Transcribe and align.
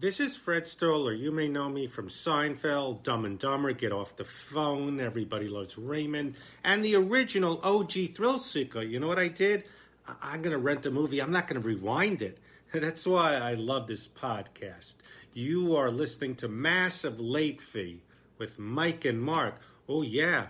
This 0.00 0.18
is 0.18 0.34
Fred 0.34 0.66
Stoller. 0.66 1.12
You 1.12 1.30
may 1.30 1.46
know 1.46 1.68
me 1.68 1.86
from 1.86 2.08
Seinfeld, 2.08 3.02
Dumb 3.02 3.26
and 3.26 3.38
Dumber, 3.38 3.74
Get 3.74 3.92
Off 3.92 4.16
the 4.16 4.24
Phone, 4.24 4.98
Everybody 4.98 5.46
Loves 5.46 5.76
Raymond, 5.76 6.36
and 6.64 6.82
the 6.82 6.94
original 6.94 7.60
OG 7.62 8.14
Thrill 8.14 8.38
Seeker. 8.38 8.80
You 8.80 8.98
know 8.98 9.08
what 9.08 9.18
I 9.18 9.28
did? 9.28 9.64
I- 10.08 10.14
I'm 10.22 10.40
going 10.40 10.56
to 10.56 10.58
rent 10.58 10.86
a 10.86 10.90
movie. 10.90 11.20
I'm 11.20 11.32
not 11.32 11.48
going 11.48 11.60
to 11.60 11.68
rewind 11.68 12.22
it. 12.22 12.38
That's 12.72 13.06
why 13.06 13.34
I 13.34 13.52
love 13.52 13.88
this 13.88 14.08
podcast. 14.08 14.94
You 15.34 15.76
are 15.76 15.90
listening 15.90 16.34
to 16.36 16.48
Massive 16.48 17.20
Late 17.20 17.60
Fee 17.60 18.00
with 18.38 18.58
Mike 18.58 19.04
and 19.04 19.20
Mark. 19.20 19.60
Oh, 19.86 20.00
yeah. 20.00 20.46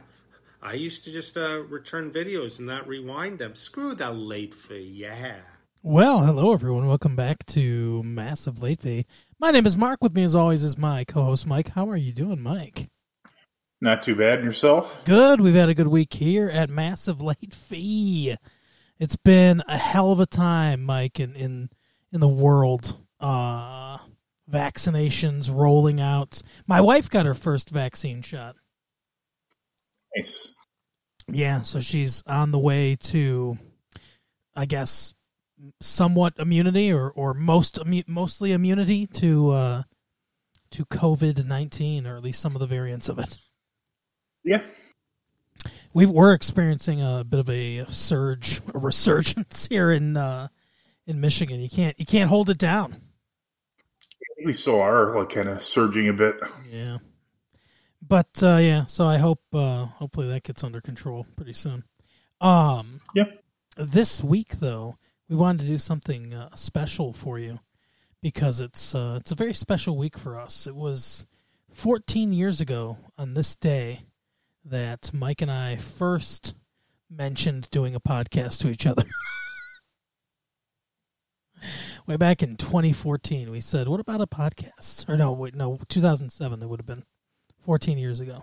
I 0.62 0.74
used 0.74 1.02
to 1.06 1.10
just 1.10 1.36
uh, 1.36 1.64
return 1.64 2.12
videos 2.12 2.58
and 2.58 2.68
not 2.68 2.86
rewind 2.86 3.40
them. 3.40 3.56
Screw 3.56 3.96
that 3.96 4.14
late 4.14 4.54
fee. 4.54 4.92
Yeah. 4.94 5.40
Well, 5.82 6.20
hello 6.20 6.52
everyone. 6.52 6.86
Welcome 6.86 7.16
back 7.16 7.46
to 7.46 8.02
Massive 8.04 8.62
Late 8.62 8.82
Fee. 8.82 9.06
My 9.40 9.52
name 9.52 9.66
is 9.66 9.74
Mark. 9.74 10.02
With 10.02 10.14
me, 10.14 10.22
as 10.22 10.34
always, 10.34 10.62
is 10.62 10.76
my 10.76 11.02
co-host 11.02 11.46
Mike. 11.46 11.70
How 11.70 11.88
are 11.88 11.96
you 11.96 12.12
doing, 12.12 12.42
Mike? 12.42 12.90
Not 13.80 14.02
too 14.02 14.14
bad. 14.14 14.44
Yourself? 14.44 15.02
Good. 15.06 15.40
We've 15.40 15.54
had 15.54 15.70
a 15.70 15.74
good 15.74 15.88
week 15.88 16.12
here 16.12 16.50
at 16.50 16.68
Massive 16.68 17.22
Late 17.22 17.54
Fee. 17.54 18.36
It's 18.98 19.16
been 19.16 19.62
a 19.66 19.78
hell 19.78 20.12
of 20.12 20.20
a 20.20 20.26
time, 20.26 20.82
Mike, 20.84 21.18
in 21.18 21.34
in, 21.36 21.70
in 22.12 22.20
the 22.20 22.28
world. 22.28 22.98
Uh, 23.18 23.96
vaccinations 24.52 25.50
rolling 25.50 26.02
out. 26.02 26.42
My 26.66 26.82
wife 26.82 27.08
got 27.08 27.24
her 27.24 27.32
first 27.32 27.70
vaccine 27.70 28.20
shot. 28.20 28.56
Nice. 30.14 30.48
Yeah, 31.28 31.62
so 31.62 31.80
she's 31.80 32.22
on 32.26 32.50
the 32.50 32.58
way 32.58 32.94
to, 33.04 33.56
I 34.54 34.66
guess, 34.66 35.14
somewhat 35.80 36.34
immunity 36.38 36.92
or 36.92 37.10
or 37.10 37.34
most 37.34 37.78
mostly 38.08 38.52
immunity 38.52 39.06
to 39.06 39.50
uh, 39.50 39.82
to 40.70 40.84
COVID 40.86 41.44
nineteen 41.46 42.06
or 42.06 42.16
at 42.16 42.22
least 42.22 42.40
some 42.40 42.54
of 42.54 42.60
the 42.60 42.66
variants 42.66 43.08
of 43.08 43.18
it. 43.18 43.38
Yeah. 44.44 44.62
We 45.92 46.06
we're 46.06 46.32
experiencing 46.34 47.02
a 47.02 47.24
bit 47.24 47.40
of 47.40 47.50
a 47.50 47.84
surge, 47.90 48.60
a 48.72 48.78
resurgence 48.78 49.66
here 49.70 49.90
in 49.90 50.16
uh, 50.16 50.48
in 51.06 51.20
Michigan. 51.20 51.60
You 51.60 51.68
can't 51.68 51.98
you 51.98 52.06
can't 52.06 52.28
hold 52.30 52.48
it 52.48 52.58
down. 52.58 52.96
We 54.44 54.52
still 54.54 54.80
are 54.80 55.14
like 55.18 55.30
kind 55.30 55.48
of 55.48 55.62
surging 55.62 56.08
a 56.08 56.12
bit. 56.14 56.36
Yeah. 56.70 56.98
But 58.00 58.42
uh, 58.42 58.56
yeah, 58.56 58.86
so 58.86 59.04
I 59.04 59.18
hope 59.18 59.42
uh, 59.52 59.84
hopefully 59.84 60.28
that 60.28 60.44
gets 60.44 60.64
under 60.64 60.80
control 60.80 61.26
pretty 61.36 61.52
soon. 61.52 61.84
Um, 62.40 63.02
Yeah. 63.14 63.24
this 63.76 64.24
week 64.24 64.60
though, 64.60 64.96
we 65.30 65.36
wanted 65.36 65.60
to 65.60 65.66
do 65.68 65.78
something 65.78 66.34
uh, 66.34 66.48
special 66.56 67.12
for 67.12 67.38
you 67.38 67.60
because 68.20 68.58
it's 68.60 68.94
uh, 68.94 69.16
it's 69.20 69.30
a 69.30 69.36
very 69.36 69.54
special 69.54 69.96
week 69.96 70.18
for 70.18 70.38
us. 70.38 70.66
It 70.66 70.74
was 70.74 71.28
14 71.72 72.32
years 72.32 72.60
ago 72.60 72.98
on 73.16 73.34
this 73.34 73.54
day 73.54 74.06
that 74.64 75.12
Mike 75.14 75.40
and 75.40 75.50
I 75.50 75.76
first 75.76 76.54
mentioned 77.08 77.70
doing 77.70 77.94
a 77.94 78.00
podcast 78.00 78.58
to 78.60 78.68
each 78.68 78.86
other. 78.86 79.04
Way 82.06 82.16
back 82.16 82.42
in 82.42 82.56
2014, 82.56 83.52
we 83.52 83.60
said, 83.60 83.86
"What 83.86 84.00
about 84.00 84.20
a 84.20 84.26
podcast?" 84.26 85.08
Or 85.08 85.16
no, 85.16 85.30
wait, 85.30 85.54
no, 85.54 85.78
2007. 85.88 86.60
It 86.60 86.68
would 86.68 86.80
have 86.80 86.86
been 86.86 87.04
14 87.64 87.98
years 87.98 88.18
ago. 88.18 88.42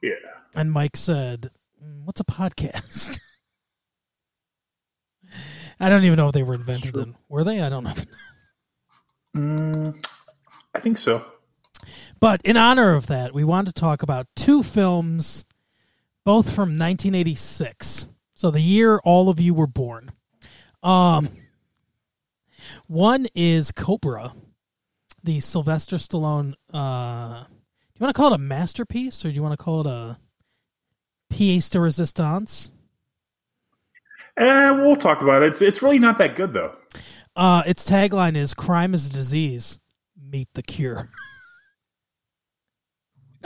Yeah. 0.00 0.12
And 0.54 0.72
Mike 0.72 0.96
said, 0.96 1.50
"Mm, 1.84 2.04
"What's 2.04 2.20
a 2.20 2.24
podcast?" 2.24 3.20
I 5.80 5.88
don't 5.88 6.04
even 6.04 6.16
know 6.16 6.28
if 6.28 6.32
they 6.34 6.42
were 6.42 6.54
invented 6.54 6.92
Sure. 6.94 7.04
then. 7.04 7.16
Were 7.28 7.44
they? 7.44 7.60
I 7.62 7.68
don't 7.68 7.84
know. 7.84 7.94
Mm, 9.36 10.06
I 10.76 10.78
think 10.78 10.96
so. 10.96 11.24
But 12.20 12.40
in 12.44 12.56
honor 12.56 12.94
of 12.94 13.08
that, 13.08 13.34
we 13.34 13.42
want 13.42 13.66
to 13.66 13.72
talk 13.72 14.02
about 14.04 14.28
two 14.36 14.62
films, 14.62 15.44
both 16.24 16.46
from 16.46 16.78
1986. 16.78 18.06
So 18.34 18.52
the 18.52 18.60
year 18.60 19.00
all 19.02 19.28
of 19.28 19.40
you 19.40 19.52
were 19.52 19.66
born. 19.66 20.12
Um, 20.84 21.30
one 22.86 23.26
is 23.34 23.72
Cobra, 23.72 24.34
the 25.24 25.40
Sylvester 25.40 25.96
Stallone. 25.96 26.54
Uh, 26.72 27.42
do 27.42 27.48
you 27.98 28.04
want 28.04 28.14
to 28.14 28.16
call 28.16 28.32
it 28.32 28.36
a 28.36 28.38
masterpiece, 28.38 29.24
or 29.24 29.30
do 29.30 29.34
you 29.34 29.42
want 29.42 29.58
to 29.58 29.64
call 29.64 29.80
it 29.80 29.86
a 29.88 30.18
pièce 31.32 31.70
de 31.70 31.78
résistance? 31.78 32.70
Eh, 34.36 34.70
we'll 34.70 34.96
talk 34.96 35.22
about 35.22 35.42
it. 35.42 35.52
It's 35.52 35.62
it's 35.62 35.82
really 35.82 35.98
not 35.98 36.18
that 36.18 36.34
good 36.36 36.52
though. 36.52 36.76
Uh, 37.36 37.62
its 37.66 37.88
tagline 37.88 38.36
is 38.36 38.54
"Crime 38.54 38.94
is 38.94 39.06
a 39.06 39.10
disease, 39.10 39.78
meet 40.20 40.48
the 40.54 40.62
cure." 40.62 41.10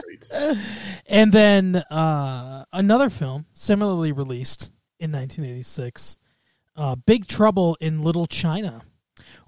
Great. 0.02 0.24
And 1.06 1.32
then 1.32 1.76
uh, 1.76 2.64
another 2.72 3.08
film, 3.10 3.46
similarly 3.52 4.12
released 4.12 4.70
in 5.00 5.10
1986, 5.10 6.18
uh, 6.76 6.96
Big 6.96 7.26
Trouble 7.26 7.76
in 7.80 8.02
Little 8.02 8.26
China. 8.26 8.82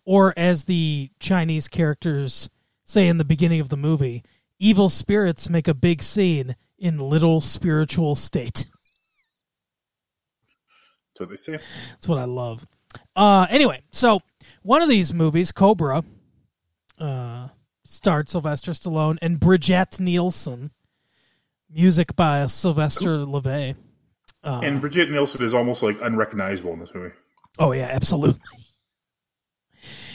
Or, 0.04 0.32
as 0.36 0.64
the 0.64 1.10
Chinese 1.20 1.68
characters 1.68 2.48
say 2.84 3.08
in 3.08 3.18
the 3.18 3.24
beginning 3.24 3.60
of 3.60 3.68
the 3.68 3.76
movie, 3.76 4.24
evil 4.58 4.88
spirits 4.88 5.50
make 5.50 5.68
a 5.68 5.74
big 5.74 6.02
scene 6.02 6.56
in 6.78 6.98
little 6.98 7.40
spiritual 7.40 8.14
state. 8.14 8.66
That's 11.28 11.46
what 11.46 11.52
they 11.52 11.58
say. 11.58 11.64
That's 11.90 12.08
what 12.08 12.18
I 12.18 12.24
love. 12.24 12.66
Uh, 13.14 13.46
anyway, 13.50 13.82
so 13.92 14.20
one 14.62 14.82
of 14.82 14.88
these 14.88 15.12
movies, 15.14 15.52
Cobra, 15.52 16.02
uh, 16.98 17.48
starred 17.84 18.28
Sylvester 18.28 18.72
Stallone 18.72 19.18
and 19.22 19.38
Brigitte 19.38 20.00
Nielsen. 20.00 20.70
Music 21.72 22.16
by 22.16 22.46
Sylvester 22.48 23.18
Levay. 23.18 23.76
Uh, 24.42 24.60
And 24.64 24.80
Brigitte 24.80 25.10
Nielsen 25.10 25.42
is 25.44 25.54
almost 25.54 25.82
like 25.84 25.98
unrecognizable 26.02 26.72
in 26.72 26.80
this 26.80 26.92
movie. 26.94 27.14
oh 27.60 27.72
yeah, 27.72 27.88
absolutely. 27.92 28.40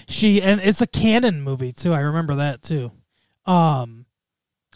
She 0.07 0.41
and 0.41 0.59
it's 0.61 0.81
a 0.81 0.87
Cannon 0.87 1.41
movie 1.41 1.71
too. 1.71 1.93
I 1.93 2.01
remember 2.01 2.35
that 2.35 2.61
too. 2.61 2.91
Um, 3.45 4.05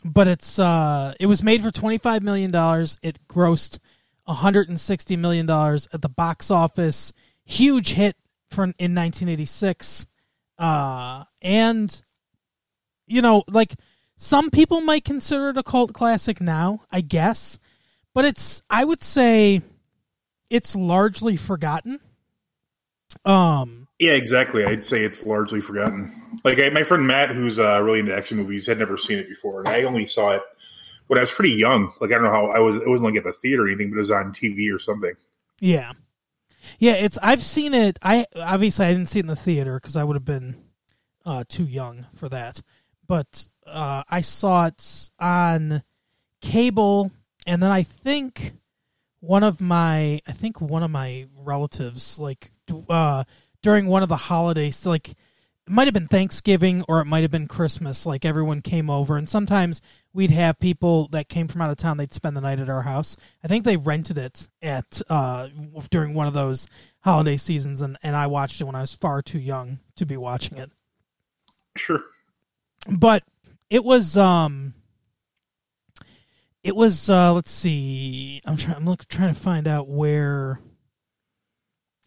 but 0.06 0.28
it's 0.28 0.58
uh, 0.58 1.14
it 1.20 1.26
was 1.28 1.44
made 1.44 1.62
for 1.62 1.70
twenty 1.72 1.98
five 1.98 2.24
million 2.24 2.50
dollars. 2.52 2.98
It 3.04 3.20
grossed 3.28 3.80
one 4.30 4.38
hundred 4.38 4.70
and 4.70 4.80
sixty 4.80 5.18
million 5.18 5.46
dollars 5.46 5.88
at 5.92 6.02
the 6.02 6.10
box 6.10 6.52
office. 6.52 7.12
Huge 7.46 7.94
hit 7.94 8.16
for 8.52 8.72
in 8.78 8.94
nineteen 8.94 9.28
eighty 9.28 9.46
six. 9.46 10.06
Uh, 10.58 11.24
and 11.42 12.02
you 13.08 13.22
know, 13.22 13.44
like 13.50 13.74
some 14.18 14.52
people 14.52 14.82
might 14.82 15.04
consider 15.04 15.50
it 15.50 15.58
a 15.58 15.64
cult 15.64 15.94
classic 15.94 16.40
now, 16.42 16.82
I 16.92 17.02
guess, 17.02 17.58
but 18.14 18.24
it's 18.24 18.62
I 18.70 18.86
would 18.86 19.02
say 19.02 19.64
it's 20.50 20.76
largely 20.76 21.36
forgotten. 21.36 22.00
Um, 23.26 23.88
Yeah, 23.98 24.12
exactly. 24.12 24.64
I'd 24.64 24.86
say 24.86 25.04
it's 25.04 25.26
largely 25.26 25.62
forgotten. 25.62 26.14
Like 26.44 26.60
I, 26.60 26.70
my 26.70 26.84
friend 26.84 27.08
Matt, 27.08 27.32
who's 27.32 27.58
uh, 27.58 27.82
really 27.82 28.00
into 28.00 28.16
action 28.16 28.38
movies, 28.38 28.68
had 28.68 28.78
never 28.78 28.98
seen 28.98 29.18
it 29.18 29.28
before, 29.28 29.62
and 29.62 29.70
I 29.70 29.84
only 29.84 30.06
saw 30.06 30.32
it 30.34 30.44
when 31.10 31.18
I 31.18 31.22
was 31.22 31.32
pretty 31.32 31.54
young. 31.56 31.92
Like 32.00 32.12
I 32.12 32.14
don't 32.14 32.24
know 32.24 32.32
how 32.32 32.48
I 32.48 32.60
was. 32.60 32.78
It 32.78 32.88
wasn't 32.88 33.10
like 33.10 33.18
at 33.18 33.24
the 33.24 33.34
theater 33.34 33.64
or 33.64 33.68
anything, 33.68 33.90
but 33.90 33.96
it 33.96 34.00
was 34.00 34.12
on 34.12 34.32
TV 34.32 34.74
or 34.74 34.78
something. 34.78 35.14
Yeah, 35.60 35.94
yeah. 36.78 36.94
It's 36.94 37.18
I've 37.24 37.42
seen 37.42 37.74
it. 37.74 37.98
I 38.04 38.28
obviously 38.36 38.86
I 38.86 38.94
didn't 38.94 39.08
see 39.10 39.18
it 39.18 39.24
in 39.24 39.28
the 39.28 39.36
theater 39.36 39.80
because 39.80 39.96
I 39.96 40.04
would 40.04 40.16
have 40.16 40.24
been 40.24 40.56
uh, 41.26 41.46
too 41.50 41.66
young 41.66 42.06
for 42.14 42.30
that. 42.30 42.62
But 43.08 43.48
uh, 43.66 44.04
I 44.08 44.22
saw 44.22 44.68
it 44.68 45.10
on 45.20 45.82
cable, 46.42 47.12
and 47.48 47.62
then 47.62 47.72
I 47.72 47.82
think 47.82 48.54
one 49.20 49.44
of 49.44 49.60
my 49.60 50.22
I 50.28 50.32
think 50.32 50.62
one 50.62 50.84
of 50.84 50.92
my 50.92 51.26
relatives 51.36 52.20
like 52.20 52.52
uh, 52.88 53.24
during 53.64 53.88
one 53.88 54.04
of 54.04 54.10
the 54.10 54.16
holidays, 54.16 54.86
like 54.86 55.16
it 55.70 55.74
might 55.74 55.86
have 55.86 55.94
been 55.94 56.08
Thanksgiving 56.08 56.84
or 56.88 57.00
it 57.00 57.06
might 57.06 57.22
have 57.22 57.30
been 57.30 57.46
Christmas. 57.46 58.04
Like 58.04 58.26
everyone 58.26 58.64
came 58.64 58.90
over, 58.90 59.18
and 59.18 59.30
sometimes 59.30 59.82
we'd 60.14 60.32
have 60.32 60.58
people 60.58 61.08
that 61.10 61.30
came 61.30 61.48
from 61.48 61.62
out 61.62 61.70
of 61.70 61.78
town. 61.78 61.98
They'd 61.98 62.12
spend 62.12 62.36
the 62.36 62.42
night 62.42 62.60
at 62.60 62.72
our 62.72 62.82
house. 62.82 63.16
I 63.44 63.48
think 63.48 63.66
they 63.66 63.78
rented 63.78 64.18
it 64.18 64.50
at 64.64 65.00
uh, 65.12 65.50
during 65.92 66.16
one 66.16 66.26
of 66.26 66.34
those 66.34 66.68
holiday 67.02 67.38
seasons, 67.38 67.84
and, 67.84 67.98
and 68.02 68.16
I 68.16 68.26
watched 68.26 68.60
it 68.60 68.64
when 68.64 68.74
I 68.74 68.82
was 68.82 68.96
far 68.96 69.22
too 69.22 69.38
young 69.38 69.78
to 69.98 70.08
be 70.08 70.18
watching 70.18 70.58
it. 70.58 70.72
Sure. 71.78 72.04
But 72.88 73.24
it 73.70 73.84
was 73.84 74.18
um, 74.18 74.74
it 76.64 76.76
was 76.76 77.12
uh, 77.12 77.32
let's 77.32 77.52
see. 77.52 78.42
I'm 78.44 78.58
trying. 78.58 78.78
I'm 78.78 78.86
look, 78.86 79.08
trying 79.08 79.36
to 79.36 79.40
find 79.40 79.68
out 79.68 79.88
where. 79.88 80.62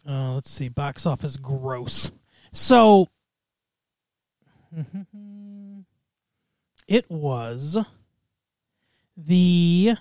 Uh, 0.05 0.33
let's 0.33 0.51
see. 0.51 0.67
Box 0.67 1.05
office 1.05 1.37
gross. 1.37 2.11
So. 2.51 3.07
It 6.87 7.09
was 7.09 7.77
the 9.15 9.93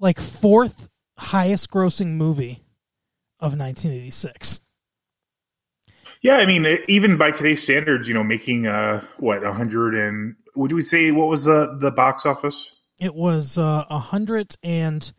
like 0.00 0.18
fourth 0.18 0.88
highest 1.16 1.70
grossing 1.70 2.14
movie 2.14 2.64
of 3.38 3.56
1986. 3.56 4.60
Yeah, 6.20 6.36
I 6.36 6.46
mean, 6.46 6.66
even 6.88 7.16
by 7.18 7.30
today's 7.30 7.62
standards, 7.62 8.08
you 8.08 8.14
know, 8.14 8.24
making 8.24 8.66
uh 8.66 9.04
what 9.18 9.44
a 9.44 9.52
hundred 9.52 9.94
and 9.94 10.36
what 10.54 10.70
do 10.70 10.74
we 10.74 10.82
say? 10.82 11.10
What 11.10 11.28
was 11.28 11.44
the 11.44 11.76
the 11.78 11.90
box 11.90 12.24
office? 12.24 12.70
It 13.00 13.14
was 13.14 13.58
uh, 13.58 13.84
a 13.90 13.98
hundred 13.98 14.56
and 14.62 15.12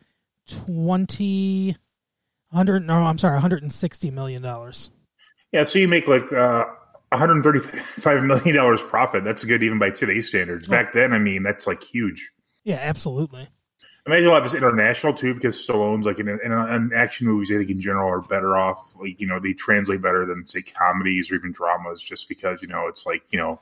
twenty, 0.48 1.76
hundred. 2.52 2.84
No, 2.86 2.94
I'm 3.04 3.18
sorry, 3.18 3.40
hundred 3.40 3.62
and 3.62 3.72
sixty 3.72 4.10
million 4.10 4.42
dollars. 4.42 4.90
Yeah, 5.52 5.62
so 5.62 5.78
you 5.78 5.86
make 5.86 6.08
like 6.08 6.32
uh, 6.32 6.64
135 7.18 8.22
million 8.24 8.54
dollars 8.54 8.82
profit. 8.82 9.24
That's 9.24 9.44
good 9.44 9.62
even 9.62 9.78
by 9.78 9.90
today's 9.90 10.28
standards. 10.28 10.68
Back 10.68 10.92
then, 10.92 11.12
I 11.12 11.18
mean, 11.18 11.42
that's 11.42 11.66
like 11.66 11.82
huge. 11.82 12.30
Yeah, 12.64 12.78
absolutely. 12.80 13.48
Imagine 14.06 14.26
a 14.26 14.30
lot 14.30 14.38
of 14.38 14.44
this 14.44 14.54
international 14.54 15.14
too, 15.14 15.34
because 15.34 15.56
Stallone's 15.56 16.06
like 16.06 16.20
in, 16.20 16.28
in, 16.28 16.52
in 16.52 16.92
action 16.94 17.26
movies. 17.26 17.50
I 17.50 17.58
think 17.58 17.70
in 17.70 17.80
general 17.80 18.08
are 18.08 18.20
better 18.20 18.56
off. 18.56 18.94
Like 19.00 19.20
you 19.20 19.26
know, 19.26 19.40
they 19.40 19.52
translate 19.52 20.00
better 20.00 20.24
than 20.24 20.46
say 20.46 20.62
comedies 20.62 21.30
or 21.30 21.34
even 21.36 21.52
dramas, 21.52 22.02
just 22.02 22.28
because 22.28 22.62
you 22.62 22.68
know 22.68 22.86
it's 22.86 23.04
like 23.04 23.22
you 23.30 23.38
know, 23.38 23.60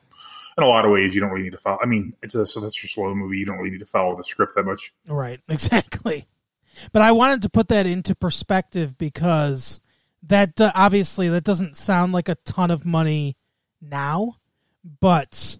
in 0.57 0.63
a 0.63 0.67
lot 0.67 0.85
of 0.85 0.91
ways 0.91 1.15
you 1.15 1.21
don't 1.21 1.31
really 1.31 1.45
need 1.45 1.53
to 1.53 1.57
follow. 1.57 1.79
I 1.81 1.87
mean, 1.87 2.13
it's 2.21 2.35
a 2.35 2.45
Sylvester 2.45 2.87
Stallone 2.87 3.15
movie. 3.15 3.37
You 3.37 3.45
don't 3.45 3.57
really 3.57 3.71
need 3.71 3.79
to 3.79 3.85
follow 3.85 4.15
the 4.15 4.23
script 4.23 4.55
that 4.55 4.65
much. 4.65 4.93
Right, 5.07 5.39
exactly. 5.49 6.27
But 6.91 7.01
I 7.01 7.11
wanted 7.11 7.41
to 7.43 7.49
put 7.49 7.69
that 7.69 7.87
into 7.87 8.13
perspective 8.15 8.97
because 8.97 9.79
that 10.27 10.59
uh, 10.59 10.71
obviously 10.75 11.29
that 11.29 11.43
doesn't 11.43 11.77
sound 11.77 12.13
like 12.13 12.29
a 12.29 12.35
ton 12.45 12.71
of 12.71 12.85
money 12.85 13.35
now, 13.89 14.35
but 14.99 15.57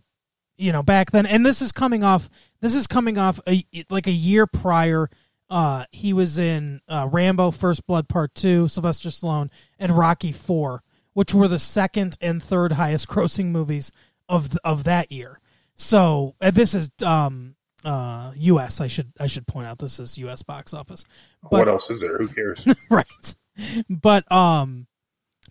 you 0.57 0.71
know 0.71 0.83
back 0.83 1.11
then, 1.11 1.25
and 1.25 1.45
this 1.45 1.61
is 1.61 1.71
coming 1.71 2.03
off. 2.03 2.29
This 2.61 2.75
is 2.75 2.87
coming 2.87 3.17
off 3.17 3.39
a, 3.47 3.65
like 3.89 4.07
a 4.07 4.11
year 4.11 4.47
prior. 4.47 5.09
Uh, 5.49 5.85
he 5.91 6.13
was 6.13 6.37
in 6.37 6.81
uh, 6.87 7.07
Rambo: 7.11 7.51
First 7.51 7.85
Blood 7.87 8.07
Part 8.07 8.33
Two, 8.35 8.67
Sylvester 8.67 9.09
Stallone, 9.09 9.49
and 9.77 9.91
Rocky 9.91 10.31
Four, 10.31 10.83
which 11.13 11.33
were 11.33 11.47
the 11.47 11.59
second 11.59 12.17
and 12.21 12.41
third 12.41 12.73
highest 12.73 13.07
grossing 13.07 13.47
movies 13.47 13.91
of 14.27 14.57
of 14.63 14.83
that 14.85 15.11
year. 15.11 15.39
So 15.75 16.35
uh, 16.41 16.51
this 16.51 16.73
is 16.73 16.91
um, 17.03 17.55
uh, 17.83 18.31
U.S. 18.35 18.81
I 18.81 18.87
should 18.87 19.11
I 19.19 19.27
should 19.27 19.47
point 19.47 19.67
out 19.67 19.77
this 19.77 19.99
is 19.99 20.17
U.S. 20.19 20.41
box 20.41 20.73
office, 20.73 21.03
But, 21.43 21.51
what 21.51 21.67
else 21.67 21.89
is 21.89 22.01
there? 22.01 22.17
Who 22.17 22.27
cares? 22.27 22.65
right. 22.89 23.35
But 23.89 24.29
um, 24.31 24.87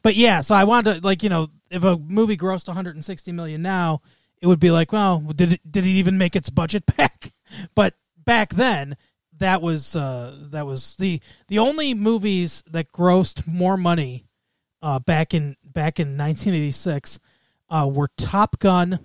but 0.05 0.15
yeah. 0.15 0.41
So 0.43 0.55
I 0.55 0.62
wanted 0.62 1.01
to 1.01 1.06
like 1.06 1.25
you 1.25 1.29
know 1.29 1.49
if 1.71 1.83
a 1.83 1.97
movie 1.97 2.37
grossed 2.37 2.69
160 2.69 3.33
million 3.33 3.62
now, 3.62 4.03
it 4.41 4.47
would 4.47 4.61
be 4.61 4.71
like 4.71 4.93
well 4.93 5.19
did 5.19 5.53
it 5.53 5.61
did 5.69 5.85
it 5.85 5.91
even 5.91 6.17
make 6.17 6.37
its 6.37 6.51
budget 6.51 6.85
back? 6.97 7.33
But 7.75 7.95
back 8.17 8.51
then 8.55 8.97
that 9.39 9.61
was 9.61 9.97
uh 9.97 10.37
that 10.53 10.67
was 10.67 10.95
the 10.97 11.21
the 11.49 11.59
only 11.59 11.93
movies 11.95 12.62
that 12.71 12.93
grossed 12.93 13.49
more 13.49 13.77
money 13.77 14.27
uh 14.81 15.01
back 15.01 15.35
in 15.35 15.56
back 15.65 15.99
in 15.99 16.17
1986 16.17 17.19
uh 17.71 17.91
were 17.93 18.11
Top 18.17 18.61
Gun 18.61 19.00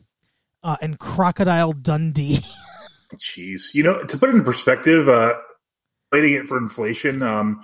uh, 0.64 0.78
and 0.82 1.00
Crocodile 1.00 1.74
Dundee. 1.74 2.40
Jeez, 3.16 3.74
you 3.74 3.84
know, 3.84 4.04
to 4.04 4.18
put 4.18 4.30
it 4.30 4.36
in 4.36 4.44
perspective, 4.44 5.10
uh, 5.10 5.34
rating 6.12 6.34
it 6.34 6.48
for 6.48 6.58
inflation, 6.58 7.24
um, 7.24 7.64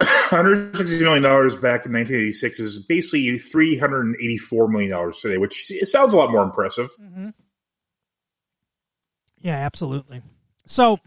160 0.00 1.02
million 1.02 1.22
dollars 1.22 1.54
back 1.56 1.86
in 1.86 1.92
1986 1.92 2.60
is 2.60 2.78
basically 2.78 3.38
384 3.38 4.68
million 4.68 4.90
dollars 4.90 5.18
today, 5.18 5.38
which 5.38 5.70
it 5.70 5.88
sounds 5.88 6.14
a 6.14 6.16
lot 6.16 6.30
more 6.30 6.42
impressive. 6.42 6.90
Yeah, 9.40 9.56
absolutely. 9.56 10.22
So 10.66 10.98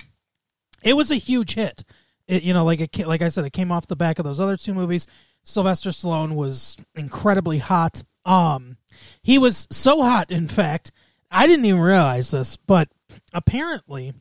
it 0.83 0.95
was 0.95 1.11
a 1.11 1.15
huge 1.15 1.55
hit. 1.55 1.83
It, 2.27 2.43
you 2.43 2.53
know, 2.53 2.65
like 2.65 2.81
it, 2.81 3.07
like 3.07 3.21
I 3.21 3.29
said, 3.29 3.45
it 3.45 3.53
came 3.53 3.71
off 3.71 3.87
the 3.87 3.95
back 3.95 4.19
of 4.19 4.25
those 4.25 4.39
other 4.39 4.57
two 4.57 4.73
movies. 4.73 5.07
Sylvester 5.43 5.89
Stallone 5.89 6.35
was 6.35 6.77
incredibly 6.95 7.57
hot. 7.57 8.03
Um, 8.25 8.77
he 9.23 9.37
was 9.37 9.67
so 9.71 10.01
hot, 10.03 10.31
in 10.31 10.47
fact, 10.47 10.91
I 11.31 11.47
didn't 11.47 11.65
even 11.65 11.79
realize 11.79 12.31
this, 12.31 12.57
but 12.57 12.89
apparently, 13.33 14.13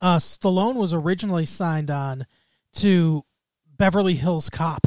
uh, 0.00 0.16
Stallone 0.16 0.76
was 0.76 0.94
originally 0.94 1.46
signed 1.46 1.90
on 1.90 2.26
to 2.76 3.22
Beverly 3.76 4.14
Hills 4.14 4.50
Cop. 4.50 4.86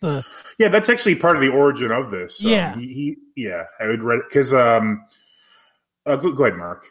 The 0.00 0.26
Yeah, 0.58 0.68
that's 0.68 0.88
actually 0.88 1.14
part 1.16 1.36
of 1.36 1.42
the 1.42 1.48
origin 1.48 1.90
of 1.90 2.10
this. 2.10 2.44
Um, 2.44 2.50
Yeah. 2.50 2.76
he, 2.76 3.16
he, 3.34 3.42
yeah, 3.44 3.64
I 3.80 3.86
would 3.86 4.02
read 4.02 4.20
because. 4.28 4.52
Um, 4.52 5.04
uh, 6.04 6.16
go, 6.16 6.32
go 6.32 6.44
ahead, 6.44 6.56
Mark. 6.58 6.86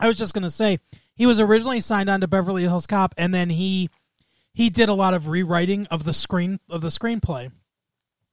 I 0.00 0.06
was 0.08 0.16
just 0.16 0.34
gonna 0.34 0.50
say 0.50 0.78
he 1.14 1.26
was 1.26 1.40
originally 1.40 1.80
signed 1.80 2.08
on 2.08 2.20
to 2.20 2.28
Beverly 2.28 2.62
Hills 2.62 2.86
Cop, 2.86 3.14
and 3.18 3.34
then 3.34 3.50
he 3.50 3.90
he 4.52 4.70
did 4.70 4.88
a 4.88 4.94
lot 4.94 5.14
of 5.14 5.28
rewriting 5.28 5.86
of 5.86 6.04
the 6.04 6.14
screen 6.14 6.58
of 6.70 6.80
the 6.80 6.88
screenplay, 6.88 7.52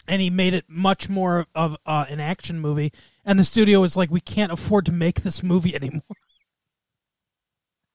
and 0.07 0.21
he 0.21 0.29
made 0.29 0.53
it 0.53 0.65
much 0.67 1.09
more 1.09 1.45
of 1.53 1.77
uh, 1.85 2.05
an 2.09 2.19
action 2.19 2.59
movie. 2.59 2.91
And 3.25 3.37
the 3.37 3.43
studio 3.43 3.81
was 3.81 3.95
like, 3.97 4.09
"We 4.09 4.21
can't 4.21 4.51
afford 4.51 4.85
to 4.87 4.91
make 4.91 5.21
this 5.21 5.43
movie 5.43 5.75
anymore." 5.81 6.01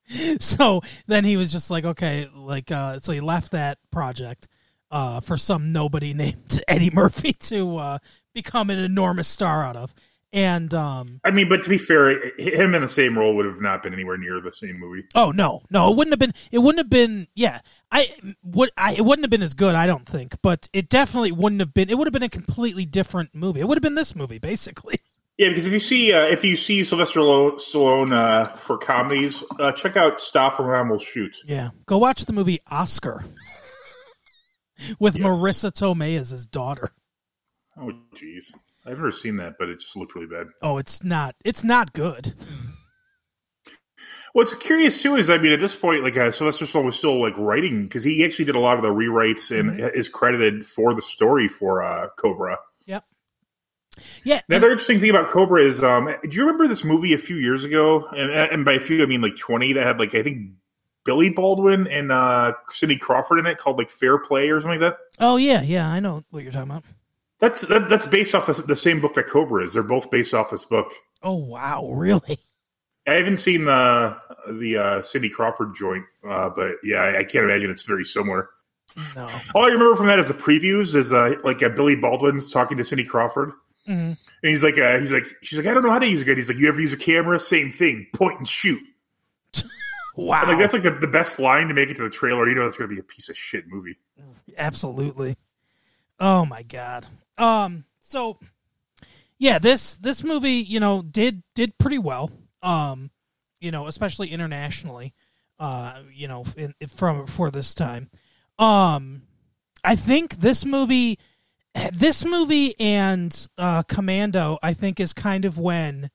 so 0.41 0.83
then 1.07 1.25
he 1.25 1.37
was 1.37 1.53
just 1.53 1.71
like, 1.71 1.85
"Okay," 1.85 2.29
like 2.35 2.71
uh, 2.71 3.01
so 3.01 3.13
he 3.13 3.21
left 3.21 3.53
that 3.53 3.79
project 3.91 4.49
uh, 4.91 5.21
for 5.21 5.37
some 5.37 5.73
nobody 5.73 6.15
named 6.15 6.61
Eddie 6.69 6.91
Murphy 6.91 7.33
to 7.33 7.77
uh, 7.79 7.99
become 8.35 8.71
an 8.71 8.79
enormous 8.79 9.29
star 9.29 9.65
out 9.65 9.77
of. 9.77 9.95
And 10.33 10.75
um, 10.75 11.21
I 11.25 11.31
mean, 11.31 11.49
but 11.49 11.63
to 11.63 11.71
be 11.71 11.79
fair, 11.79 12.11
him 12.37 12.75
in 12.75 12.83
the 12.83 12.89
same 12.89 13.17
role 13.17 13.37
would 13.37 13.47
have 13.47 13.61
not 13.61 13.83
been 13.83 13.95
anywhere 13.95 14.19
near 14.19 14.41
the 14.41 14.53
same 14.53 14.79
movie. 14.79 15.05
Oh 15.15 15.31
no, 15.31 15.63
no, 15.71 15.91
it 15.91 15.97
wouldn't 15.97 16.13
have 16.13 16.19
been. 16.19 16.35
It 16.51 16.59
wouldn't 16.59 16.79
have 16.79 16.91
been. 16.91 17.29
Yeah, 17.35 17.61
I 17.91 18.09
would. 18.43 18.71
I 18.77 18.95
it 18.95 19.05
wouldn't 19.05 19.25
have 19.25 19.31
been 19.31 19.43
as 19.43 19.55
good. 19.55 19.75
I 19.75 19.87
don't 19.87 20.07
think, 20.07 20.35
but 20.43 20.69
it 20.73 20.89
definitely 20.89 21.33
wouldn't 21.33 21.61
have 21.61 21.73
been. 21.73 21.89
It 21.89 21.97
would 21.97 22.07
have 22.07 22.13
been 22.13 22.25
a 22.25 22.29
completely 22.29 22.85
different 22.85 23.35
movie. 23.35 23.61
It 23.61 23.69
would 23.69 23.79
have 23.79 23.83
been 23.83 23.95
this 23.95 24.17
movie, 24.17 24.39
basically. 24.39 24.99
Yeah, 25.39 25.51
because 25.51 25.67
if 25.67 25.73
you 25.75 25.79
see 25.79 26.13
uh, 26.15 26.23
if 26.27 26.45
you 26.45 26.57
see 26.57 26.83
Sylvester 26.83 27.21
Lo- 27.21 27.57
Stallone 27.57 28.13
uh, 28.15 28.57
for 28.57 28.79
comedies, 28.79 29.43
uh, 29.61 29.73
check 29.73 29.97
out 29.97 30.21
Stop 30.23 30.59
or 30.59 30.67
Mom 30.73 30.89
Will 30.89 30.99
Shoot. 30.99 31.37
Yeah, 31.45 31.71
go 31.85 31.99
watch 31.99 32.25
the 32.25 32.33
movie 32.33 32.61
Oscar 32.71 33.23
with 34.99 35.17
Yes. 35.17 35.27
Marisa 35.27 35.71
Tomei 35.73 36.19
as 36.19 36.31
his 36.31 36.47
daughter. 36.47 36.91
Oh, 37.79 37.93
jeez, 38.15 38.47
I've 38.87 38.93
never 38.97 39.11
seen 39.11 39.37
that, 39.37 39.55
but 39.59 39.69
it 39.69 39.79
just 39.81 39.95
looked 39.97 40.15
really 40.15 40.27
bad. 40.27 40.47
Oh, 40.63 40.79
it's 40.79 41.05
not. 41.05 41.35
It's 41.45 41.63
not 41.63 41.93
good. 41.93 42.35
What's 44.33 44.55
curious 44.55 45.03
too 45.03 45.17
is, 45.17 45.29
I 45.31 45.39
mean, 45.39 45.53
at 45.53 45.61
this 45.61 45.75
point, 45.75 46.03
like 46.03 46.17
uh, 46.17 46.31
Sylvester 46.31 46.65
Stallone 46.67 46.85
was 46.87 46.97
still 46.97 47.21
like 47.21 47.37
writing 47.39 47.83
because 47.85 48.05
he 48.05 48.25
actually 48.25 48.45
did 48.47 48.57
a 48.57 48.61
lot 48.61 48.77
of 48.77 48.83
the 48.83 48.91
rewrites 48.91 49.51
and 49.59 49.81
is 49.95 50.09
credited 50.09 50.67
for 50.67 50.95
the 50.95 51.01
story 51.03 51.49
for 51.49 51.83
uh, 51.83 52.09
Cobra. 52.19 52.59
Yeah. 54.25 54.41
The 54.49 54.57
other 54.57 54.71
interesting 54.71 55.01
thing 55.01 55.11
about 55.11 55.31
Cobra 55.31 55.65
is, 55.65 55.83
um, 55.83 56.15
do 56.23 56.31
you 56.31 56.43
remember 56.43 56.69
this 56.69 56.85
movie 56.85 57.13
a 57.13 57.19
few 57.19 57.37
years 57.37 57.65
ago? 57.65 58.07
And, 58.09 58.31
and 58.31 58.65
by 58.65 58.75
a 58.75 58.81
few, 58.81 59.03
I 59.03 59.07
mean 59.07 59.21
like 59.21 59.37
twenty. 59.37 59.73
That 59.73 59.87
had 59.87 59.99
like 59.99 60.15
I 60.15 60.23
think 60.23 60.51
Billy 61.05 61.31
Baldwin 61.31 61.87
and 61.87 62.13
uh, 62.13 62.53
Cindy 62.69 62.97
Crawford 62.97 63.39
in 63.39 63.47
it, 63.47 63.59
called 63.59 63.79
like 63.79 63.91
Fair 63.91 64.19
Play 64.19 64.51
or 64.51 64.61
something 64.61 64.81
like 64.81 64.93
that. 64.93 64.99
Oh 65.19 65.37
yeah, 65.37 65.63
yeah. 65.63 65.91
I 65.91 66.01
know 66.01 66.25
what 66.31 66.43
you're 66.43 66.53
talking 66.53 66.71
about. 66.71 66.85
That's 67.39 67.63
that, 67.63 67.89
that's 67.89 68.07
based 68.07 68.35
off 68.35 68.49
of 68.49 68.67
the 68.67 68.77
same 68.77 69.01
book 69.01 69.15
that 69.15 69.29
Cobra 69.29 69.63
is. 69.63 69.75
They're 69.75 69.83
both 69.83 70.11
based 70.11 70.35
off 70.35 70.51
this 70.51 70.65
book. 70.65 70.93
Oh 71.23 71.35
wow, 71.35 71.91
really? 71.91 72.39
I 73.07 73.13
haven't 73.13 73.39
seen 73.39 73.67
the 73.67 74.17
the 74.51 74.77
uh, 74.77 75.03
Cindy 75.03 75.29
Crawford 75.29 75.75
joint, 75.75 76.05
uh, 76.29 76.51
but 76.51 76.77
yeah, 76.83 76.99
I, 76.99 77.19
I 77.19 77.25
can't 77.25 77.45
imagine 77.45 77.71
it's 77.71 77.85
very 77.85 78.05
similar. 78.05 78.51
No. 79.15 79.29
All 79.55 79.65
I 79.65 79.69
remember 79.69 79.95
from 79.95 80.07
that 80.07 80.19
is 80.19 80.29
the 80.29 80.35
previews 80.35 80.95
is 80.95 81.13
uh, 81.13 81.35
like 81.45 81.63
uh, 81.63 81.69
Billy 81.69 81.97
Baldwin's 81.97 82.51
talking 82.51 82.79
to 82.79 82.85
Cindy 82.85 83.05
Crawford, 83.05 83.53
Mhm. 83.89 84.17
and 84.17 84.19
he's 84.43 84.63
like, 84.65 84.79
uh, 84.79 84.99
he's 84.99 85.13
like, 85.13 85.25
she's 85.43 85.59
like, 85.59 85.67
I 85.69 85.75
don't 85.75 85.83
know 85.85 85.91
how 85.91 85.99
to 85.99 86.07
use 86.09 86.23
a 86.23 86.25
gun. 86.25 86.37
He's 86.37 86.49
like, 86.49 86.59
you 86.59 86.69
ever 86.69 86.81
use 86.81 86.93
a 86.93 86.97
camera? 86.97 87.39
Same 87.39 87.71
thing, 87.71 88.07
point 88.13 88.39
and 88.39 88.49
shoot. 88.49 88.81
Wow. 90.19 90.45
Like 90.47 90.59
that's 90.59 90.73
like 90.73 90.83
the, 90.83 90.93
the 90.93 91.07
best 91.07 91.39
line 91.39 91.69
to 91.69 91.75
make 91.75 91.91
it 91.91 91.97
to 91.99 92.03
the 92.05 92.09
trailer. 92.09 92.49
You 92.49 92.55
know, 92.55 92.65
it's 92.65 92.79
going 92.79 92.89
to 92.89 92.95
be 92.95 92.99
a 92.99 93.05
piece 93.05 93.29
of 93.29 93.37
shit 93.37 93.67
movie. 93.69 93.99
absolutely 94.57 95.37
oh 96.19 96.47
my 96.47 96.63
god 96.63 97.07
um 97.37 97.85
so 97.99 98.39
yeah 99.39 99.59
this 99.59 99.97
this 99.99 100.25
movie 100.25 100.53
you 100.67 100.81
know 100.81 101.03
did 101.03 101.43
did 101.55 101.77
pretty 101.77 101.99
well 101.99 102.31
um 102.63 103.11
you 103.61 103.71
know 103.71 103.87
especially 103.87 104.29
internationally 104.29 105.13
uh 105.61 105.99
you 106.15 106.27
know 106.27 106.47
in, 106.57 106.73
from 106.89 107.27
for 107.27 107.51
this 107.51 107.75
time 107.75 108.09
um 108.59 109.21
i 109.85 109.95
think 109.95 110.37
this 110.37 110.65
movie 110.65 111.19
this 111.93 112.25
movie 112.25 112.75
and 112.81 113.47
uh 113.59 113.83
commando 113.85 114.59
i 114.63 114.73
think 114.73 114.99
is 115.01 115.13
kind 115.13 115.45
of 115.45 115.59
when 115.59 116.11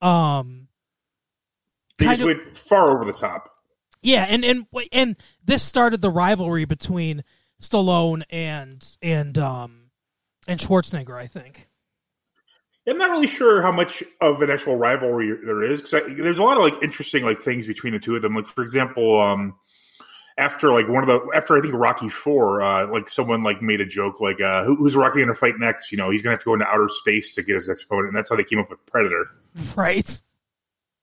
um 0.00 0.68
Kind 1.98 2.20
of- 2.20 2.26
went 2.26 2.56
far 2.56 2.90
over 2.96 3.04
the 3.04 3.12
top. 3.12 3.50
yeah, 4.02 4.24
and 4.30 4.42
and 4.44 4.66
and 4.92 5.16
this 5.44 5.62
started 5.62 6.00
the 6.00 6.08
rivalry 6.10 6.64
between 6.64 7.24
Stallone 7.60 8.22
and 8.30 8.82
and 9.02 9.36
um 9.36 9.90
and 10.48 10.58
Schwarzenegger. 10.58 11.14
I 11.14 11.26
think. 11.26 11.68
I'm 12.88 12.96
not 12.96 13.10
really 13.10 13.26
sure 13.26 13.60
how 13.60 13.70
much 13.70 14.02
of 14.22 14.40
an 14.40 14.50
actual 14.50 14.76
rivalry 14.76 15.30
there 15.44 15.62
is 15.62 15.82
because 15.82 16.02
there's 16.16 16.38
a 16.38 16.42
lot 16.42 16.56
of 16.56 16.62
like 16.62 16.82
interesting 16.82 17.22
like 17.22 17.42
things 17.42 17.66
between 17.66 17.92
the 17.92 17.98
two 18.00 18.16
of 18.16 18.22
them. 18.22 18.34
Like 18.34 18.46
for 18.46 18.62
example, 18.62 19.20
um, 19.20 19.56
after 20.40 20.72
like 20.72 20.88
one 20.88 21.02
of 21.02 21.08
the 21.08 21.36
after 21.36 21.56
I 21.56 21.60
think 21.60 21.74
Rocky 21.74 22.08
Four, 22.08 22.62
uh, 22.62 22.88
like 22.88 23.08
someone 23.08 23.42
like 23.42 23.60
made 23.60 23.80
a 23.80 23.86
joke 23.86 24.20
like, 24.20 24.40
uh, 24.40 24.64
Who, 24.64 24.74
"Who's 24.74 24.96
Rocky 24.96 25.18
going 25.18 25.28
to 25.28 25.34
fight 25.34 25.58
next?" 25.58 25.92
You 25.92 25.98
know, 25.98 26.10
he's 26.10 26.22
going 26.22 26.30
to 26.30 26.36
have 26.36 26.40
to 26.40 26.46
go 26.46 26.54
into 26.54 26.66
outer 26.66 26.88
space 26.88 27.34
to 27.34 27.42
get 27.42 27.54
his 27.54 27.68
next 27.68 27.84
opponent, 27.84 28.08
and 28.08 28.16
that's 28.16 28.30
how 28.30 28.36
they 28.36 28.44
came 28.44 28.58
up 28.58 28.70
with 28.70 28.84
Predator. 28.86 29.30
Right. 29.76 30.22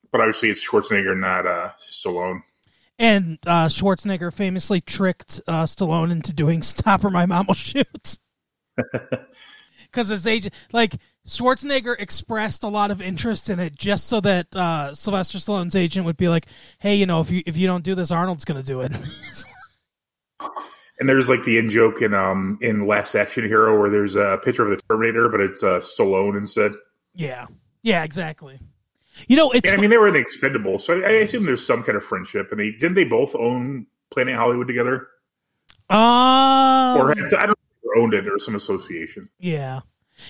But 0.10 0.22
obviously, 0.22 0.50
it's 0.50 0.65
Schwarzenegger, 0.65 1.17
not 1.20 1.46
uh, 1.46 1.72
Stallone. 1.89 2.41
And 2.98 3.38
uh, 3.46 3.67
Schwarzenegger 3.67 4.34
famously 4.34 4.79
tricked 4.79 5.41
uh, 5.48 5.65
Stallone 5.65 6.12
into 6.12 6.34
doing 6.34 6.62
"Stop 6.63 7.03
or 7.03 7.12
My 7.12 7.25
Mom 7.25 7.48
Will 7.48 7.53
Shoot." 7.53 8.17
Because 9.89 10.10
his 10.10 10.27
agent, 10.27 10.53
like 10.74 10.96
Schwarzenegger, 11.27 11.96
expressed 12.00 12.63
a 12.63 12.69
lot 12.69 12.89
of 12.89 13.01
interest 13.01 13.50
in 13.50 13.60
it, 13.60 13.75
just 13.75 14.07
so 14.07 14.22
that 14.22 14.55
uh, 14.55 14.96
Sylvester 14.96 15.38
Stallone's 15.38 15.75
agent 15.75 16.05
would 16.05 16.17
be 16.17 16.29
like, 16.29 16.48
"Hey, 16.79 16.96
you 16.96 17.05
know, 17.05 17.19
if 17.19 17.29
you 17.29 17.43
if 17.46 17.57
you 17.57 17.67
don't 17.67 17.84
do 17.84 17.96
this, 17.96 18.12
Arnold's 18.12 18.46
going 18.46 18.62
to 18.62 18.65
do 18.65 18.81
it." 18.81 18.93
And 21.00 21.07
there's 21.07 21.29
like 21.29 21.43
the 21.43 21.60
in 21.60 21.69
joke 21.69 22.01
in 22.01 22.15
um 22.15 22.57
in 22.60 22.88
Last 22.88 23.13
Action 23.13 23.46
Hero 23.46 23.79
where 23.79 23.89
there's 23.89 24.15
a 24.15 24.39
picture 24.43 24.63
of 24.63 24.72
the 24.72 24.81
Terminator, 24.89 25.29
but 25.29 25.41
it's 25.41 25.62
uh, 25.62 25.79
Stallone 25.79 26.36
instead. 26.36 26.72
yeah, 27.13 27.46
yeah, 27.84 28.03
exactly. 28.03 28.60
You 29.27 29.36
know, 29.36 29.51
it's 29.51 29.72
I 29.72 29.77
mean, 29.77 29.91
they 29.91 29.98
were 29.98 30.07
in 30.07 30.13
the 30.13 30.19
Expendable, 30.19 30.79
so 30.79 31.00
I, 31.00 31.05
I 31.05 31.12
assume 31.17 31.46
there's 31.46 31.65
some 31.65 31.84
kind 31.84 31.98
of 31.98 32.03
friendship. 32.03 32.48
And 32.50 32.60
they 32.60 32.72
didn't 32.72 32.96
they 32.96 33.03
both 33.03 33.36
own 33.36 33.86
Planet 34.10 34.36
Hollywood 34.36 34.67
together, 34.67 35.07
uh, 35.89 36.98
or 37.00 37.10
had, 37.10 37.19
I 37.38 37.46
don't 37.46 37.50
know 37.50 38.01
owned 38.01 38.13
it. 38.13 38.24
There 38.24 38.34
was 38.34 38.46
some 38.46 38.55
association. 38.55 39.29
Yeah. 39.39 39.81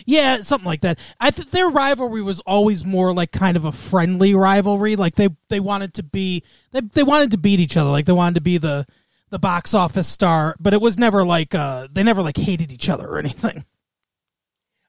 Yeah, 0.05 0.41
something 0.41 0.65
like 0.65 0.81
that. 0.81 0.99
I 1.19 1.31
th- 1.31 1.49
their 1.49 1.69
rivalry 1.69 2.21
was 2.21 2.39
always 2.41 2.85
more 2.85 3.13
like 3.13 3.31
kind 3.31 3.57
of 3.57 3.65
a 3.65 3.71
friendly 3.71 4.33
rivalry. 4.33 4.95
Like 4.95 5.15
they 5.15 5.29
they 5.49 5.59
wanted 5.59 5.93
to 5.95 6.03
be 6.03 6.43
they 6.71 6.81
they 6.81 7.03
wanted 7.03 7.31
to 7.31 7.37
beat 7.37 7.59
each 7.59 7.77
other. 7.77 7.89
Like 7.89 8.05
they 8.05 8.13
wanted 8.13 8.35
to 8.35 8.41
be 8.41 8.57
the 8.57 8.85
the 9.29 9.39
box 9.39 9.73
office 9.73 10.07
star, 10.07 10.55
but 10.59 10.73
it 10.73 10.81
was 10.81 10.97
never 10.97 11.23
like 11.23 11.53
uh 11.55 11.87
they 11.91 12.03
never 12.03 12.21
like 12.21 12.37
hated 12.37 12.71
each 12.71 12.89
other 12.89 13.07
or 13.07 13.19
anything. 13.19 13.65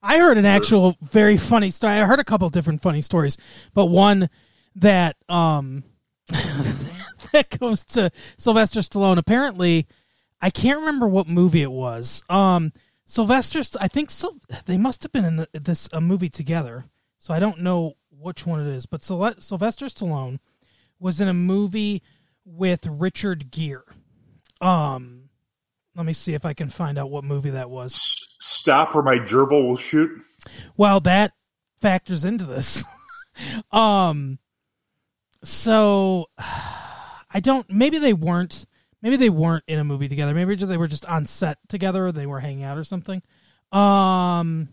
I 0.03 0.19
heard 0.19 0.39
an 0.39 0.47
actual 0.47 0.97
very 1.03 1.37
funny 1.37 1.71
story. 1.71 1.95
I 1.95 2.05
heard 2.05 2.21
a 2.21 2.25
couple 2.25 2.49
different 2.51 2.83
funny 2.83 3.03
stories, 3.03 3.37
but 3.75 3.87
one 3.87 4.31
that 4.77 5.17
um 5.29 5.83
that 7.33 7.57
goes 7.59 7.85
to 7.85 8.11
Sylvester 8.37 8.81
Stallone. 8.81 9.19
Apparently, 9.19 9.87
I 10.41 10.51
can't 10.51 10.81
remember 10.81 11.09
what 11.09 11.27
movie 11.27 11.63
it 11.63 11.73
was. 11.73 12.23
Um, 12.29 12.73
Sylvester, 13.09 13.63
I 13.81 13.89
think. 13.89 14.11
They 14.67 14.77
must 14.77 15.03
have 15.03 15.13
been 15.13 15.25
in 15.25 15.37
the, 15.37 15.49
this 15.55 15.89
a 15.93 16.01
movie 16.01 16.29
together. 16.29 16.85
So 17.19 17.33
I 17.33 17.41
don't 17.41 17.61
know 17.61 17.95
which 18.11 18.47
one 18.47 18.61
it 18.61 18.69
is, 18.69 18.85
but 18.87 19.03
Syl- 19.03 19.35
Sylvester 19.41 19.87
Stallone 19.87 20.39
was 21.01 21.19
in 21.21 21.27
a 21.27 21.35
movie 21.35 22.03
with 22.45 22.87
Richard 22.87 23.51
Gere. 23.51 23.83
Um, 24.61 25.31
let 25.97 26.05
me 26.05 26.13
see 26.13 26.35
if 26.35 26.45
I 26.45 26.53
can 26.53 26.69
find 26.69 26.99
out 26.99 27.11
what 27.11 27.25
movie 27.25 27.51
that 27.51 27.71
was. 27.71 28.27
Stop, 28.41 28.95
or 28.95 29.03
my 29.03 29.19
gerbil 29.19 29.67
will 29.67 29.77
shoot. 29.77 30.11
Well, 30.77 31.01
that 31.01 31.33
factors 31.81 32.27
into 32.27 32.45
this. 32.45 32.85
um, 33.73 34.39
so 35.43 36.27
I 36.39 37.41
don't. 37.41 37.69
Maybe 37.71 37.99
they 37.99 38.13
weren't. 38.13 38.67
Maybe 39.03 39.17
they 39.17 39.31
weren't 39.31 39.65
in 39.69 39.79
a 39.79 39.85
movie 39.85 40.09
together. 40.09 40.35
Maybe 40.35 40.57
they 40.57 40.77
were 40.77 40.89
just 40.89 41.07
on 41.07 41.27
set 41.27 41.59
together. 41.69 42.11
They 42.11 42.27
were 42.27 42.41
hanging 42.41 42.65
out 42.65 42.79
or 42.79 42.85
something. 42.85 43.23
Um. 43.73 44.71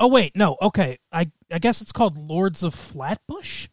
Oh 0.00 0.08
wait, 0.08 0.36
no. 0.36 0.56
Okay, 0.62 0.98
I 1.12 1.30
I 1.50 1.58
guess 1.58 1.80
it's 1.80 1.92
called 1.92 2.16
Lords 2.16 2.62
of 2.62 2.74
Flatbush. 2.74 3.68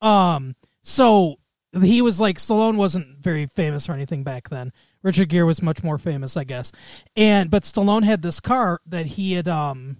Um. 0.00 0.54
So 0.82 1.36
he 1.80 2.02
was 2.02 2.20
like 2.20 2.38
Stallone 2.38 2.76
wasn't 2.76 3.18
very 3.18 3.46
famous 3.46 3.88
or 3.88 3.92
anything 3.92 4.24
back 4.24 4.48
then. 4.48 4.72
Richard 5.02 5.28
Gere 5.28 5.44
was 5.44 5.62
much 5.62 5.82
more 5.82 5.98
famous, 5.98 6.36
I 6.36 6.44
guess. 6.44 6.72
And 7.16 7.50
but 7.50 7.62
Stallone 7.62 8.04
had 8.04 8.22
this 8.22 8.40
car 8.40 8.80
that 8.86 9.06
he 9.06 9.32
had 9.34 9.48
um 9.48 9.98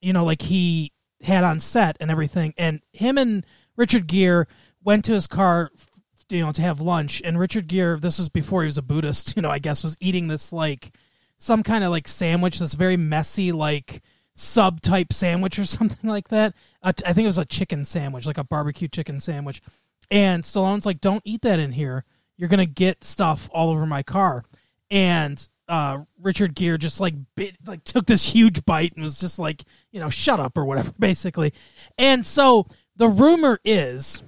you 0.00 0.12
know, 0.12 0.24
like 0.24 0.42
he 0.42 0.92
had 1.22 1.44
on 1.44 1.60
set 1.60 1.96
and 2.00 2.10
everything. 2.10 2.54
And 2.56 2.80
him 2.92 3.18
and 3.18 3.44
Richard 3.76 4.06
Gere 4.06 4.46
went 4.82 5.04
to 5.06 5.12
his 5.12 5.26
car, 5.26 5.70
you 6.30 6.44
know, 6.44 6.52
to 6.52 6.62
have 6.62 6.80
lunch. 6.80 7.22
And 7.24 7.38
Richard 7.38 7.68
Gere, 7.68 7.98
this 7.98 8.18
was 8.18 8.28
before 8.28 8.62
he 8.62 8.66
was 8.66 8.78
a 8.78 8.82
Buddhist, 8.82 9.32
you 9.36 9.42
know, 9.42 9.50
I 9.50 9.58
guess, 9.58 9.82
was 9.82 9.96
eating 10.00 10.28
this 10.28 10.52
like 10.52 10.92
some 11.36 11.62
kind 11.62 11.84
of 11.84 11.90
like 11.90 12.08
sandwich, 12.08 12.58
this 12.58 12.74
very 12.74 12.96
messy 12.96 13.52
like 13.52 14.02
sub 14.34 14.80
type 14.80 15.12
sandwich 15.12 15.58
or 15.58 15.64
something 15.64 16.08
like 16.08 16.28
that. 16.28 16.54
I 16.82 16.92
think 16.92 17.24
it 17.24 17.26
was 17.26 17.38
a 17.38 17.44
chicken 17.44 17.84
sandwich, 17.84 18.26
like 18.26 18.38
a 18.38 18.44
barbecue 18.44 18.88
chicken 18.88 19.20
sandwich. 19.20 19.60
And 20.10 20.42
Stallone's 20.42 20.86
like, 20.86 21.00
"Don't 21.00 21.22
eat 21.24 21.42
that 21.42 21.58
in 21.58 21.72
here. 21.72 22.04
You're 22.36 22.48
gonna 22.48 22.66
get 22.66 23.04
stuff 23.04 23.50
all 23.52 23.70
over 23.70 23.84
my 23.84 24.02
car." 24.02 24.44
And 24.90 25.46
uh, 25.68 25.98
Richard 26.20 26.54
Gere 26.54 26.78
just 26.78 26.98
like 26.98 27.14
bit, 27.36 27.56
like 27.66 27.84
took 27.84 28.06
this 28.06 28.32
huge 28.32 28.64
bite 28.64 28.94
and 28.94 29.02
was 29.02 29.20
just 29.20 29.38
like, 29.38 29.64
you 29.92 30.00
know, 30.00 30.08
shut 30.10 30.40
up 30.40 30.56
or 30.56 30.64
whatever, 30.64 30.92
basically. 30.98 31.52
And 31.98 32.24
so 32.24 32.66
the 32.96 33.08
rumor 33.08 33.60
is 33.64 34.22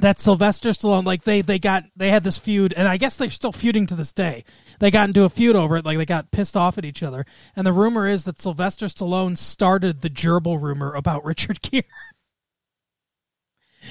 that 0.00 0.18
Sylvester 0.18 0.70
Stallone, 0.70 1.04
like 1.04 1.24
they 1.24 1.42
they 1.42 1.58
got 1.58 1.84
they 1.96 2.10
had 2.10 2.24
this 2.24 2.38
feud, 2.38 2.72
and 2.76 2.88
I 2.88 2.96
guess 2.96 3.16
they're 3.16 3.30
still 3.30 3.52
feuding 3.52 3.86
to 3.86 3.94
this 3.94 4.12
day. 4.12 4.44
They 4.80 4.90
got 4.90 5.08
into 5.08 5.24
a 5.24 5.28
feud 5.28 5.54
over 5.54 5.76
it, 5.76 5.84
like 5.84 5.98
they 5.98 6.06
got 6.06 6.30
pissed 6.30 6.56
off 6.56 6.78
at 6.78 6.84
each 6.84 7.02
other. 7.02 7.24
And 7.54 7.66
the 7.66 7.72
rumor 7.72 8.06
is 8.06 8.24
that 8.24 8.40
Sylvester 8.40 8.86
Stallone 8.86 9.36
started 9.36 10.00
the 10.00 10.10
gerbil 10.10 10.60
rumor 10.60 10.94
about 10.94 11.24
Richard 11.26 11.60
Gere 11.62 11.84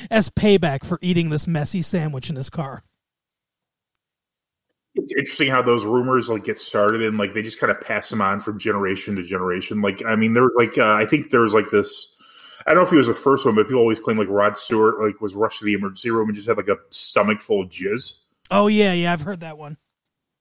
as 0.10 0.30
payback 0.30 0.86
for 0.86 0.98
eating 1.02 1.30
this 1.30 1.48
messy 1.48 1.82
sandwich 1.82 2.30
in 2.30 2.36
his 2.36 2.50
car. 2.50 2.84
It's 4.96 5.14
interesting 5.14 5.50
how 5.50 5.62
those 5.62 5.86
rumors 5.86 6.30
like 6.30 6.44
get 6.44 6.58
started 6.58 7.02
and 7.02 7.18
like 7.18 7.34
they 7.34 7.42
just 7.42 7.60
kind 7.60 7.72
of 7.72 7.80
pass 7.80 8.10
them 8.10 8.22
on 8.22 8.42
from 8.42 8.60
generation 8.60 9.16
to 9.16 9.24
generation. 9.24 9.82
Like, 9.82 10.04
I 10.06 10.16
mean, 10.16 10.34
there 10.34 10.50
like 10.58 10.78
uh, 10.78 10.94
I 10.94 11.06
think 11.06 11.30
there 11.30 11.42
was 11.42 11.54
like 11.54 11.70
this. 11.70 12.14
I 12.66 12.74
don't 12.74 12.78
know 12.78 12.86
if 12.86 12.90
he 12.90 12.98
was 12.98 13.08
the 13.08 13.14
first 13.16 13.46
one, 13.46 13.56
but 13.56 13.68
people 13.68 13.80
always 13.82 14.00
claim 14.00 14.18
like 14.18 14.28
Rod 14.30 14.58
Stewart 14.58 15.00
like 15.00 15.20
was 15.22 15.36
rushed 15.36 15.60
to 15.60 15.66
the 15.66 15.74
emergency 15.74 16.12
room 16.12 16.28
and 16.30 16.36
just 16.36 16.48
had 16.48 16.58
like 16.58 16.68
a 16.68 16.78
stomach 16.90 17.42
full 17.42 17.62
of 17.64 17.70
jizz. 17.70 18.18
Oh 18.50 18.68
yeah, 18.68 18.94
yeah, 18.94 19.14
I've 19.14 19.22
heard 19.22 19.40
that 19.42 19.58
one. 19.58 19.78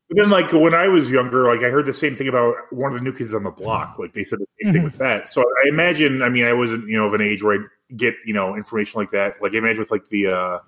But 0.09 0.17
then, 0.23 0.31
like 0.31 0.53
when 0.53 0.75
I 0.75 0.89
was 0.89 1.09
younger, 1.11 1.45
like 1.47 1.63
I 1.63 1.71
heard 1.71 1.87
the 1.87 1.93
same 1.95 2.17
thing 2.17 2.27
about 2.27 2.57
one 2.71 2.93
of 2.93 2.99
the 2.99 3.05
new 3.05 3.13
kids 3.13 3.33
on 3.33 3.45
the 3.45 3.51
block. 3.51 3.97
Like 3.99 4.13
they 4.13 4.25
said 4.25 4.41
the 4.41 4.47
same 4.63 4.73
thing 4.73 4.83
Mhm. 4.83 4.87
with 4.87 4.99
that. 4.99 5.29
So 5.29 5.43
I 5.43 5.69
imagine. 5.69 6.23
I 6.23 6.29
mean, 6.29 6.45
I 6.45 6.53
wasn't 6.53 6.89
you 6.89 6.97
know 6.97 7.07
of 7.07 7.15
an 7.15 7.21
age 7.21 7.43
where 7.45 7.61
I 7.61 7.65
get 7.97 8.15
you 8.25 8.35
know 8.35 8.57
information 8.57 8.99
like 9.01 9.13
that. 9.13 9.41
Like 9.41 9.55
I 9.55 9.59
imagine 9.59 9.79
with 9.79 9.91
like 9.93 10.09
the 10.09 10.27
uh 10.27 10.59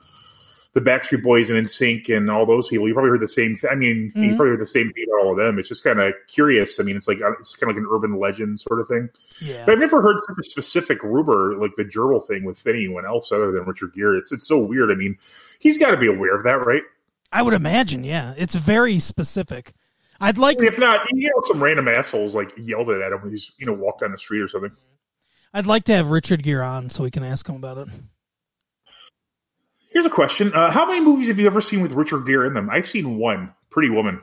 the 0.74 0.80
Backstreet 0.80 1.22
Boys 1.22 1.50
and 1.50 1.66
NSYNC 1.66 2.16
and 2.16 2.30
all 2.30 2.46
those 2.46 2.68
people, 2.68 2.88
you 2.88 2.94
probably 2.94 3.10
heard 3.10 3.20
the 3.20 3.28
same. 3.28 3.56
Th- 3.58 3.70
I 3.70 3.74
mean, 3.74 4.10
you 4.14 4.30
Mhm. 4.30 4.36
probably 4.36 4.52
heard 4.52 4.60
the 4.60 4.66
same 4.66 4.90
thing 4.90 5.04
about 5.06 5.24
all 5.26 5.32
of 5.32 5.36
them. 5.38 5.58
It's 5.58 5.68
just 5.68 5.84
kind 5.84 6.00
of 6.00 6.14
curious. 6.28 6.80
I 6.80 6.82
mean, 6.82 6.96
it's 6.96 7.06
like 7.06 7.20
uh, 7.20 7.32
it's 7.32 7.54
kind 7.54 7.70
of 7.70 7.76
like 7.76 7.82
an 7.84 7.88
urban 7.92 8.18
legend 8.18 8.58
sort 8.58 8.80
of 8.80 8.88
thing. 8.88 9.10
Yeah. 9.40 9.64
But 9.66 9.72
I've 9.72 9.78
never 9.80 10.00
heard 10.00 10.16
such 10.26 10.38
a 10.38 10.42
specific 10.42 11.02
rumor 11.02 11.54
like 11.58 11.72
the 11.76 11.84
gerbil 11.84 12.26
thing 12.26 12.44
with 12.44 12.66
anyone 12.66 13.04
else 13.04 13.30
other 13.32 13.52
than 13.52 13.64
Richard 13.64 13.92
Gere. 13.92 14.16
It's 14.16 14.32
it's 14.32 14.46
so 14.46 14.58
weird. 14.58 14.90
I 14.90 14.94
mean, 14.94 15.18
he's 15.58 15.76
got 15.76 15.90
to 15.90 15.96
be 15.98 16.06
aware 16.06 16.34
of 16.34 16.42
that, 16.44 16.64
right? 16.66 16.82
I 17.32 17.42
would 17.42 17.54
imagine, 17.54 18.04
yeah. 18.04 18.32
It's 18.38 18.54
very 18.54 18.98
specific. 18.98 19.72
I'd 20.20 20.38
like 20.38 20.60
If 20.62 20.78
not, 20.78 21.00
you 21.12 21.28
know, 21.28 21.42
some 21.46 21.62
random 21.62 21.88
assholes 21.88 22.34
like 22.34 22.52
yelled 22.56 22.88
it 22.90 23.02
at 23.02 23.12
him 23.12 23.20
when 23.22 23.30
he's 23.30 23.52
you 23.58 23.66
know 23.66 23.72
walked 23.74 24.00
down 24.00 24.10
the 24.12 24.16
street 24.18 24.40
or 24.40 24.48
something. 24.48 24.70
I'd 25.52 25.66
like 25.66 25.84
to 25.84 25.92
have 25.94 26.08
Richard 26.10 26.42
Gere 26.42 26.64
on 26.64 26.88
so 26.88 27.02
we 27.02 27.10
can 27.10 27.22
ask 27.24 27.46
him 27.46 27.56
about 27.56 27.76
it. 27.76 27.88
Here's 29.92 30.06
a 30.06 30.10
question: 30.10 30.52
uh, 30.54 30.70
How 30.70 30.86
many 30.86 31.00
movies 31.00 31.28
have 31.28 31.38
you 31.38 31.46
ever 31.46 31.60
seen 31.60 31.80
with 31.80 31.92
Richard 31.92 32.26
Gere 32.26 32.46
in 32.46 32.54
them? 32.54 32.68
I've 32.70 32.88
seen 32.88 33.16
one, 33.18 33.52
Pretty 33.70 33.90
Woman. 33.90 34.20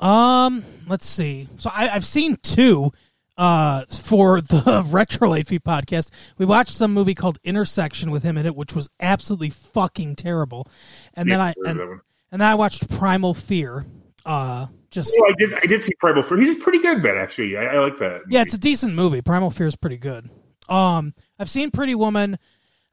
Um, 0.00 0.64
let's 0.86 1.06
see. 1.06 1.48
So 1.56 1.70
I, 1.72 1.88
I've 1.88 2.04
seen 2.04 2.36
two. 2.42 2.92
Uh, 3.38 3.84
for 3.90 4.40
the 4.40 4.82
Retro 4.88 5.28
Late 5.28 5.46
podcast, 5.48 6.08
we 6.38 6.46
watched 6.46 6.70
some 6.72 6.94
movie 6.94 7.14
called 7.14 7.38
Intersection 7.44 8.10
with 8.10 8.22
him 8.22 8.38
in 8.38 8.46
it, 8.46 8.56
which 8.56 8.74
was 8.74 8.88
absolutely 8.98 9.50
fucking 9.50 10.14
terrible. 10.16 10.66
And 11.12 11.30
then 11.30 11.38
Yeah, 11.38 11.44
I 11.44 11.54
heard 11.58 11.76
of 11.76 11.90
and, 11.90 12.00
and 12.32 12.40
then 12.40 12.48
I 12.48 12.54
watched 12.54 12.88
Primal 12.88 13.34
Fear. 13.34 13.84
Uh, 14.24 14.68
just 14.90 15.14
Oh, 15.20 15.26
I 15.28 15.34
did. 15.36 15.52
I 15.52 15.66
did 15.66 15.84
see 15.84 15.92
Primal 16.00 16.22
Fear. 16.22 16.38
He's 16.38 16.54
pretty 16.54 16.78
good, 16.78 17.02
man. 17.02 17.18
Actually, 17.18 17.58
I, 17.58 17.64
I 17.74 17.78
like 17.80 17.98
that. 17.98 18.22
yeah, 18.30 18.40
it's 18.40 18.54
a 18.54 18.58
decent 18.58 18.94
movie. 18.94 19.20
Primal 19.20 19.50
Fear 19.50 19.66
is 19.66 19.76
pretty 19.76 19.98
good. 19.98 20.30
Um, 20.70 21.12
I've 21.38 21.50
seen 21.50 21.70
Pretty 21.70 21.94
Woman. 21.94 22.38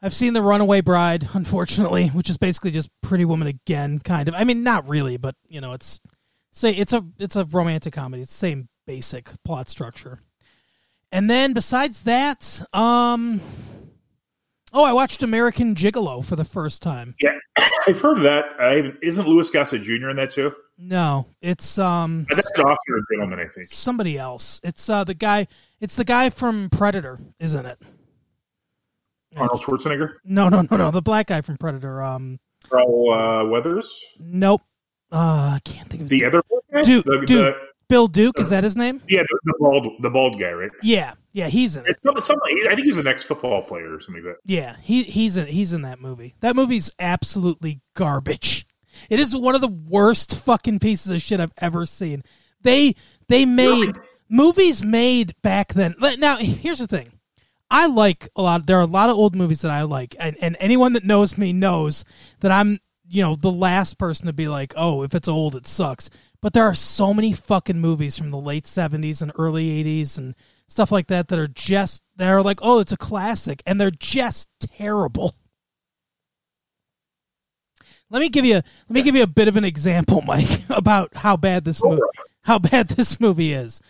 I've 0.04 0.14
seen 0.14 0.34
The 0.34 0.42
Runaway 0.42 0.82
Bride, 0.82 1.30
unfortunately, 1.34 2.10
which 2.10 2.30
is 2.30 2.38
basically 2.38 2.72
just 2.72 2.90
Pretty 3.02 3.24
Woman 3.24 3.48
again, 3.48 4.00
kind 4.00 4.28
of. 4.28 4.36
I 4.36 4.44
mean, 4.44 4.62
not 4.62 4.88
really, 4.88 5.16
but 5.16 5.36
you 5.48 5.62
know, 5.62 5.72
it's 5.72 6.02
say 6.52 6.72
it's 6.72 6.92
a 6.92 7.06
it's 7.18 7.38
a 7.38 7.46
romantic 7.46 7.94
comedy. 7.94 8.22
It's 8.22 8.32
the 8.32 8.38
same 8.38 8.68
basic 8.86 9.32
plot 9.46 9.70
structure. 9.70 10.20
And 11.10 11.30
then 11.30 11.54
besides 11.54 12.04
that, 12.04 12.62
um, 12.74 13.40
oh, 14.74 14.84
I 14.84 14.92
watched 14.92 15.24
American 15.24 15.74
Gigolo 15.74 16.26
for 16.26 16.36
the 16.36 16.44
first 16.46 16.82
time. 16.82 17.16
yeah. 17.22 17.38
I've 17.88 18.02
heard 18.02 18.18
of 18.18 18.24
that. 18.24 18.46
I, 18.60 18.94
isn't 19.02 19.28
Louis 19.28 19.50
Gossett 19.50 19.84
Jr. 19.84 20.10
in 20.10 20.16
that 20.18 20.32
too? 20.32 20.54
No, 20.78 21.28
it's 21.42 21.78
um 21.78 22.26
That's 22.30 22.50
an 22.58 22.66
officer 22.66 23.06
gentleman, 23.12 23.40
I 23.40 23.48
think. 23.48 23.68
somebody 23.70 24.18
else. 24.18 24.60
It's 24.64 24.90
uh 24.90 25.06
the 25.06 25.14
guy. 25.14 25.48
It's 25.80 25.96
the 25.96 26.04
guy 26.04 26.30
from 26.30 26.70
Predator, 26.70 27.20
isn't 27.40 27.66
it? 27.66 27.80
Arnold 29.38 29.62
Schwarzenegger, 29.62 30.16
No, 30.24 30.50
no, 30.50 30.62
no, 30.70 30.78
no. 30.78 30.92
The 30.92 31.02
black 31.02 31.28
guy 31.28 31.42
from 31.42 31.58
Predator. 31.58 32.02
Um, 32.02 32.40
Carl 32.70 33.10
uh, 33.12 33.46
Weathers. 33.46 34.04
nope. 34.20 34.62
Uh, 35.12 35.56
I 35.56 35.60
can't 35.63 35.88
think 35.90 36.04
of 36.04 36.10
The 36.10 36.25
other 36.25 36.42
guy? 36.74 36.82
Dude, 36.82 37.06
the, 37.06 37.24
dude. 37.25 37.30
the- 37.54 37.58
Bill 37.90 38.08
Duke. 38.08 38.40
Is 38.40 38.50
that 38.50 38.63
his 38.63 38.75
name? 38.75 39.02
yeah, 39.08 39.22
the, 39.22 39.40
the 39.44 39.54
bald, 39.60 39.88
the 40.02 40.10
bald 40.10 40.40
guy, 40.40 40.52
right? 40.52 40.72
Yeah, 40.82 41.13
yeah, 41.34 41.48
he's 41.50 41.75
in 41.75 41.86
it. 41.86 41.98
Some, 42.04 42.20
some, 42.22 42.40
I 42.44 42.74
think 42.74 42.86
he's 42.86 42.96
the 42.96 43.04
next 43.04 43.24
football 43.24 43.62
player 43.62 43.94
or 43.94 44.00
something 44.00 44.24
like 44.24 44.36
that. 44.36 44.40
Yeah, 44.52 44.78
he 44.82 45.04
he's 45.04 45.38
in 45.38 45.46
he's 45.48 45.74
in 45.74 45.84
that 45.84 46.00
movie. 46.00 46.34
That 46.40 46.56
movie's 46.56 46.90
absolutely 46.98 47.82
garbage. 47.96 48.66
It 49.10 49.20
is 49.20 49.36
one 49.36 49.54
of 49.54 49.62
the 49.62 49.68
worst 49.68 50.34
fucking 50.36 50.80
pieces 50.80 51.12
of 51.12 51.22
shit 51.22 51.40
I've 51.40 51.52
ever 51.60 51.86
seen. 51.86 52.24
They 52.62 52.96
they 53.28 53.46
made 53.46 53.94
movies 54.30 54.84
made 54.84 55.36
back 55.44 55.74
then. 55.74 55.94
Now 56.18 56.38
here's 56.38 56.80
the 56.80 56.88
thing. 56.88 57.20
I 57.74 57.88
like 57.88 58.30
a 58.36 58.42
lot. 58.44 58.68
There 58.68 58.77
are 58.77 58.84
a 58.84 58.86
lot 58.86 59.10
of 59.10 59.18
old 59.18 59.36
movies 59.36 59.62
that 59.62 59.72
I 59.72 59.82
like, 59.82 60.15
and, 60.20 60.38
and 60.39 60.56
anyone 60.60 60.94
that 60.94 61.03
knows 61.03 61.39
me 61.39 61.53
knows 61.53 62.06
that 62.42 62.51
I'm 62.51 62.80
you 63.10 63.24
know 63.24 63.36
the 63.36 63.51
last 63.51 63.98
person 63.98 64.27
to 64.27 64.34
be 64.34 64.48
like, 64.48 64.75
oh, 64.77 65.01
if 65.01 65.15
it's 65.15 65.27
old, 65.27 65.56
it 65.56 65.65
sucks. 65.65 66.08
But 66.39 66.53
there 66.53 66.65
are 66.65 66.75
so 66.75 67.15
many 67.15 67.34
fucking 67.34 67.82
movies 67.82 68.15
from 68.15 68.30
the 68.30 68.38
late 68.38 68.65
'70s 68.65 69.24
and 69.24 69.32
early 69.39 69.84
'80s 69.84 70.20
and 70.20 70.36
stuff 70.68 70.92
like 70.92 71.08
that 71.08 71.30
that 71.30 71.39
are 71.39 71.48
just 71.48 72.03
that 72.18 72.30
are 72.30 72.44
like, 72.44 72.60
oh, 72.62 72.80
it's 72.80 72.92
a 72.92 72.98
classic, 72.98 73.63
and 73.65 73.82
they're 73.82 73.89
just 73.89 74.50
terrible. 74.60 75.34
Let 78.12 78.20
me 78.20 78.30
give 78.30 78.46
you 78.46 78.53
let 78.53 78.89
me 78.89 79.01
give 79.01 79.15
you 79.15 79.24
a 79.24 79.27
bit 79.27 79.48
of 79.48 79.58
an 79.58 79.65
example, 79.65 80.22
Mike, 80.27 80.62
about 80.70 81.15
how 81.15 81.38
bad 81.38 81.65
this 81.65 81.84
movie 81.84 82.03
how 82.44 82.60
bad 82.60 82.89
this 82.89 83.20
movie 83.20 83.53
is. 83.53 83.82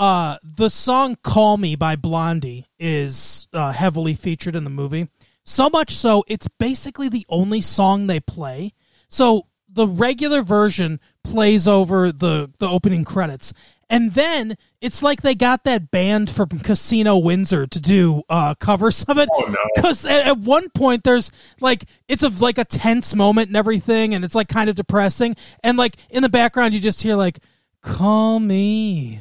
Uh, 0.00 0.38
the 0.42 0.70
song 0.70 1.14
"Call 1.22 1.58
Me" 1.58 1.76
by 1.76 1.94
Blondie 1.94 2.66
is 2.78 3.48
uh, 3.52 3.70
heavily 3.70 4.14
featured 4.14 4.56
in 4.56 4.64
the 4.64 4.70
movie. 4.70 5.10
So 5.44 5.68
much 5.68 5.94
so, 5.94 6.24
it's 6.26 6.48
basically 6.58 7.10
the 7.10 7.26
only 7.28 7.60
song 7.60 8.06
they 8.06 8.18
play. 8.18 8.72
So 9.10 9.46
the 9.68 9.86
regular 9.86 10.40
version 10.40 11.00
plays 11.22 11.68
over 11.68 12.12
the 12.12 12.50
the 12.60 12.66
opening 12.66 13.04
credits, 13.04 13.52
and 13.90 14.12
then 14.12 14.54
it's 14.80 15.02
like 15.02 15.20
they 15.20 15.34
got 15.34 15.64
that 15.64 15.90
band 15.90 16.30
from 16.30 16.48
Casino 16.48 17.18
Windsor 17.18 17.66
to 17.66 17.78
do 17.78 18.22
uh, 18.30 18.54
covers 18.54 19.04
of 19.04 19.18
it. 19.18 19.28
Oh, 19.30 19.44
no. 19.50 19.58
Because 19.74 20.06
at, 20.06 20.28
at 20.28 20.38
one 20.38 20.70
point 20.70 21.04
there's 21.04 21.30
like 21.60 21.84
it's 22.08 22.22
a 22.22 22.30
like 22.42 22.56
a 22.56 22.64
tense 22.64 23.14
moment 23.14 23.48
and 23.48 23.56
everything, 23.56 24.14
and 24.14 24.24
it's 24.24 24.34
like 24.34 24.48
kind 24.48 24.70
of 24.70 24.76
depressing. 24.76 25.36
And 25.62 25.76
like 25.76 25.96
in 26.08 26.22
the 26.22 26.30
background, 26.30 26.72
you 26.72 26.80
just 26.80 27.02
hear 27.02 27.16
like 27.16 27.40
"Call 27.82 28.40
me." 28.40 29.20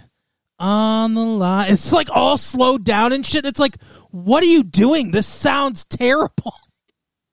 On 0.59 1.13
the 1.13 1.23
line. 1.23 1.71
It's 1.71 1.91
like 1.91 2.09
all 2.09 2.37
slowed 2.37 2.83
down 2.83 3.13
and 3.13 3.25
shit. 3.25 3.45
It's 3.45 3.59
like, 3.59 3.77
what 4.11 4.43
are 4.43 4.47
you 4.47 4.63
doing? 4.63 5.11
This 5.11 5.27
sounds 5.27 5.85
terrible. 5.85 6.53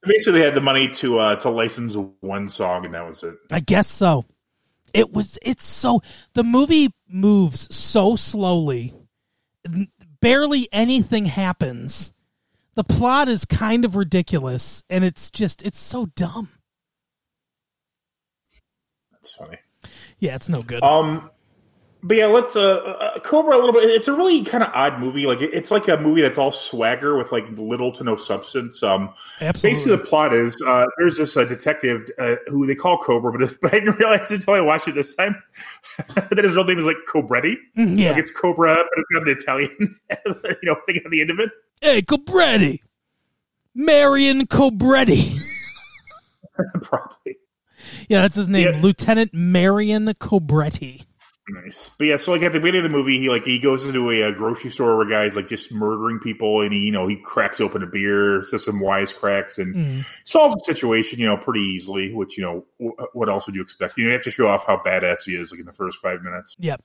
Basically, 0.02 0.38
they 0.38 0.45
had 0.45 0.54
the 0.54 0.61
money 0.61 0.88
to 0.88 1.18
uh, 1.18 1.37
to 1.37 1.50
license 1.50 1.97
one 2.21 2.49
song, 2.49 2.85
and 2.85 2.95
that 2.95 3.06
was 3.06 3.23
it. 3.23 3.35
I 3.50 3.61
guess 3.61 3.88
so. 3.88 4.25
It 4.95 5.12
was. 5.12 5.38
It's 5.42 5.64
so. 5.64 6.00
The 6.35 6.45
movie 6.45 6.90
moves 7.09 7.75
so 7.75 8.14
slowly. 8.14 8.95
Barely 10.21 10.68
anything 10.71 11.25
happens. 11.25 12.12
The 12.75 12.85
plot 12.85 13.26
is 13.28 13.45
kind 13.45 13.85
of 13.85 13.97
ridiculous, 13.97 14.85
and 14.88 15.02
it's 15.02 15.30
just. 15.30 15.62
It's 15.62 15.80
so 15.80 16.06
dumb. 16.06 16.50
That's 19.11 19.33
funny. 19.35 19.59
Yeah, 20.21 20.37
it's 20.37 20.49
no 20.49 20.62
good. 20.62 20.85
Um, 20.85 21.30
but 22.07 22.17
yeah, 22.17 22.27
let's 22.27 22.55
uh, 22.57 22.77
uh 22.77 23.19
Cobra 23.21 23.57
a 23.57 23.59
little 23.59 23.73
bit. 23.73 23.85
It's 23.91 24.07
a 24.09 24.13
really 24.13 24.45
kind 24.45 24.63
of 24.63 24.71
odd 24.75 25.01
movie. 25.01 25.27
Like 25.27 25.41
it- 25.41 25.51
it's 25.53 25.71
like 25.71 25.89
a 25.89 25.97
movie 25.97 26.23
that's 26.23 26.39
all 26.39 26.53
swagger 26.53 27.17
with 27.19 27.33
like 27.33 27.45
little 27.59 27.91
to 27.93 28.05
no 28.05 28.17
substance. 28.17 28.83
Um, 28.83 29.13
Absolutely. 29.41 29.71
basically 29.75 29.97
the 29.97 30.05
plot 30.09 30.33
is 30.35 30.57
uh, 30.67 30.87
there's 30.99 31.19
this 31.19 31.37
uh, 31.37 31.45
detective 31.45 32.09
uh, 32.19 32.37
who 32.49 32.67
they 32.67 32.75
call 32.75 32.99
Cobra, 32.99 33.33
but, 33.37 33.59
but 33.63 33.75
I 33.75 33.81
didn't 33.81 33.99
realize 33.99 34.31
until 34.31 34.55
I 34.55 34.61
watched 34.61 34.89
it 34.89 34.95
this 34.95 35.15
time 35.15 35.43
that 36.15 36.45
his 36.45 36.55
real 36.55 36.65
name 36.65 36.79
is 36.79 36.87
like 36.87 36.97
Cobretti. 37.09 37.57
Mm, 37.77 37.99
yeah. 37.99 38.11
Like 38.11 38.19
it's 38.21 38.31
Cobra, 38.31 38.75
but 38.77 38.87
it's 38.97 39.09
got 39.15 39.23
an 39.23 39.29
Italian, 39.29 39.97
you 40.63 40.69
know, 40.69 40.77
thing 40.87 41.01
at 41.05 41.11
the 41.11 41.21
end 41.21 41.31
of 41.31 41.41
it. 41.41 41.51
hey, 41.81 42.03
Cobretti. 42.03 42.81
Marion 43.75 44.47
Cobretti. 44.47 45.39
Probably. 46.83 47.37
yeah, 48.09 48.23
that's 48.23 48.37
his 48.37 48.49
name. 48.49 48.73
Yeah. 48.75 48.81
Lieutenant 48.81 49.35
Marion 49.35 50.07
Cobretti. 50.07 51.05
Nice, 51.48 51.92
but 51.96 52.09
yeah. 52.09 52.16
So 52.16 52.32
like 52.32 52.42
at 52.42 52.50
the 52.52 52.59
beginning 52.59 52.85
of 52.85 52.90
the 52.90 52.96
movie, 52.96 53.20
he 53.20 53.28
like 53.28 53.44
he 53.44 53.61
goes 53.61 53.85
into 53.85 54.11
a, 54.11 54.24
uh 54.24 54.30
grocery 54.32 54.68
store 54.68 54.96
where 54.96 55.06
guys 55.06 55.37
like 55.37 55.46
just 55.48 55.70
murdering 55.70 56.18
people, 56.18 56.61
and 56.62 56.72
he 56.72 56.80
you 56.80 56.90
know 56.90 57.06
he 57.06 57.14
cracks 57.14 57.61
open 57.61 57.85
a 57.85 57.87
beer, 57.87 58.42
says 58.44 58.64
some 58.64 58.80
wise 58.80 59.12
cracks, 59.12 59.56
and 59.56 59.72
Mm. 59.76 60.04
solves 60.24 60.56
the 60.56 60.61
situation 60.74 61.20
you 61.20 61.26
know 61.26 61.37
pretty 61.37 61.61
easily. 61.61 62.12
Which 62.12 62.37
you 62.37 62.42
know 62.42 62.64
wh- 62.85 63.14
what 63.14 63.28
else 63.28 63.46
would 63.46 63.54
you 63.54 63.62
expect? 63.62 63.96
You, 63.96 64.04
know, 64.04 64.09
you 64.09 64.14
have 64.14 64.24
to 64.24 64.30
show 64.32 64.48
off 64.48 64.66
how 64.66 64.82
badass 64.85 65.18
he 65.24 65.37
is 65.37 65.52
like 65.52 65.61
in 65.61 65.66
the 65.66 65.72
first 65.72 65.98
five 66.00 66.20
minutes. 66.22 66.56
Yep. 66.59 66.82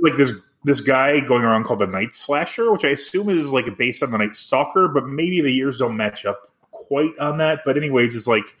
Like 0.00 0.16
this 0.16 0.32
this 0.64 0.80
guy 0.80 1.20
going 1.20 1.42
around 1.44 1.64
called 1.64 1.80
the 1.80 1.86
Night 1.86 2.14
Slasher, 2.14 2.72
which 2.72 2.86
I 2.86 2.88
assume 2.88 3.28
is 3.28 3.52
like 3.52 3.66
based 3.76 4.02
on 4.02 4.10
the 4.12 4.18
Night 4.18 4.34
Stalker, 4.34 4.88
but 4.88 5.06
maybe 5.06 5.42
the 5.42 5.52
years 5.52 5.78
don't 5.78 5.96
match 5.96 6.24
up 6.24 6.52
quite 6.70 7.16
on 7.18 7.36
that. 7.38 7.60
But 7.66 7.76
anyways, 7.76 8.16
it's 8.16 8.26
like 8.26 8.56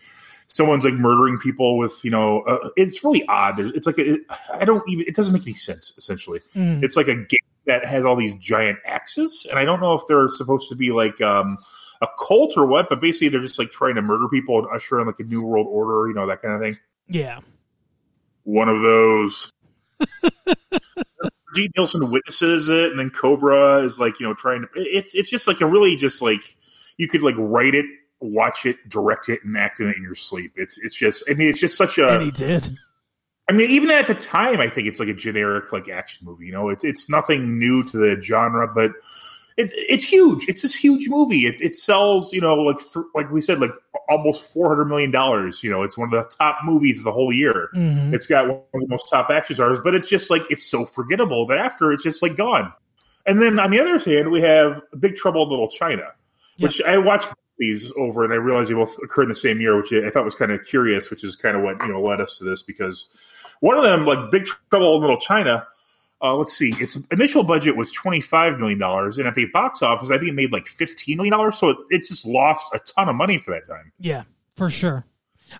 someone's 0.48 0.84
like 0.84 0.94
murdering 0.94 1.38
people 1.38 1.76
with 1.78 1.92
you 2.02 2.10
know 2.10 2.40
uh, 2.42 2.70
it's 2.76 3.04
really 3.04 3.22
odd 3.28 3.56
There's, 3.56 3.70
it's 3.72 3.86
like 3.86 3.98
a, 3.98 4.16
i 4.54 4.64
don't 4.64 4.82
even 4.88 5.04
it 5.06 5.14
doesn't 5.14 5.32
make 5.34 5.42
any 5.42 5.54
sense 5.54 5.92
essentially 5.98 6.40
Mm. 6.56 6.82
it's 6.82 6.96
like 6.96 7.06
a 7.08 7.14
game 7.14 7.38
that 7.66 7.84
has 7.84 8.04
all 8.04 8.16
these 8.16 8.34
giant 8.34 8.78
axes 8.86 9.46
and 9.50 9.58
i 9.58 9.64
don't 9.64 9.80
know 9.80 9.92
if 9.94 10.02
they're 10.08 10.28
supposed 10.28 10.68
to 10.70 10.74
be 10.74 10.90
like 10.90 11.20
um 11.20 11.58
a 12.00 12.06
cult 12.26 12.56
or 12.56 12.64
what 12.66 12.88
but 12.88 13.00
basically 13.00 13.28
they're 13.28 13.40
just 13.40 13.58
like 13.58 13.70
trying 13.70 13.94
to 13.94 14.02
murder 14.02 14.26
people 14.28 14.58
and 14.58 14.66
usher 14.74 15.00
in 15.00 15.06
like 15.06 15.20
a 15.20 15.24
new 15.24 15.42
world 15.42 15.66
order 15.68 16.08
you 16.08 16.14
know 16.14 16.26
that 16.26 16.40
kind 16.40 16.54
of 16.54 16.60
thing 16.60 16.78
Yeah. 17.08 17.40
one 18.44 18.68
of 18.68 18.80
those 18.82 19.50
G. 21.54 21.70
Nielsen 21.76 22.10
witnesses 22.10 22.68
it, 22.68 22.90
and 22.90 22.98
then 22.98 23.10
Cobra 23.10 23.78
is 23.78 23.98
like, 23.98 24.20
you 24.20 24.26
know, 24.26 24.34
trying 24.34 24.62
to. 24.62 24.68
It's 24.76 25.14
it's 25.14 25.30
just 25.30 25.48
like 25.48 25.60
a 25.60 25.66
really 25.66 25.96
just 25.96 26.20
like 26.22 26.56
you 26.98 27.08
could 27.08 27.22
like 27.22 27.34
write 27.38 27.74
it, 27.74 27.86
watch 28.20 28.66
it, 28.66 28.76
direct 28.88 29.28
it, 29.28 29.40
and 29.44 29.56
act 29.56 29.80
in 29.80 29.88
it 29.88 29.96
in 29.96 30.02
your 30.02 30.14
sleep. 30.14 30.52
It's 30.56 30.78
it's 30.78 30.94
just. 30.94 31.24
I 31.28 31.34
mean, 31.34 31.48
it's 31.48 31.60
just 31.60 31.76
such 31.76 31.98
a. 31.98 32.08
and 32.08 32.22
he 32.22 32.30
did. 32.30 32.76
I 33.48 33.52
mean, 33.54 33.70
even 33.70 33.90
at 33.90 34.06
the 34.06 34.14
time, 34.14 34.60
I 34.60 34.68
think 34.68 34.88
it's 34.88 35.00
like 35.00 35.08
a 35.08 35.14
generic 35.14 35.72
like 35.72 35.88
action 35.88 36.26
movie. 36.26 36.46
You 36.46 36.52
know, 36.52 36.68
it's 36.68 36.84
it's 36.84 37.08
nothing 37.08 37.58
new 37.58 37.82
to 37.84 37.96
the 37.96 38.20
genre, 38.20 38.68
but 38.68 38.92
it's 39.56 39.72
it's 39.76 40.04
huge. 40.04 40.46
It's 40.48 40.62
this 40.62 40.74
huge 40.74 41.08
movie. 41.08 41.46
It 41.46 41.60
it 41.60 41.74
sells, 41.76 42.32
you 42.32 42.40
know, 42.40 42.54
like 42.56 42.78
th- 42.78 43.06
like 43.14 43.30
we 43.30 43.40
said, 43.40 43.58
like 43.58 43.72
almost 44.08 44.52
four 44.52 44.68
hundred 44.68 44.84
million 44.84 45.10
dollars. 45.10 45.64
You 45.64 45.70
know, 45.70 45.82
it's 45.82 45.96
one 45.96 46.12
of 46.12 46.22
the 46.24 46.36
top 46.36 46.58
movies 46.62 46.98
of 46.98 47.04
the 47.04 47.12
whole 47.12 47.32
year. 47.32 47.70
Mhm. 47.74 48.12
It's 48.12 48.26
got 48.26 48.46
one 48.48 48.58
of 48.74 48.80
the 48.82 48.86
most 48.88 49.08
top 49.08 49.30
action 49.30 49.56
stars, 49.56 49.80
but 49.82 49.94
it's 49.94 50.08
just 50.10 50.30
like 50.30 50.42
it's 50.50 50.64
so 50.64 50.84
forgettable 50.84 51.46
that 51.46 51.58
after 51.58 51.90
it's 51.90 52.02
just 52.02 52.22
like 52.22 52.36
gone. 52.36 52.72
And 53.26 53.40
then 53.42 53.58
on 53.58 53.70
the 53.70 53.80
other 53.80 53.98
hand, 53.98 54.30
we 54.30 54.40
have 54.42 54.80
Big 55.00 55.16
Trouble 55.16 55.42
in 55.44 55.48
Little 55.50 55.68
China, 55.68 56.04
which 56.58 56.80
I 56.82 56.98
watched 56.98 57.28
these 57.58 57.92
over, 57.96 58.24
and 58.24 58.32
I 58.32 58.36
realized 58.36 58.70
they 58.70 58.74
both 58.74 58.96
occurred 59.02 59.24
in 59.24 59.28
the 59.30 59.34
same 59.34 59.60
year, 59.60 59.76
which 59.76 59.92
I 59.92 60.10
thought 60.10 60.24
was 60.24 60.34
kind 60.34 60.52
of 60.52 60.64
curious, 60.66 61.10
which 61.10 61.24
is 61.24 61.36
kind 61.36 61.56
of 61.56 61.62
what 61.62 61.80
you 61.82 61.92
know 61.92 62.02
led 62.02 62.20
us 62.20 62.38
to 62.38 62.44
this 62.44 62.62
because 62.62 63.08
one 63.60 63.76
of 63.76 63.84
them, 63.84 64.06
like 64.06 64.30
Big 64.30 64.46
Trouble 64.70 64.96
in 64.96 65.00
Little 65.00 65.18
China, 65.18 65.66
uh, 66.22 66.34
let's 66.34 66.56
see, 66.56 66.74
its 66.78 66.98
initial 67.10 67.44
budget 67.44 67.76
was 67.76 67.90
twenty 67.92 68.20
five 68.20 68.58
million 68.58 68.78
dollars, 68.78 69.18
and 69.18 69.26
at 69.26 69.34
the 69.34 69.46
box 69.46 69.82
office, 69.82 70.10
I 70.10 70.18
think 70.18 70.30
it 70.30 70.34
made 70.34 70.52
like 70.52 70.66
fifteen 70.66 71.16
million 71.16 71.32
dollars. 71.32 71.58
So 71.58 71.70
it, 71.70 71.76
it 71.90 71.98
just 72.04 72.26
lost 72.26 72.66
a 72.74 72.80
ton 72.80 73.08
of 73.08 73.14
money 73.14 73.38
for 73.38 73.52
that 73.52 73.66
time. 73.66 73.92
Yeah, 73.98 74.24
for 74.56 74.70
sure. 74.70 75.04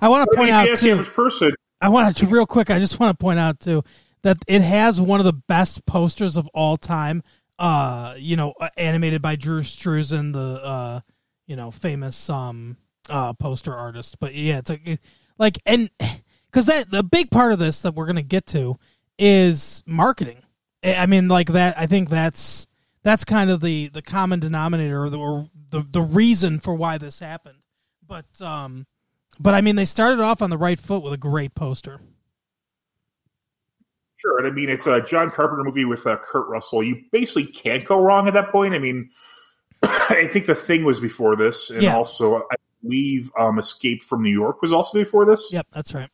I 0.00 0.08
want 0.08 0.28
to 0.30 0.36
point 0.36 0.50
out 0.50 0.68
too. 0.76 1.02
person, 1.04 1.52
I 1.80 1.88
want 1.88 2.16
to 2.16 2.26
real 2.26 2.46
quick. 2.46 2.70
I 2.70 2.78
just 2.78 2.98
want 2.98 3.16
to 3.16 3.22
point 3.22 3.38
out 3.38 3.60
too 3.60 3.84
that 4.22 4.38
it 4.46 4.62
has 4.62 5.00
one 5.00 5.20
of 5.20 5.26
the 5.26 5.32
best 5.32 5.86
posters 5.86 6.36
of 6.36 6.48
all 6.48 6.76
time. 6.76 7.22
Uh, 7.58 8.14
you 8.18 8.36
know, 8.36 8.54
uh, 8.60 8.68
animated 8.76 9.20
by 9.20 9.36
Drew 9.36 9.62
Struzan, 9.62 10.32
the 10.32 10.60
uh, 10.62 11.00
you 11.48 11.56
know, 11.56 11.72
famous 11.72 12.30
um 12.30 12.76
uh 13.10 13.32
poster 13.32 13.74
artist. 13.74 14.20
But 14.20 14.34
yeah, 14.34 14.58
it's 14.58 14.70
like 14.70 15.00
like 15.36 15.58
and 15.66 15.90
because 16.50 16.66
that 16.66 16.92
the 16.92 17.02
big 17.02 17.32
part 17.32 17.52
of 17.52 17.58
this 17.58 17.82
that 17.82 17.96
we're 17.96 18.06
gonna 18.06 18.22
get 18.22 18.46
to 18.48 18.78
is 19.18 19.82
marketing. 19.84 20.42
I 20.84 21.06
mean, 21.06 21.26
like 21.26 21.48
that. 21.48 21.76
I 21.76 21.86
think 21.86 22.08
that's 22.08 22.68
that's 23.02 23.24
kind 23.24 23.50
of 23.50 23.60
the 23.60 23.88
the 23.88 24.02
common 24.02 24.38
denominator 24.38 25.02
or 25.02 25.10
the 25.10 25.18
or 25.18 25.48
the, 25.70 25.84
the 25.90 26.02
reason 26.02 26.60
for 26.60 26.74
why 26.74 26.98
this 26.98 27.18
happened. 27.18 27.58
But 28.06 28.40
um, 28.40 28.86
but 29.40 29.54
I 29.54 29.60
mean, 29.60 29.76
they 29.76 29.84
started 29.84 30.20
off 30.20 30.40
on 30.40 30.50
the 30.50 30.58
right 30.58 30.78
foot 30.78 31.02
with 31.02 31.12
a 31.12 31.18
great 31.18 31.54
poster. 31.54 32.00
Sure, 34.18 34.38
and 34.38 34.46
I 34.46 34.50
mean 34.50 34.68
it's 34.68 34.86
a 34.86 35.00
John 35.00 35.30
Carpenter 35.30 35.64
movie 35.64 35.84
with 35.84 36.06
uh, 36.06 36.16
Kurt 36.16 36.48
Russell. 36.48 36.82
You 36.82 37.02
basically 37.12 37.46
can't 37.46 37.84
go 37.84 38.00
wrong 38.00 38.26
at 38.26 38.34
that 38.34 38.50
point. 38.50 38.74
I 38.74 38.78
mean, 38.78 39.10
I 39.82 40.28
think 40.30 40.46
the 40.46 40.54
thing 40.54 40.84
was 40.84 41.00
before 41.00 41.36
this, 41.36 41.70
and 41.70 41.82
Yeah. 41.82 41.96
also 41.96 42.36
I 42.50 42.56
believe 42.82 43.30
um, 43.38 43.58
Escape 43.58 44.02
from 44.02 44.22
New 44.22 44.32
York 44.32 44.62
was 44.62 44.72
also 44.72 44.98
before 44.98 45.24
this. 45.24 45.48
Yep, 45.52 45.66
that's 45.72 45.94
right. 45.94 46.10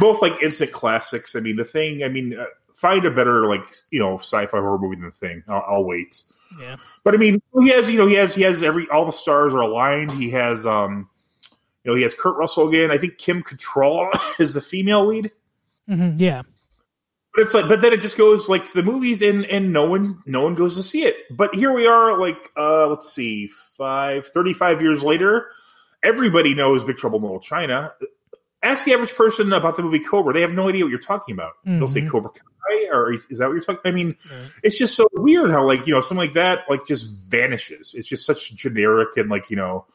Both 0.00 0.22
like 0.22 0.40
instant 0.42 0.72
classics. 0.72 1.34
I 1.36 1.40
mean, 1.40 1.56
the 1.56 1.64
thing. 1.64 2.02
I 2.04 2.08
mean, 2.08 2.38
uh, 2.38 2.44
find 2.74 3.04
a 3.04 3.10
better 3.10 3.46
like 3.46 3.74
you 3.90 3.98
know 4.00 4.18
sci-fi 4.18 4.58
horror 4.58 4.78
movie 4.78 4.96
than 4.96 5.06
the 5.06 5.26
thing. 5.26 5.42
I'll, 5.48 5.64
I'll 5.68 5.84
wait. 5.84 6.22
Yeah. 6.60 6.76
But 7.02 7.14
I 7.14 7.16
mean, 7.16 7.42
he 7.60 7.68
has 7.70 7.90
you 7.90 7.98
know 7.98 8.06
he 8.06 8.14
has 8.14 8.34
he 8.34 8.42
has 8.42 8.62
every 8.62 8.88
all 8.90 9.04
the 9.04 9.12
stars 9.12 9.54
are 9.54 9.60
aligned. 9.60 10.12
He 10.12 10.30
has 10.30 10.66
um 10.66 11.08
You 11.84 11.90
know, 11.90 11.96
he 11.96 12.02
has 12.02 12.14
Kurt 12.14 12.36
Russell 12.36 12.68
again. 12.68 12.90
I 12.90 12.98
think 12.98 13.18
Kim 13.18 13.42
Cattrall 13.42 14.10
is 14.40 14.54
the 14.54 14.60
female 14.60 15.04
lead. 15.06 15.30
Mm-hmm, 15.90 16.16
yeah. 16.18 16.42
But 17.34 17.42
it's 17.42 17.54
like, 17.54 17.68
but 17.68 17.80
then 17.80 17.92
it 17.92 18.00
just 18.00 18.16
goes 18.16 18.48
like 18.48 18.64
to 18.66 18.74
the 18.74 18.82
movies, 18.82 19.20
and 19.20 19.44
and 19.46 19.72
no 19.72 19.84
one 19.84 20.22
no 20.24 20.40
one 20.40 20.54
goes 20.54 20.76
to 20.76 20.82
see 20.82 21.04
it. 21.04 21.16
But 21.30 21.54
here 21.54 21.72
we 21.72 21.86
are, 21.86 22.18
like 22.18 22.50
uh 22.56 22.86
let's 22.88 23.12
see, 23.12 23.48
five 23.76 24.28
35 24.28 24.80
years 24.80 25.02
later, 25.02 25.48
everybody 26.02 26.54
knows 26.54 26.84
Big 26.84 26.96
Trouble 26.96 27.18
in 27.18 27.24
Little 27.24 27.40
China. 27.40 27.92
Ask 28.62 28.84
the 28.84 28.94
average 28.94 29.14
person 29.14 29.52
about 29.52 29.76
the 29.76 29.82
movie 29.82 29.98
Cobra; 29.98 30.32
they 30.32 30.40
have 30.42 30.52
no 30.52 30.68
idea 30.68 30.84
what 30.84 30.90
you're 30.90 30.98
talking 31.00 31.34
about. 31.34 31.52
They'll 31.64 31.88
say 31.88 32.02
Mhm. 32.02 32.10
Cobra 32.10 32.30
Kai, 32.30 32.88
or 32.92 33.12
is 33.12 33.26
that 33.38 33.46
what 33.48 33.52
you're 33.54 33.60
talking? 33.60 33.80
I 33.84 33.90
mean, 33.90 34.16
it's 34.62 34.78
just 34.78 34.94
so 34.94 35.08
weird 35.12 35.50
how 35.50 35.66
like 35.66 35.86
you 35.88 35.92
know 35.94 36.00
something 36.00 36.24
like 36.26 36.34
that 36.34 36.60
like 36.70 36.86
just 36.86 37.08
vanishes. 37.30 37.94
It's 37.94 38.06
just 38.06 38.24
such 38.24 38.54
generic 38.54 39.16
and 39.16 39.28
like 39.28 39.50
you 39.50 39.56
know. 39.56 39.86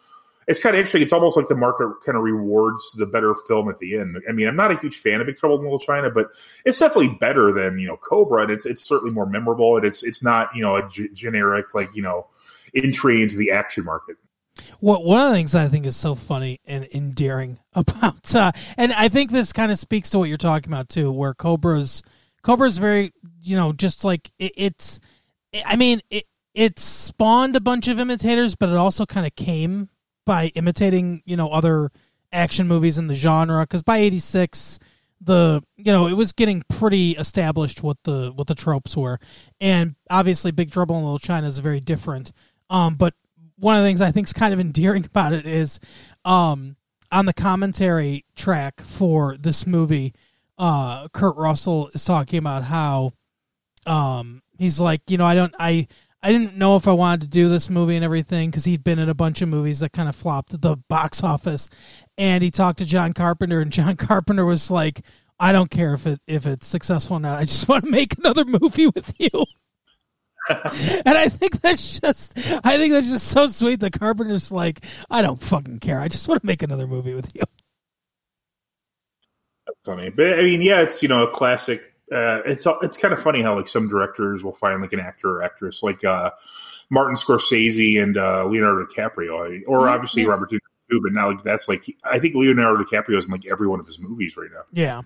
It's 0.49 0.57
kind 0.59 0.75
of 0.75 0.79
interesting. 0.79 1.03
It's 1.03 1.13
almost 1.13 1.37
like 1.37 1.47
the 1.47 1.55
market 1.55 1.87
kind 2.03 2.17
of 2.17 2.23
rewards 2.23 2.91
the 2.93 3.05
better 3.05 3.35
film 3.47 3.69
at 3.69 3.77
the 3.77 3.99
end. 3.99 4.17
I 4.27 4.31
mean, 4.31 4.47
I'm 4.47 4.55
not 4.55 4.71
a 4.71 4.79
huge 4.79 4.97
fan 4.97 5.21
of 5.21 5.27
Big 5.27 5.37
Trouble 5.37 5.57
in 5.57 5.61
Little 5.61 5.77
China, 5.77 6.09
but 6.09 6.31
it's 6.65 6.79
definitely 6.79 7.15
better 7.19 7.53
than 7.53 7.77
you 7.77 7.87
know 7.87 7.97
Cobra, 7.97 8.41
and 8.41 8.51
it's 8.51 8.65
it's 8.65 8.83
certainly 8.83 9.13
more 9.13 9.27
memorable. 9.27 9.77
And 9.77 9.85
it's 9.85 10.01
it's 10.01 10.23
not 10.23 10.49
you 10.55 10.63
know 10.63 10.75
a 10.75 10.89
g- 10.89 11.09
generic 11.13 11.75
like 11.75 11.95
you 11.95 12.01
know 12.01 12.25
entry 12.73 13.21
into 13.21 13.37
the 13.37 13.51
action 13.51 13.85
market. 13.85 14.17
What 14.79 15.05
one 15.05 15.21
of 15.21 15.29
the 15.29 15.35
things 15.35 15.53
I 15.53 15.67
think 15.67 15.85
is 15.85 15.95
so 15.95 16.15
funny 16.15 16.59
and 16.65 16.87
endearing 16.95 17.59
about, 17.73 18.33
uh, 18.35 18.51
and 18.75 18.91
I 18.91 19.07
think 19.07 19.29
this 19.29 19.53
kind 19.53 19.71
of 19.71 19.77
speaks 19.77 20.09
to 20.09 20.17
what 20.17 20.29
you're 20.29 20.39
talking 20.39 20.73
about 20.73 20.89
too, 20.89 21.11
where 21.11 21.35
Cobra's 21.35 22.01
Cobra's 22.41 22.79
very, 22.79 23.13
you 23.39 23.55
know, 23.55 23.71
just 23.71 24.03
like 24.03 24.31
it, 24.39 24.53
it's. 24.57 24.99
I 25.63 25.75
mean, 25.75 26.01
it 26.09 26.25
it 26.55 26.79
spawned 26.79 27.55
a 27.55 27.61
bunch 27.61 27.87
of 27.87 27.99
imitators, 27.99 28.55
but 28.55 28.69
it 28.69 28.75
also 28.75 29.05
kind 29.05 29.27
of 29.27 29.35
came 29.35 29.89
by 30.29 30.51
imitating, 30.53 31.23
you 31.25 31.35
know, 31.35 31.49
other 31.49 31.89
action 32.31 32.67
movies 32.67 32.99
in 32.99 33.07
the 33.07 33.15
genre. 33.15 33.63
Because 33.63 33.81
by 33.81 33.97
'86, 33.97 34.77
the 35.19 35.63
you 35.75 35.91
know 35.91 36.05
it 36.05 36.13
was 36.13 36.33
getting 36.33 36.61
pretty 36.69 37.13
established 37.13 37.81
what 37.81 37.97
the 38.03 38.31
what 38.35 38.45
the 38.45 38.53
tropes 38.53 38.95
were, 38.95 39.19
and 39.59 39.95
obviously 40.07 40.51
Big 40.51 40.71
Trouble 40.71 40.97
in 40.97 41.03
Little 41.03 41.17
China 41.17 41.47
is 41.47 41.57
very 41.57 41.79
different. 41.79 42.31
Um, 42.69 42.93
but 42.93 43.15
one 43.57 43.75
of 43.75 43.81
the 43.81 43.87
things 43.87 44.01
I 44.01 44.11
think 44.11 44.27
is 44.27 44.33
kind 44.33 44.53
of 44.53 44.59
endearing 44.59 45.03
about 45.13 45.33
it 45.33 45.47
is, 45.47 45.79
um, 46.23 46.75
on 47.11 47.25
the 47.25 47.33
commentary 47.33 48.23
track 48.35 48.81
for 48.81 49.35
this 49.35 49.65
movie, 49.65 50.13
uh, 50.59 51.07
Kurt 51.09 51.37
Russell 51.37 51.89
is 51.95 52.05
talking 52.05 52.37
about 52.37 52.63
how, 52.63 53.13
um, 53.87 54.43
he's 54.59 54.79
like, 54.79 55.01
you 55.09 55.17
know, 55.17 55.25
I 55.25 55.33
don't, 55.33 55.55
I, 55.57 55.87
I 56.21 56.31
didn't 56.31 56.57
know 56.57 56.75
if 56.75 56.87
I 56.87 56.91
wanted 56.91 57.21
to 57.21 57.27
do 57.27 57.47
this 57.47 57.69
movie 57.69 57.95
and 57.95 58.03
everything 58.03 58.49
because 58.49 58.65
he'd 58.65 58.83
been 58.83 58.99
in 58.99 59.07
a 59.07 59.13
bunch 59.13 59.41
of 59.41 59.47
movies 59.47 59.79
that 59.79 59.93
kind 59.93 60.09
of 60.09 60.15
flopped 60.15 60.53
at 60.53 60.61
the 60.61 60.75
box 60.89 61.23
office, 61.23 61.69
and 62.17 62.43
he 62.43 62.51
talked 62.51 62.79
to 62.79 62.85
John 62.85 63.13
Carpenter, 63.13 63.61
and 63.61 63.71
John 63.71 63.95
Carpenter 63.97 64.45
was 64.45 64.69
like, 64.69 65.01
I 65.39 65.53
don't 65.53 65.71
care 65.71 65.93
if 65.93 66.05
it 66.05 66.19
if 66.27 66.45
it's 66.45 66.67
successful 66.67 67.17
or 67.17 67.19
not. 67.19 67.39
I 67.39 67.45
just 67.45 67.67
want 67.69 67.85
to 67.85 67.91
make 67.91 68.17
another 68.17 68.45
movie 68.45 68.87
with 68.87 69.13
you. 69.17 69.29
and 70.49 71.17
I 71.17 71.29
think 71.29 71.61
that's 71.61 71.99
just 71.99 72.37
I 72.63 72.77
think 72.77 72.93
that's 72.93 73.09
just 73.09 73.27
so 73.27 73.47
sweet. 73.47 73.79
The 73.79 73.91
Carpenter's 73.91 74.51
like, 74.51 74.83
I 75.09 75.21
don't 75.21 75.41
fucking 75.41 75.79
care. 75.79 75.99
I 75.99 76.07
just 76.07 76.27
want 76.27 76.41
to 76.41 76.47
make 76.47 76.63
another 76.63 76.87
movie 76.87 77.13
with 77.13 77.31
you. 77.35 77.43
That's 79.67 79.79
funny, 79.85 80.09
but 80.09 80.39
I 80.39 80.41
mean, 80.41 80.61
yeah, 80.61 80.81
it's 80.81 81.01
you 81.01 81.07
know 81.07 81.23
a 81.23 81.31
classic. 81.31 81.81
Uh, 82.11 82.41
it's 82.45 82.65
it's 82.81 82.97
kind 82.97 83.13
of 83.13 83.21
funny 83.21 83.41
how 83.41 83.55
like 83.55 83.67
some 83.67 83.87
directors 83.87 84.43
will 84.43 84.53
find 84.55 84.81
like 84.81 84.93
an 84.93 84.99
actor 84.99 85.29
or 85.37 85.43
actress 85.43 85.83
like 85.83 86.03
uh, 86.03 86.31
Martin 86.89 87.15
Scorsese 87.15 88.01
and 88.01 88.17
uh, 88.17 88.45
Leonardo 88.45 88.85
DiCaprio, 88.85 89.61
or 89.67 89.87
Yeah, 89.87 89.93
obviously 89.93 90.23
yeah. 90.23 90.29
Robert 90.29 90.49
De 90.49 90.55
Niro 90.55 90.59
too. 90.91 91.01
But 91.03 91.13
now 91.13 91.29
like 91.29 91.43
that's 91.43 91.67
like 91.69 91.85
I 92.03 92.19
think 92.19 92.35
Leonardo 92.35 92.83
DiCaprio 92.83 93.17
is 93.17 93.25
in 93.25 93.31
like 93.31 93.45
every 93.45 93.67
one 93.67 93.79
of 93.79 93.85
his 93.85 93.99
movies 93.99 94.35
right 94.37 94.49
now. 94.51 94.61
Yeah. 94.71 95.01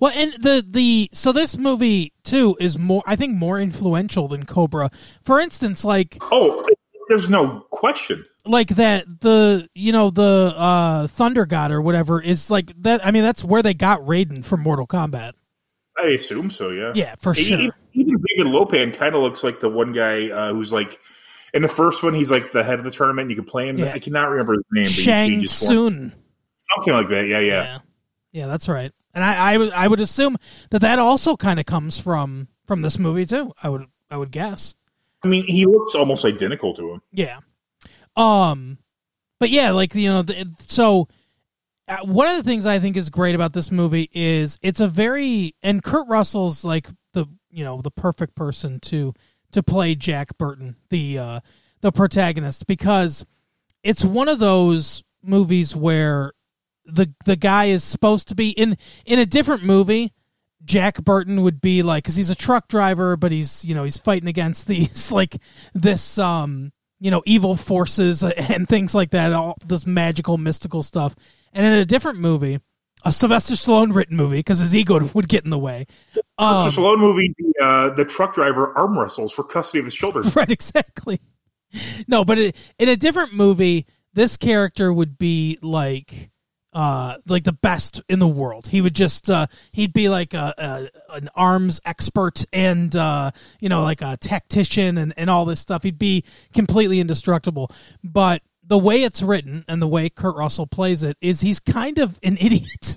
Well, 0.00 0.12
and 0.14 0.32
the 0.42 0.64
the 0.68 1.08
so 1.12 1.32
this 1.32 1.56
movie 1.58 2.12
too 2.24 2.56
is 2.60 2.78
more 2.78 3.02
I 3.06 3.16
think 3.16 3.34
more 3.34 3.58
influential 3.58 4.28
than 4.28 4.44
Cobra. 4.44 4.90
For 5.24 5.40
instance, 5.40 5.84
like 5.84 6.18
Oh, 6.20 6.64
there's 7.08 7.28
no 7.30 7.60
question. 7.70 8.24
like 8.44 8.68
that 8.68 9.06
the 9.20 9.68
you 9.74 9.92
know 9.92 10.10
the 10.10 10.54
uh 10.56 11.06
Thunder 11.08 11.46
God 11.46 11.70
or 11.72 11.80
whatever 11.82 12.20
is 12.20 12.50
like 12.50 12.70
that. 12.82 13.04
I 13.04 13.10
mean, 13.10 13.24
that's 13.24 13.42
where 13.42 13.62
they 13.62 13.74
got 13.74 14.00
Raiden 14.02 14.44
from 14.44 14.60
Mortal 14.60 14.86
Kombat. 14.86 15.32
I 16.02 16.08
assume 16.08 16.50
so. 16.50 16.70
Yeah. 16.70 16.92
Yeah, 16.94 17.14
for 17.20 17.34
sure. 17.34 17.58
e- 17.58 17.70
Even 17.94 18.16
David 18.36 18.50
Lo 18.52 18.66
Pan 18.66 18.92
kind 18.92 19.14
of 19.14 19.22
looks 19.22 19.42
like 19.42 19.60
the 19.60 19.68
one 19.68 19.92
guy 19.92 20.28
uh, 20.30 20.52
who's 20.52 20.72
like 20.72 20.98
in 21.54 21.62
the 21.62 21.68
first 21.68 22.02
one. 22.02 22.12
He's 22.14 22.30
like 22.30 22.52
the 22.52 22.62
head 22.64 22.78
of 22.78 22.84
the 22.84 22.90
tournament. 22.90 23.30
You 23.30 23.36
can 23.36 23.44
play 23.46 23.68
him. 23.68 23.78
Yeah. 23.78 23.92
I 23.94 23.98
cannot 23.98 24.28
remember 24.28 24.54
his 24.54 24.64
name. 24.72 24.84
but 24.84 24.90
he- 24.90 25.40
he 25.40 25.46
Shang 25.46 25.74
won- 25.84 26.12
something 26.56 26.92
like 26.92 27.08
that. 27.08 27.26
Yeah, 27.26 27.38
yeah. 27.40 27.62
Yeah. 27.62 27.78
Yeah, 28.32 28.46
that's 28.48 28.68
right. 28.68 28.92
And 29.14 29.24
I, 29.24 29.54
I 29.54 29.56
would 29.56 29.72
I 29.72 29.88
would 29.88 30.00
assume 30.00 30.36
that 30.70 30.80
that 30.82 30.98
also 30.98 31.36
kind 31.36 31.58
of 31.58 31.64
comes 31.64 31.98
from 31.98 32.48
from 32.66 32.82
this 32.82 32.98
movie 32.98 33.24
too. 33.24 33.52
I 33.62 33.70
would 33.70 33.86
I 34.10 34.18
would 34.18 34.30
guess. 34.30 34.74
I 35.24 35.28
mean, 35.28 35.44
he 35.46 35.64
looks 35.64 35.94
almost 35.94 36.26
identical 36.26 36.74
to 36.74 36.92
him. 36.92 37.02
Yeah. 37.12 37.38
Um, 38.16 38.78
but 39.40 39.48
yeah, 39.50 39.70
like 39.70 39.94
you 39.94 40.08
know, 40.08 40.20
the, 40.22 40.52
so 40.60 41.08
one 42.02 42.28
of 42.28 42.36
the 42.36 42.42
things 42.42 42.66
I 42.66 42.78
think 42.78 42.96
is 42.96 43.10
great 43.10 43.34
about 43.34 43.52
this 43.52 43.70
movie 43.70 44.10
is 44.12 44.58
it's 44.62 44.80
a 44.80 44.88
very 44.88 45.54
and 45.62 45.82
Kurt 45.82 46.08
Russell's 46.08 46.64
like 46.64 46.88
the 47.12 47.26
you 47.50 47.64
know 47.64 47.80
the 47.80 47.90
perfect 47.90 48.34
person 48.34 48.80
to 48.80 49.14
to 49.52 49.62
play 49.62 49.94
Jack 49.94 50.36
Burton, 50.38 50.76
the 50.90 51.18
uh, 51.18 51.40
the 51.80 51.92
protagonist, 51.92 52.66
because 52.66 53.24
it's 53.82 54.04
one 54.04 54.28
of 54.28 54.38
those 54.38 55.02
movies 55.22 55.76
where 55.76 56.32
the 56.84 57.12
the 57.24 57.36
guy 57.36 57.66
is 57.66 57.84
supposed 57.84 58.28
to 58.28 58.34
be 58.34 58.50
in 58.50 58.76
in 59.04 59.18
a 59.18 59.26
different 59.26 59.62
movie. 59.62 60.12
Jack 60.64 61.04
Burton 61.04 61.42
would 61.42 61.60
be 61.60 61.84
like 61.84 62.02
because 62.02 62.16
he's 62.16 62.30
a 62.30 62.34
truck 62.34 62.66
driver, 62.66 63.16
but 63.16 63.30
he's 63.30 63.64
you 63.64 63.74
know 63.74 63.84
he's 63.84 63.96
fighting 63.96 64.28
against 64.28 64.66
these 64.68 65.12
like 65.12 65.36
this 65.74 66.18
um 66.18 66.72
you 66.98 67.10
know 67.10 67.22
evil 67.26 67.56
forces 67.56 68.22
and 68.24 68.68
things 68.68 68.94
like 68.94 69.10
that, 69.10 69.32
all 69.32 69.56
this 69.64 69.86
magical 69.86 70.36
mystical 70.36 70.82
stuff. 70.82 71.14
And 71.56 71.64
in 71.64 71.72
a 71.72 71.86
different 71.86 72.18
movie, 72.18 72.60
a 73.02 73.10
Sylvester 73.10 73.54
Stallone 73.54 73.94
written 73.94 74.14
movie, 74.14 74.36
because 74.36 74.58
his 74.60 74.76
ego 74.76 75.00
would 75.14 75.26
get 75.26 75.44
in 75.44 75.50
the 75.50 75.58
way. 75.58 75.86
Um, 76.36 76.70
so 76.70 76.82
Stallone 76.82 77.00
movie, 77.00 77.34
the, 77.38 77.64
uh, 77.64 77.88
the 77.94 78.04
truck 78.04 78.34
driver 78.34 78.76
arm 78.76 78.98
wrestles 78.98 79.32
for 79.32 79.42
custody 79.42 79.78
of 79.78 79.86
his 79.86 79.94
children. 79.94 80.30
right, 80.36 80.50
exactly. 80.50 81.18
No, 82.06 82.26
but 82.26 82.38
it, 82.38 82.74
in 82.78 82.90
a 82.90 82.96
different 82.96 83.32
movie, 83.32 83.86
this 84.12 84.36
character 84.36 84.92
would 84.92 85.16
be 85.16 85.58
like, 85.62 86.30
uh, 86.74 87.16
like 87.26 87.44
the 87.44 87.54
best 87.54 88.02
in 88.06 88.18
the 88.18 88.28
world. 88.28 88.68
He 88.68 88.82
would 88.82 88.94
just, 88.94 89.30
uh, 89.30 89.46
he'd 89.72 89.94
be 89.94 90.10
like 90.10 90.34
a, 90.34 90.52
a 90.58 91.14
an 91.14 91.30
arms 91.34 91.80
expert 91.86 92.44
and, 92.52 92.94
uh, 92.94 93.30
you 93.60 93.70
know, 93.70 93.82
like 93.82 94.02
a 94.02 94.18
tactician 94.18 94.98
and 94.98 95.14
and 95.16 95.30
all 95.30 95.46
this 95.46 95.60
stuff. 95.60 95.84
He'd 95.84 95.98
be 95.98 96.22
completely 96.52 97.00
indestructible. 97.00 97.70
But 98.04 98.42
the 98.66 98.78
way 98.78 99.02
it's 99.02 99.22
written 99.22 99.64
and 99.68 99.80
the 99.80 99.86
way 99.86 100.08
Kurt 100.08 100.36
Russell 100.36 100.66
plays 100.66 101.02
it 101.02 101.16
is 101.20 101.40
he's 101.40 101.60
kind 101.60 101.98
of 101.98 102.18
an 102.22 102.36
idiot. 102.40 102.96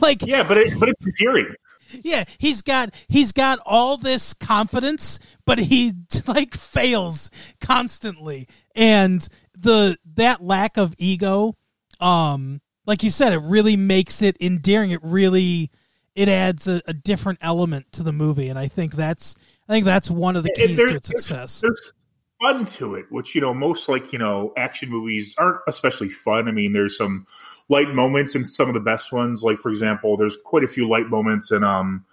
like 0.00 0.22
Yeah, 0.22 0.42
but 0.42 0.58
it, 0.58 0.78
but 0.78 0.88
it's 0.88 1.06
endearing. 1.06 1.54
yeah, 2.02 2.24
he's 2.38 2.62
got 2.62 2.90
he's 3.08 3.32
got 3.32 3.58
all 3.64 3.96
this 3.96 4.34
confidence, 4.34 5.18
but 5.46 5.58
he 5.58 5.92
like 6.26 6.54
fails 6.54 7.30
constantly. 7.60 8.48
And 8.74 9.26
the 9.58 9.96
that 10.14 10.42
lack 10.42 10.76
of 10.76 10.94
ego, 10.98 11.56
um, 12.00 12.60
like 12.86 13.02
you 13.02 13.10
said, 13.10 13.32
it 13.32 13.42
really 13.42 13.76
makes 13.76 14.22
it 14.22 14.36
endearing. 14.40 14.90
It 14.90 15.00
really 15.02 15.70
it 16.16 16.28
adds 16.28 16.66
a, 16.66 16.82
a 16.86 16.92
different 16.92 17.38
element 17.40 17.92
to 17.92 18.02
the 18.02 18.12
movie, 18.12 18.48
and 18.48 18.58
I 18.58 18.66
think 18.68 18.94
that's 18.94 19.34
I 19.68 19.72
think 19.72 19.84
that's 19.84 20.10
one 20.10 20.34
of 20.34 20.42
the 20.42 20.50
keys 20.50 20.78
to 20.78 20.94
its 20.96 21.08
success. 21.08 21.60
There's 21.60 21.92
fun 22.40 22.64
to 22.64 22.94
it, 22.94 23.06
which 23.10 23.34
you 23.34 23.40
know 23.40 23.54
most 23.54 23.88
like 23.88 24.12
you 24.12 24.18
know 24.18 24.52
action 24.56 24.88
movies 24.90 25.34
aren't 25.38 25.60
especially 25.68 26.08
fun. 26.08 26.48
I 26.48 26.52
mean, 26.52 26.72
there's 26.72 26.96
some 26.96 27.26
light 27.68 27.94
moments 27.94 28.34
and 28.34 28.48
some 28.48 28.68
of 28.68 28.74
the 28.74 28.80
best 28.80 29.12
ones. 29.12 29.42
Like 29.42 29.58
for 29.58 29.70
example, 29.70 30.16
there's 30.16 30.36
quite 30.44 30.64
a 30.64 30.68
few 30.68 30.88
light 30.88 31.08
moments 31.08 31.50
in 31.50 31.64
um, 31.64 32.04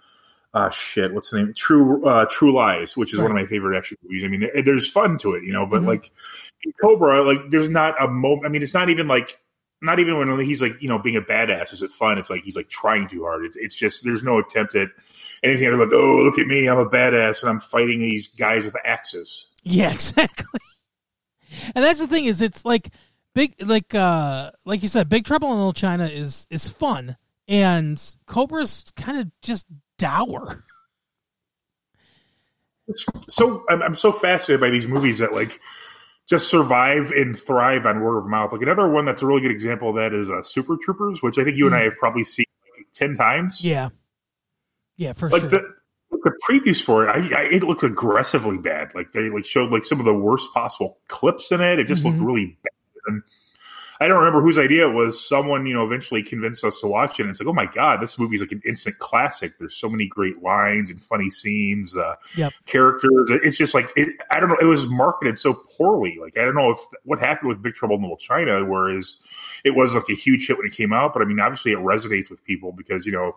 uh, 0.54 0.70
shit, 0.70 1.12
what's 1.12 1.30
the 1.30 1.38
name? 1.38 1.54
True, 1.54 2.04
uh, 2.06 2.26
True 2.30 2.52
Lies, 2.52 2.96
which 2.96 3.12
is 3.12 3.20
one 3.20 3.30
of 3.30 3.34
my 3.34 3.46
favorite 3.46 3.76
action 3.76 3.98
movies. 4.02 4.24
I 4.24 4.28
mean, 4.28 4.40
there, 4.40 4.62
there's 4.62 4.88
fun 4.88 5.18
to 5.18 5.34
it, 5.34 5.44
you 5.44 5.52
know, 5.52 5.66
but 5.66 5.82
Mhm. 5.82 5.86
like 5.86 6.10
in 6.64 6.72
Cobra, 6.80 7.22
like 7.22 7.50
there's 7.50 7.68
not 7.68 8.02
a 8.02 8.08
moment. 8.08 8.46
I 8.46 8.48
mean, 8.48 8.62
it's 8.62 8.74
not 8.74 8.88
even 8.90 9.08
like. 9.08 9.40
Not 9.80 10.00
even 10.00 10.18
when 10.18 10.40
he's 10.40 10.60
like, 10.60 10.72
you 10.82 10.88
know, 10.88 10.98
being 10.98 11.14
a 11.14 11.20
badass, 11.20 11.72
is 11.72 11.84
it 11.84 11.92
fun? 11.92 12.18
It's 12.18 12.28
like 12.28 12.42
he's 12.42 12.56
like 12.56 12.68
trying 12.68 13.06
too 13.06 13.22
hard. 13.22 13.44
It's, 13.44 13.54
it's 13.54 13.78
just 13.78 14.02
there's 14.02 14.24
no 14.24 14.40
attempt 14.40 14.74
at 14.74 14.88
anything. 15.44 15.70
They're 15.70 15.78
like, 15.78 15.92
oh, 15.92 16.16
look 16.24 16.36
at 16.36 16.48
me, 16.48 16.66
I'm 16.66 16.78
a 16.78 16.90
badass, 16.90 17.42
and 17.42 17.50
I'm 17.50 17.60
fighting 17.60 18.00
these 18.00 18.26
guys 18.26 18.64
with 18.64 18.74
axes. 18.84 19.46
Yeah, 19.68 19.90
exactly. 19.92 20.60
And 21.74 21.84
that's 21.84 22.00
the 22.00 22.06
thing 22.06 22.24
is 22.24 22.40
it's 22.40 22.64
like 22.64 22.90
big 23.34 23.54
like 23.64 23.94
uh 23.94 24.50
like 24.64 24.82
you 24.82 24.88
said, 24.88 25.08
Big 25.08 25.24
Trouble 25.24 25.50
in 25.50 25.56
Little 25.56 25.72
China 25.72 26.04
is 26.04 26.46
is 26.50 26.68
fun 26.68 27.16
and 27.46 28.02
Cobra's 28.26 28.84
kind 28.96 29.18
of 29.18 29.30
just 29.42 29.66
dour. 29.98 30.64
so 33.28 33.64
I'm, 33.68 33.82
I'm 33.82 33.94
so 33.94 34.12
fascinated 34.12 34.60
by 34.60 34.70
these 34.70 34.86
movies 34.86 35.18
that 35.18 35.32
like 35.32 35.60
just 36.28 36.48
survive 36.48 37.10
and 37.10 37.38
thrive 37.38 37.86
on 37.86 38.00
word 38.00 38.18
of 38.18 38.26
mouth. 38.26 38.52
Like 38.52 38.62
another 38.62 38.88
one 38.88 39.06
that's 39.06 39.22
a 39.22 39.26
really 39.26 39.40
good 39.40 39.50
example 39.50 39.90
of 39.90 39.96
that 39.96 40.12
is 40.12 40.30
uh, 40.30 40.42
Super 40.42 40.76
Troopers, 40.76 41.22
which 41.22 41.38
I 41.38 41.44
think 41.44 41.56
you 41.56 41.66
and 41.66 41.74
I 41.74 41.82
have 41.82 41.96
probably 41.96 42.24
seen 42.24 42.46
like 42.76 42.86
ten 42.92 43.14
times. 43.14 43.64
Yeah, 43.64 43.88
yeah, 44.96 45.14
for 45.14 45.30
like 45.30 45.42
sure. 45.42 45.50
the 45.50 45.74
the 46.30 46.38
previews 46.48 46.82
for 46.82 47.06
it, 47.06 47.10
I, 47.10 47.40
I, 47.40 47.42
it 47.44 47.62
looked 47.62 47.82
aggressively 47.82 48.58
bad. 48.58 48.94
Like 48.94 49.12
they 49.12 49.30
like 49.30 49.44
showed 49.44 49.70
like 49.72 49.84
some 49.84 50.00
of 50.00 50.06
the 50.06 50.14
worst 50.14 50.52
possible 50.54 50.98
clips 51.08 51.50
in 51.52 51.60
it. 51.60 51.78
It 51.78 51.84
just 51.86 52.02
Mhm. 52.02 52.06
looked 52.06 52.20
really 52.20 52.46
bad. 52.62 52.72
And 53.06 53.22
I 54.00 54.06
don't 54.06 54.18
remember 54.18 54.40
whose 54.40 54.58
idea 54.58 54.88
it 54.88 54.92
was. 54.92 55.26
Someone 55.28 55.66
you 55.66 55.74
know 55.74 55.84
eventually 55.84 56.22
convinced 56.22 56.62
us 56.62 56.80
to 56.82 56.86
watch 56.86 57.18
it. 57.18 57.22
And 57.24 57.30
it's 57.30 57.40
like, 57.40 57.48
oh 57.48 57.52
my 57.52 57.66
god, 57.66 58.00
this 58.00 58.16
movie's 58.18 58.40
like 58.40 58.52
an 58.52 58.62
instant 58.64 58.98
classic. 58.98 59.54
There's 59.58 59.74
so 59.74 59.88
many 59.88 60.06
great 60.06 60.40
lines 60.40 60.88
and 60.88 61.02
funny 61.02 61.30
scenes, 61.30 61.96
uh, 61.96 62.14
Yep. 62.36 62.52
characters. 62.66 63.30
It's 63.42 63.56
just 63.56 63.74
like 63.74 63.90
it, 63.96 64.10
I 64.30 64.38
don't 64.38 64.50
know. 64.50 64.56
It 64.60 64.66
was 64.66 64.86
marketed 64.86 65.36
so 65.36 65.52
poorly. 65.76 66.16
Like 66.20 66.36
I 66.38 66.44
don't 66.44 66.54
know 66.54 66.70
if 66.70 66.78
what 67.04 67.18
happened 67.18 67.48
with 67.48 67.60
Big 67.62 67.74
Trouble 67.74 67.96
in 67.96 68.02
Little 68.02 68.16
China, 68.18 68.64
whereas 68.64 69.16
it 69.64 69.74
was 69.74 69.94
like 69.96 70.08
a 70.10 70.14
huge 70.14 70.46
hit 70.46 70.58
when 70.58 70.66
it 70.68 70.72
came 70.74 70.92
out. 70.92 71.12
But 71.12 71.22
I 71.22 71.24
mean, 71.24 71.40
obviously 71.40 71.72
it 71.72 71.78
resonates 71.78 72.30
with 72.30 72.44
people 72.44 72.70
because 72.72 73.04
you 73.04 73.10
know 73.12 73.34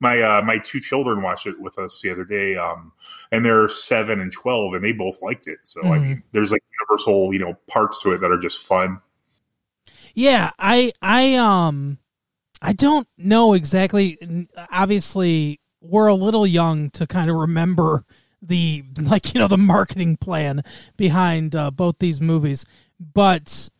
my 0.00 0.20
uh, 0.20 0.42
my 0.42 0.58
two 0.58 0.80
children 0.80 1.22
watched 1.22 1.46
it 1.46 1.58
with 1.60 1.78
us 1.78 2.00
the 2.02 2.10
other 2.10 2.24
day, 2.24 2.56
um, 2.56 2.92
and 3.32 3.44
they're 3.44 3.68
seven 3.68 4.20
and 4.20 4.32
twelve, 4.32 4.74
and 4.74 4.84
they 4.84 4.92
both 4.92 5.22
liked 5.22 5.46
it. 5.48 5.58
So 5.62 5.92
I 5.92 5.98
Mhm. 5.98 6.00
mean, 6.00 6.22
there's 6.32 6.52
like 6.52 6.62
universal, 6.80 7.32
you 7.32 7.38
know, 7.40 7.54
parts 7.68 8.02
to 8.02 8.12
it 8.12 8.20
that 8.20 8.30
are 8.32 8.38
just 8.40 8.60
fun. 8.64 9.00
Yeah, 10.14 10.50
I 10.58 10.92
I 11.02 11.34
um 11.34 11.98
I 12.62 12.72
don't 12.72 13.08
know 13.18 13.54
exactly 13.54 14.18
obviously 14.72 15.60
we're 15.82 16.08
a 16.08 16.14
little 16.14 16.46
young 16.46 16.90
to 16.92 17.06
kind 17.06 17.30
of 17.30 17.36
remember 17.36 18.04
the 18.42 18.84
like 19.02 19.34
you 19.34 19.40
know 19.40 19.48
the 19.48 19.58
marketing 19.58 20.18
plan 20.18 20.62
behind 20.96 21.54
uh, 21.56 21.70
both 21.70 21.98
these 22.00 22.20
movies, 22.20 22.64
but 23.00 23.70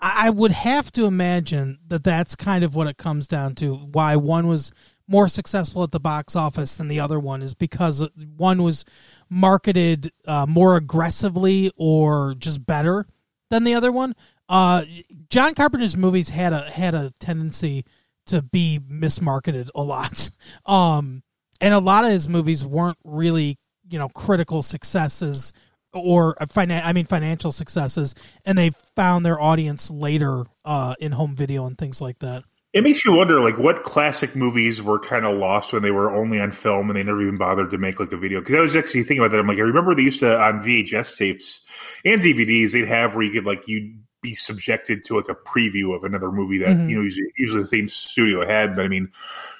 I 0.00 0.28
I 0.28 0.30
would 0.30 0.52
have 0.52 0.92
to 0.92 1.06
imagine 1.06 1.80
that 1.88 2.04
that's 2.04 2.36
kind 2.36 2.64
of 2.64 2.74
what 2.74 2.86
it 2.88 2.96
comes 2.98 3.28
down 3.28 3.54
to. 3.56 3.74
Why 3.76 4.16
one 4.16 4.48
was 4.48 4.72
more 5.06 5.28
successful 5.28 5.82
at 5.82 5.90
the 5.90 6.00
box 6.00 6.36
office 6.36 6.76
than 6.76 6.88
the 6.88 7.00
other 7.00 7.18
one 7.18 7.42
is 7.42 7.54
because 7.54 8.08
one 8.36 8.62
was 8.62 8.84
marketed 9.28 10.12
uh, 10.26 10.46
more 10.48 10.76
aggressively 10.76 11.72
or 11.76 12.34
just 12.38 12.64
better 12.64 13.06
than 13.50 13.64
the 13.64 13.74
other 13.74 13.92
one. 13.92 14.14
Uh, 14.48 14.84
John 15.28 15.54
Carpenter's 15.54 15.96
movies 15.96 16.28
had 16.28 16.52
a 16.52 16.70
had 16.70 16.94
a 16.94 17.12
tendency 17.18 17.84
to 18.26 18.42
be 18.42 18.78
mismarketed 18.78 19.70
a 19.74 19.82
lot, 19.82 20.30
um, 20.66 21.22
and 21.60 21.72
a 21.72 21.78
lot 21.78 22.04
of 22.04 22.10
his 22.10 22.28
movies 22.28 22.64
weren't 22.64 22.98
really 23.04 23.58
you 23.88 23.98
know 23.98 24.08
critical 24.08 24.62
successes 24.62 25.52
or 25.92 26.40
uh, 26.42 26.46
finan- 26.46 26.84
I 26.84 26.92
mean 26.92 27.06
financial 27.06 27.52
successes, 27.52 28.14
and 28.44 28.56
they 28.56 28.70
found 28.96 29.24
their 29.24 29.40
audience 29.40 29.90
later 29.90 30.44
uh, 30.64 30.94
in 31.00 31.12
home 31.12 31.34
video 31.36 31.66
and 31.66 31.76
things 31.76 32.00
like 32.00 32.18
that. 32.20 32.44
It 32.72 32.82
makes 32.82 33.04
you 33.04 33.12
wonder, 33.12 33.38
like, 33.40 33.58
what 33.58 33.82
classic 33.82 34.34
movies 34.34 34.80
were 34.80 34.98
kind 34.98 35.26
of 35.26 35.36
lost 35.36 35.74
when 35.74 35.82
they 35.82 35.90
were 35.90 36.10
only 36.10 36.40
on 36.40 36.52
film 36.52 36.88
and 36.88 36.96
they 36.96 37.02
never 37.02 37.20
even 37.20 37.36
bothered 37.36 37.70
to 37.70 37.76
make 37.78 38.00
like 38.00 38.12
a 38.12 38.16
video. 38.16 38.40
Because 38.40 38.54
I 38.54 38.60
was 38.60 38.74
actually 38.74 39.02
thinking 39.02 39.18
about 39.18 39.30
that. 39.32 39.40
I'm 39.40 39.46
like, 39.46 39.58
I 39.58 39.62
remember 39.62 39.94
they 39.94 40.02
used 40.02 40.20
to 40.20 40.40
on 40.40 40.62
VHS 40.62 41.16
tapes 41.18 41.60
and 42.06 42.22
DVDs, 42.22 42.72
they'd 42.72 42.88
have 42.88 43.14
where 43.14 43.24
you 43.24 43.30
could 43.32 43.44
like 43.44 43.68
you'd 43.68 43.98
be 44.22 44.34
subjected 44.34 45.04
to 45.04 45.16
like 45.16 45.28
a 45.28 45.34
preview 45.34 45.94
of 45.94 46.04
another 46.04 46.30
movie 46.32 46.56
that 46.58 46.76
Mhm. 46.76 46.88
you 46.88 46.96
know 46.96 47.02
usually, 47.02 47.26
usually 47.36 47.62
the 47.62 47.68
same 47.68 47.88
studio 47.88 48.46
had. 48.46 48.74
But 48.74 48.84
I 48.86 48.88
mean, 48.88 49.10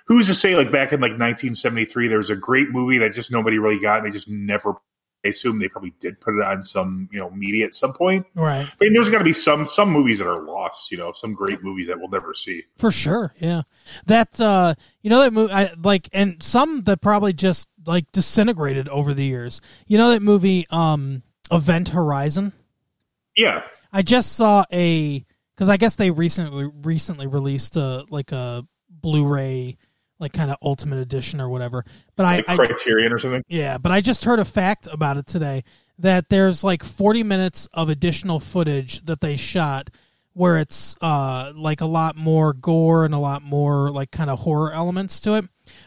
who's 0.07 0.27
to 0.29 0.35
say 0.35 0.55
like 0.57 0.72
back 0.72 0.92
in 0.92 1.01
like 1.01 1.18
1973, 1.18 2.09
there 2.09 2.18
was 2.18 2.31
a 2.31 2.37
great 2.37 2.70
movie 2.70 2.96
that 2.98 3.12
just 3.12 3.31
nobody 3.33 3.59
really 3.59 3.79
got, 3.81 3.98
and 3.98 4.07
they 4.07 4.11
just 4.11 4.29
never. 4.29 4.75
I 5.24 5.28
assume 5.28 5.61
they 5.61 5.68
probably 5.68 5.94
did 6.00 6.20
put 6.20 6.35
it 6.35 6.42
on 6.42 6.62
some 6.62 7.08
you 7.12 7.18
know 7.18 7.30
media 7.30 7.64
at 7.66 7.74
some 7.74 7.92
point. 7.92 8.26
Right. 8.35 8.66
I 8.66 8.85
mean, 8.85 8.92
there's 8.92 9.11
got 9.11 9.18
to 9.18 9.24
be 9.24 9.32
some 9.32 9.66
some 9.66 9.90
movies 9.90 10.18
that 10.18 10.28
are 10.28 10.42
lost. 10.42 10.90
You 10.90 10.98
know, 10.98 11.12
some 11.12 11.35
great 11.35 11.62
movies 11.62 11.87
that 11.87 11.98
we'll 11.98 12.08
never 12.08 12.35
see. 12.35 12.64
For 12.78 12.90
sure, 12.90 13.32
yeah. 13.38 13.62
That 14.06 14.40
uh 14.40 14.74
you 15.02 15.11
know 15.11 15.22
that 15.22 15.32
movie 15.32 15.52
I 15.52 15.70
like 15.82 16.08
and 16.12 16.42
some 16.42 16.82
that 16.82 17.00
probably 17.00 17.32
just 17.32 17.68
like 17.87 18.11
disintegrated 18.12 18.88
over 18.88 19.14
the 19.14 19.24
years. 19.24 19.61
You 19.87 19.98
know 19.98 20.11
that 20.11 20.22
movie 20.22 20.66
um 20.70 21.22
Event 21.50 21.90
Horizon? 21.90 22.52
Yeah, 23.37 23.62
I 23.92 24.02
just 24.02 24.32
saw 24.32 24.64
a 24.72 25.24
cuz 25.56 25.68
I 25.68 25.76
guess 25.76 25.96
they 25.96 26.11
recently 26.11 26.70
recently 26.82 27.26
released 27.26 27.76
a 27.76 28.04
like 28.11 28.32
a 28.32 28.66
Blu-ray 28.90 29.76
like 30.22 30.32
kind 30.32 30.50
of 30.50 30.56
ultimate 30.62 30.98
edition 30.98 31.40
or 31.40 31.48
whatever. 31.48 31.85
But 32.16 32.22
like 32.22 32.48
I, 32.48 32.54
I 32.54 32.56
Criterion 32.56 33.12
or 33.12 33.18
something. 33.18 33.42
yeah, 33.48 33.76
but 33.76 33.92
I 33.92 34.00
just 34.00 34.24
heard 34.24 34.38
a 34.38 34.44
fact 34.44 34.88
about 34.90 35.18
it 35.18 35.26
today 35.26 35.64
that 35.98 36.30
there's 36.30 36.64
like 36.64 36.82
40 36.82 37.22
minutes 37.22 37.68
of 37.74 37.88
additional 37.88 38.40
footage 38.40 39.04
that 39.04 39.20
they 39.20 39.37
shot 39.37 39.90
where 40.35 40.56
it's 40.56 40.96
uh 41.02 41.52
like 41.54 41.82
a 41.82 41.87
lot 41.87 42.16
more 42.16 42.54
gore 42.54 43.04
and 43.04 43.12
a 43.12 43.18
lot 43.18 43.42
more 43.42 43.90
like 43.90 44.11
kind 44.11 44.30
of 44.30 44.38
horror 44.38 44.72
elements 44.72 45.20
to 45.20 45.35
it, 45.35 45.44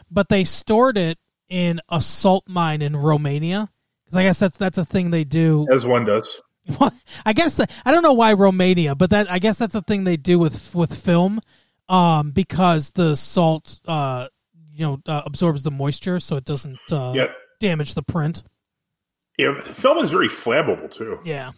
but 0.08 0.28
they 0.28 0.44
stored 0.44 0.96
it 0.96 1.18
in 1.48 1.80
a 1.88 2.00
salt 2.00 2.44
mine 2.48 2.82
in 2.82 2.96
Romania 2.96 3.68
because 4.04 4.16
I 4.16 4.22
guess 4.22 4.38
that's 4.38 4.56
that's 4.56 4.78
a 4.78 4.84
thing 4.84 5.10
they 5.10 5.24
do. 5.24 5.66
as 5.72 5.84
one 5.84 6.04
does. 6.04 6.40
I 7.26 7.32
guess 7.32 7.60
I 7.60 7.90
don't 7.90 8.02
know 8.02 8.14
why 8.14 8.32
Romania, 8.32 8.94
but 8.94 9.10
that 9.10 9.30
I 9.30 9.38
guess 9.38 9.58
that's 9.58 9.74
a 9.74 9.82
thing 9.82 10.04
they 10.04 10.16
do 10.16 10.38
with 10.38 10.74
with 10.74 10.94
film, 10.94 11.40
um, 11.88 12.30
because 12.30 12.90
the 12.90 13.16
salt 13.16 13.80
uh 13.86 14.28
you 14.72 14.84
know 14.84 15.00
uh, 15.06 15.22
absorbs 15.24 15.62
the 15.62 15.70
moisture 15.70 16.20
so 16.20 16.36
it 16.36 16.44
doesn't 16.44 16.78
uh, 16.90 17.12
Yeah, 17.14 17.28
damage 17.60 17.94
the 17.94 18.02
print. 18.02 18.42
yeah. 19.38 19.52
The 19.52 19.62
film 19.74 19.98
is 19.98 20.10
very 20.10 20.28
flammable 20.28 20.90
too. 20.90 21.20
Yeah. 21.24 21.52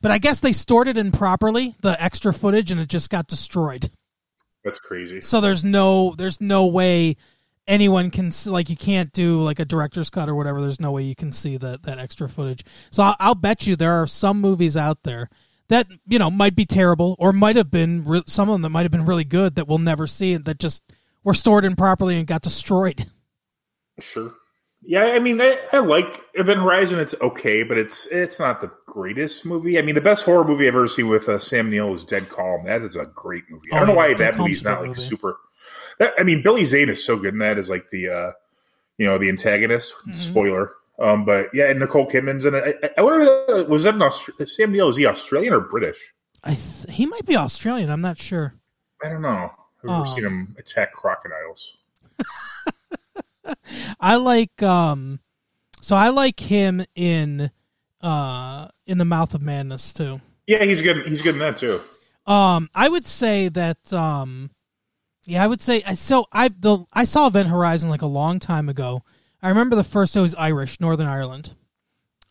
But 0.00 0.10
I 0.10 0.18
guess 0.18 0.40
they 0.40 0.52
stored 0.52 0.88
it 0.88 0.98
improperly, 0.98 1.74
the 1.80 1.96
extra 2.02 2.32
footage, 2.34 2.70
and 2.72 2.80
it 2.80 2.88
just 2.88 3.10
got 3.10 3.28
destroyed. 3.28 3.90
That's 4.64 4.80
crazy. 4.80 5.20
So 5.20 5.40
there's 5.40 5.62
no 5.62 6.14
there's 6.16 6.40
no 6.40 6.66
way 6.66 7.16
anyone 7.68 8.10
can 8.10 8.30
see, 8.30 8.50
like 8.50 8.68
you 8.70 8.76
can't 8.76 9.12
do 9.12 9.40
like 9.42 9.58
a 9.58 9.64
director's 9.64 10.10
cut 10.10 10.28
or 10.28 10.34
whatever. 10.34 10.60
There's 10.60 10.80
no 10.80 10.90
way 10.92 11.02
you 11.02 11.14
can 11.14 11.32
see 11.32 11.56
that 11.58 11.82
that 11.84 11.98
extra 11.98 12.28
footage. 12.28 12.64
So 12.90 13.02
I'll, 13.02 13.16
I'll 13.20 13.34
bet 13.34 13.66
you 13.66 13.76
there 13.76 13.92
are 14.02 14.06
some 14.06 14.40
movies 14.40 14.76
out 14.76 15.02
there 15.04 15.28
that 15.68 15.86
you 16.06 16.18
know 16.18 16.30
might 16.30 16.54
be 16.56 16.64
terrible 16.66 17.16
or 17.18 17.32
might 17.32 17.56
have 17.56 17.70
been 17.70 18.04
re- 18.04 18.22
some 18.26 18.48
of 18.48 18.54
them 18.54 18.62
that 18.62 18.68
might 18.70 18.82
have 18.82 18.92
been 18.92 19.06
really 19.06 19.24
good 19.24 19.54
that 19.56 19.66
we'll 19.68 19.78
never 19.78 20.06
see 20.06 20.34
and 20.34 20.44
that 20.44 20.58
just 20.58 20.82
were 21.22 21.34
stored 21.34 21.64
improperly 21.64 22.16
and 22.18 22.26
got 22.26 22.42
destroyed. 22.42 23.06
Sure. 24.00 24.32
Yeah, 24.86 25.04
I 25.04 25.18
mean, 25.18 25.40
I, 25.40 25.58
I 25.72 25.78
like 25.78 26.22
Event 26.34 26.58
Horizon. 26.60 26.98
It's 27.00 27.14
okay, 27.22 27.62
but 27.62 27.78
it's 27.78 28.06
it's 28.08 28.38
not 28.38 28.60
the 28.60 28.70
greatest 28.86 29.46
movie. 29.46 29.78
I 29.78 29.82
mean, 29.82 29.94
the 29.94 30.02
best 30.02 30.24
horror 30.24 30.44
movie 30.44 30.68
I've 30.68 30.74
ever 30.74 30.86
seen 30.86 31.08
with 31.08 31.26
uh, 31.28 31.38
Sam 31.38 31.70
Neill 31.70 31.94
is 31.94 32.04
Dead 32.04 32.28
Calm. 32.28 32.66
That 32.66 32.82
is 32.82 32.94
a 32.96 33.06
great 33.06 33.44
movie. 33.48 33.72
I 33.72 33.76
Oh, 33.76 33.78
don't 33.80 33.88
know 33.88 33.94
why 33.94 34.08
Dead 34.08 34.18
that 34.18 34.32
Calm's 34.34 34.40
movie's 34.40 34.62
not 34.64 34.80
like 34.80 34.88
movie. 34.88 35.00
super. 35.00 35.38
That, 36.00 36.12
I 36.18 36.22
mean, 36.24 36.42
Billy 36.42 36.66
Zane 36.66 36.90
is 36.90 37.02
so 37.02 37.16
good 37.16 37.32
in 37.32 37.38
that 37.38 37.56
as 37.56 37.70
like 37.70 37.88
the 37.90 38.08
uh, 38.10 38.32
you 38.98 39.06
know 39.06 39.16
the 39.16 39.30
antagonist. 39.30 39.94
Mhm. 40.06 40.16
Spoiler. 40.16 40.72
Um, 40.98 41.24
but 41.24 41.50
yeah, 41.52 41.70
and 41.70 41.80
Nicole 41.80 42.08
Kidman's 42.08 42.44
in 42.46 42.54
it. 42.54 42.78
I, 42.82 42.90
I 42.98 43.02
wonder 43.02 43.26
uh, 43.50 43.64
was 43.64 43.84
that 43.84 43.94
an 43.94 44.02
Aust- 44.02 44.30
Sam 44.46 44.72
Neill? 44.72 44.88
Is 44.90 44.96
he 44.96 45.06
Australian 45.06 45.52
or 45.52 45.60
British? 45.60 45.98
I 46.44 46.50
th- 46.54 46.86
he 46.94 47.06
might 47.06 47.26
be 47.26 47.36
Australian. 47.36 47.90
I'm 47.90 48.00
not 48.00 48.18
sure. 48.18 48.54
I 49.02 49.08
don't 49.08 49.22
know. 49.22 49.50
I've 49.82 49.84
never 49.90 50.02
Oh. 50.06 50.14
seen 50.14 50.24
him 50.24 50.56
attack 50.58 50.92
crocodiles. 50.92 51.76
I 54.00 54.16
like 54.16 54.62
um 54.62 55.20
so 55.82 55.96
I 55.96 56.08
like 56.08 56.40
him 56.40 56.82
in 56.94 57.50
uh 58.00 58.68
in 58.86 58.98
the 58.98 59.04
mouth 59.04 59.34
of 59.34 59.42
madness 59.42 59.92
too. 59.92 60.20
Yeah, 60.46 60.64
he's 60.64 60.80
good. 60.82 61.06
He's 61.06 61.22
good 61.22 61.34
in 61.34 61.40
that 61.40 61.56
too. 61.58 61.82
Um 62.26 62.70
I 62.74 62.88
would 62.88 63.04
say 63.04 63.48
that 63.48 63.92
um 63.92 64.50
yeah, 65.26 65.42
I 65.44 65.46
would 65.46 65.60
say 65.60 65.82
I 65.86 65.94
so 65.94 66.26
I 66.32 66.48
the 66.48 66.84
I 66.92 67.04
saw 67.04 67.26
Event 67.26 67.48
Horizon 67.48 67.90
like 67.90 68.02
a 68.02 68.06
long 68.06 68.38
time 68.38 68.68
ago. 68.68 69.02
I 69.44 69.50
remember 69.50 69.76
the 69.76 69.84
first 69.84 70.16
it 70.16 70.20
was 70.20 70.34
Irish, 70.36 70.80
Northern 70.80 71.06
Ireland. 71.06 71.54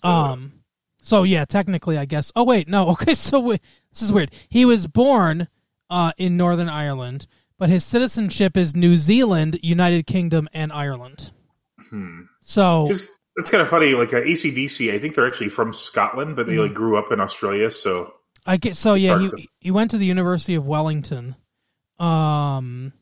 Um 0.02 0.54
so 0.98 1.24
yeah, 1.24 1.46
technically 1.46 1.98
I 1.98 2.06
guess. 2.06 2.32
Oh 2.36 2.44
wait, 2.44 2.68
no. 2.68 2.90
Okay, 2.94 3.14
so 3.14 3.40
wait, 3.40 3.62
this 3.92 4.02
is 4.02 4.12
weird. 4.12 4.32
He 4.50 4.66
was 4.66 4.88
born 4.88 5.48
uh 5.90 6.12
in 6.18 6.36
Northern 6.36 6.70
Ireland, 6.70 7.28
but 7.58 7.70
his 7.70 7.84
citizenship 7.86 8.58
is 8.58 8.76
New 8.76 8.98
Zealand, 8.98 9.60
United 9.62 10.08
Kingdom 10.08 10.50
and 10.54 10.74
Ireland. 10.74 11.32
Hmm. 11.90 12.22
So 12.42 12.86
Just 12.88 13.10
it's 13.36 13.50
kind 13.50 13.62
of 13.62 13.70
funny. 13.70 13.94
Like 13.94 14.14
uh, 14.14 14.22
ACDC, 14.22 14.94
I 14.94 15.00
think 15.00 15.16
they're 15.16 15.28
actually 15.28 15.50
from 15.50 15.74
Scotland, 15.74 16.36
but 16.36 16.48
they 16.48 16.58
like 16.58 16.74
grew 16.74 16.98
up 16.98 17.12
in 17.12 17.20
Australia. 17.20 17.70
So 17.72 18.14
I 18.46 18.58
get 18.58 18.76
so 18.76 18.96
yeah 18.96 19.20
he 19.20 19.50
he 19.60 19.72
went 19.72 19.92
to 19.92 19.98
the 19.98 20.06
University 20.06 20.56
of 20.56 20.66
Wellington. 20.66 21.36
Um 22.00 22.94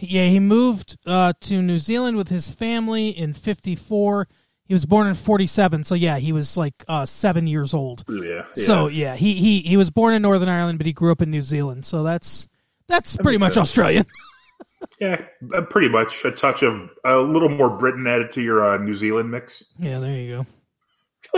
yeah, 0.00 0.26
he 0.28 0.40
moved 0.40 0.96
uh 1.06 1.32
to 1.42 1.62
New 1.62 1.78
Zealand 1.78 2.16
with 2.16 2.28
his 2.28 2.48
family 2.48 3.10
in 3.10 3.32
54. 3.34 4.28
He 4.64 4.74
was 4.74 4.86
born 4.86 5.06
in 5.08 5.14
47. 5.14 5.84
So 5.84 5.94
yeah, 5.94 6.18
he 6.18 6.32
was 6.32 6.56
like 6.56 6.84
uh 6.88 7.06
7 7.06 7.46
years 7.46 7.74
old. 7.74 8.04
yeah, 8.08 8.44
yeah. 8.56 8.64
So 8.64 8.86
yeah, 8.88 9.16
he 9.16 9.34
he 9.34 9.60
he 9.60 9.76
was 9.76 9.90
born 9.90 10.14
in 10.14 10.22
Northern 10.22 10.48
Ireland 10.48 10.78
but 10.78 10.86
he 10.86 10.92
grew 10.92 11.12
up 11.12 11.22
in 11.22 11.30
New 11.30 11.42
Zealand. 11.42 11.84
So 11.86 12.02
that's 12.02 12.46
that's 12.88 13.16
pretty 13.16 13.38
much 13.38 13.54
sense. 13.54 13.64
Australian. 13.64 14.06
yeah, 15.00 15.22
uh, 15.54 15.62
pretty 15.62 15.88
much 15.88 16.24
a 16.24 16.30
touch 16.30 16.62
of 16.62 16.88
a 17.04 17.16
little 17.18 17.48
more 17.48 17.70
Britain 17.70 18.06
added 18.06 18.32
to 18.32 18.40
your 18.42 18.62
uh, 18.68 18.78
New 18.78 18.94
Zealand 18.94 19.30
mix. 19.30 19.64
Yeah, 19.78 19.98
there 20.00 20.16
you 20.16 20.34
go. 20.36 20.40
I 20.40 20.44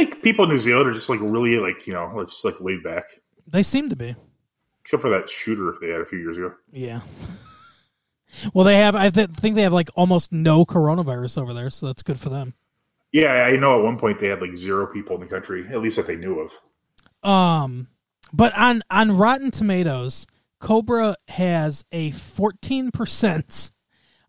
feel 0.00 0.06
like 0.12 0.22
people 0.22 0.44
in 0.44 0.50
New 0.50 0.58
Zealand 0.58 0.88
are 0.88 0.92
just 0.92 1.08
like 1.10 1.20
really 1.20 1.58
like 1.58 1.86
you 1.86 1.92
know 1.92 2.20
it's 2.20 2.44
like 2.44 2.54
laid 2.60 2.82
back, 2.82 3.04
They 3.48 3.62
seem 3.62 3.88
to 3.90 3.96
be. 3.96 4.14
except 4.82 5.02
for 5.02 5.10
that 5.10 5.28
shooter 5.28 5.74
they 5.80 5.88
had 5.90 6.00
a 6.00 6.06
few 6.06 6.18
years 6.18 6.36
ago. 6.38 6.52
Yeah. 6.70 7.00
Well, 8.54 8.64
they 8.64 8.76
have. 8.76 8.94
I 8.94 9.10
th- 9.10 9.30
think 9.30 9.56
they 9.56 9.62
have 9.62 9.72
like 9.72 9.90
almost 9.94 10.32
no 10.32 10.64
coronavirus 10.64 11.40
over 11.40 11.52
there, 11.52 11.70
so 11.70 11.86
that's 11.86 12.02
good 12.02 12.18
for 12.18 12.28
them. 12.28 12.54
Yeah, 13.12 13.44
I 13.44 13.56
know 13.56 13.78
at 13.78 13.84
one 13.84 13.98
point 13.98 14.18
they 14.18 14.28
had 14.28 14.40
like 14.40 14.56
zero 14.56 14.86
people 14.86 15.16
in 15.16 15.20
the 15.20 15.26
country, 15.26 15.66
at 15.68 15.82
least 15.82 15.96
that 15.96 16.06
they 16.06 16.16
knew 16.16 16.40
of. 16.40 17.28
Um, 17.28 17.88
but 18.32 18.56
on 18.56 18.82
on 18.90 19.16
Rotten 19.16 19.50
Tomatoes, 19.50 20.26
Cobra 20.60 21.16
has 21.28 21.84
a 21.92 22.10
fourteen 22.12 22.90
percent 22.90 23.70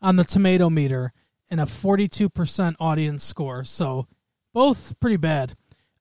on 0.02 0.18
the 0.18 0.26
tomato 0.26 0.70
meter 0.70 1.14
and 1.50 1.62
a 1.62 1.66
forty 1.66 2.08
two 2.10 2.30
percent 2.30 2.76
audience 2.80 3.24
score. 3.24 3.64
So 3.64 4.08
both 4.54 5.00
pretty 5.00 5.18
bad. 5.18 5.56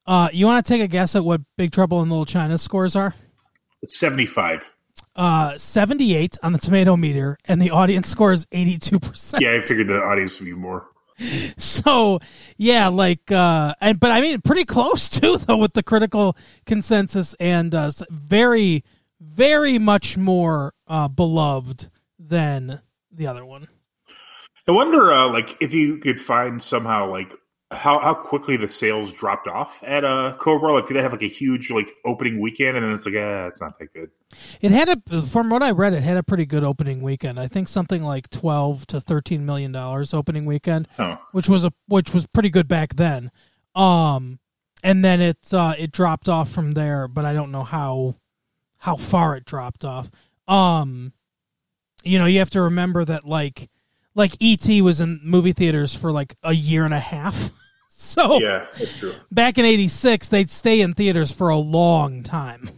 Uh, 0.05 0.29
you 0.33 0.47
want 0.47 0.67
to 0.67 0.73
take 0.73 0.83
a 0.83 0.89
guess 0.89 1.15
at 1.15 1.25
what 1.25 1.41
Big 1.57 1.71
Trouble 1.71 2.03
in 2.03 2.09
Little 2.09 2.25
China 2.25 2.59
scores 2.59 2.97
are? 2.97 3.15
It's 3.81 3.99
seventy 3.99 4.27
five. 4.27 4.69
Uh, 5.15 5.59
seventy 5.59 6.15
eight 6.15 6.39
on 6.43 6.53
the 6.53 6.59
tomato 6.59 6.97
meter, 6.97 7.37
and 7.47 7.61
the 7.61 7.71
audience 7.71 8.09
score 8.09 8.33
is 8.33 8.47
eighty 8.51 8.79
two 8.79 8.99
percent. 8.99 9.43
Yeah, 9.43 9.53
I 9.53 9.63
figured 9.63 9.89
the 9.89 10.03
audience 10.03 10.39
would 10.41 10.47
be 10.47 10.55
more. 10.55 10.89
So 11.57 12.19
yeah, 12.57 12.89
like 12.89 13.31
uh 13.31 13.75
and 13.81 14.01
but 14.01 14.11
I 14.11 14.21
mean 14.23 14.41
pretty 14.41 14.65
close 14.65 15.09
too 15.09 15.37
though 15.37 15.59
with 15.59 15.75
the 15.75 15.83
critical 15.83 16.37
consensus 16.65 17.35
and 17.35 17.75
uh 17.75 17.91
very 18.11 18.83
very 19.21 19.79
much 19.79 20.17
more 20.17 20.73
uh 20.89 21.09
beloved 21.09 21.91
than 22.19 22.81
the 23.13 23.27
other 23.27 23.45
one. 23.45 23.69
I 24.67 24.71
wonder, 24.71 25.13
uh, 25.13 25.29
like, 25.29 25.57
if 25.61 25.75
you 25.75 25.99
could 25.99 26.21
find 26.21 26.63
somehow, 26.63 27.11
like, 27.11 27.35
how 27.73 27.99
how 27.99 28.15
quickly 28.15 28.57
the 28.57 28.69
sales 28.69 29.13
dropped 29.13 29.49
off 29.49 29.83
at 29.83 30.05
uh, 30.05 30.37
Cobra. 30.39 30.73
Like, 30.73 30.87
did 30.87 30.97
it 30.97 31.03
have 31.03 31.13
like 31.13 31.23
a 31.23 31.29
huge 31.29 31.71
like 31.71 31.91
opening 32.05 32.41
weekend, 32.41 32.77
and 32.77 32.85
then 32.85 32.93
it's 32.93 33.07
like, 33.07 33.15
ah, 33.17 33.47
it's 33.47 33.61
not 33.61 33.79
that 33.79 33.93
good. 33.93 34.11
It 34.61 34.71
had 34.71 34.89
a 35.11 35.23
from 35.23 35.51
what 35.51 35.63
I 35.63 35.71
read 35.73 35.93
it 35.93 36.03
had 36.03 36.17
a 36.17 36.23
pretty 36.23 36.47
good 36.47 36.65
opening 36.65 37.03
weekend. 37.03 37.39
I 37.39 37.49
think 37.49 37.69
something 37.69 38.03
like 38.03 38.31
12 38.31 38.87
to 38.89 39.01
13 39.01 39.45
million 39.45 39.73
dollars 39.73 40.15
opening 40.15 40.47
weekend, 40.47 40.89
Oh, 40.99 41.19
which 41.33 41.49
was 41.49 41.65
a 41.65 41.73
which 41.87 42.15
was 42.15 42.27
pretty 42.27 42.51
good 42.51 42.69
back 42.69 42.97
then. 42.97 43.31
Um 43.75 44.39
and 44.83 45.05
then 45.05 45.21
it 45.21 45.53
uh 45.53 45.75
it 45.79 45.93
dropped 45.93 46.29
off 46.29 46.51
from 46.51 46.75
there, 46.75 47.09
but 47.09 47.25
I 47.25 47.35
don't 47.35 47.53
know 47.53 47.63
how 47.65 48.17
how 48.79 48.97
far 48.97 49.37
it 49.37 49.45
dropped 49.45 49.85
off. 49.85 50.11
Um 50.49 51.13
you 52.05 52.19
know, 52.19 52.27
you 52.27 52.39
have 52.39 52.51
to 52.51 52.63
remember 52.63 53.05
that 53.05 53.27
like 53.27 53.69
like 54.15 54.33
ET 54.43 54.67
was 54.83 55.01
in 55.01 55.21
movie 55.23 55.53
theaters 55.53 55.95
for 55.95 56.11
like 56.11 56.37
a 56.43 56.53
year 56.55 56.85
and 56.87 56.95
a 56.95 57.01
half. 57.01 57.51
So 58.13 58.41
yeah, 58.41 58.67
that's 58.77 58.99
true. 58.99 59.15
back 59.31 59.59
in 59.59 59.65
86 59.65 60.29
they'd 60.29 60.51
stay 60.51 60.81
in 60.81 60.93
theaters 60.93 61.31
for 61.31 61.51
a 61.51 61.57
long 61.57 62.23
time. 62.25 62.69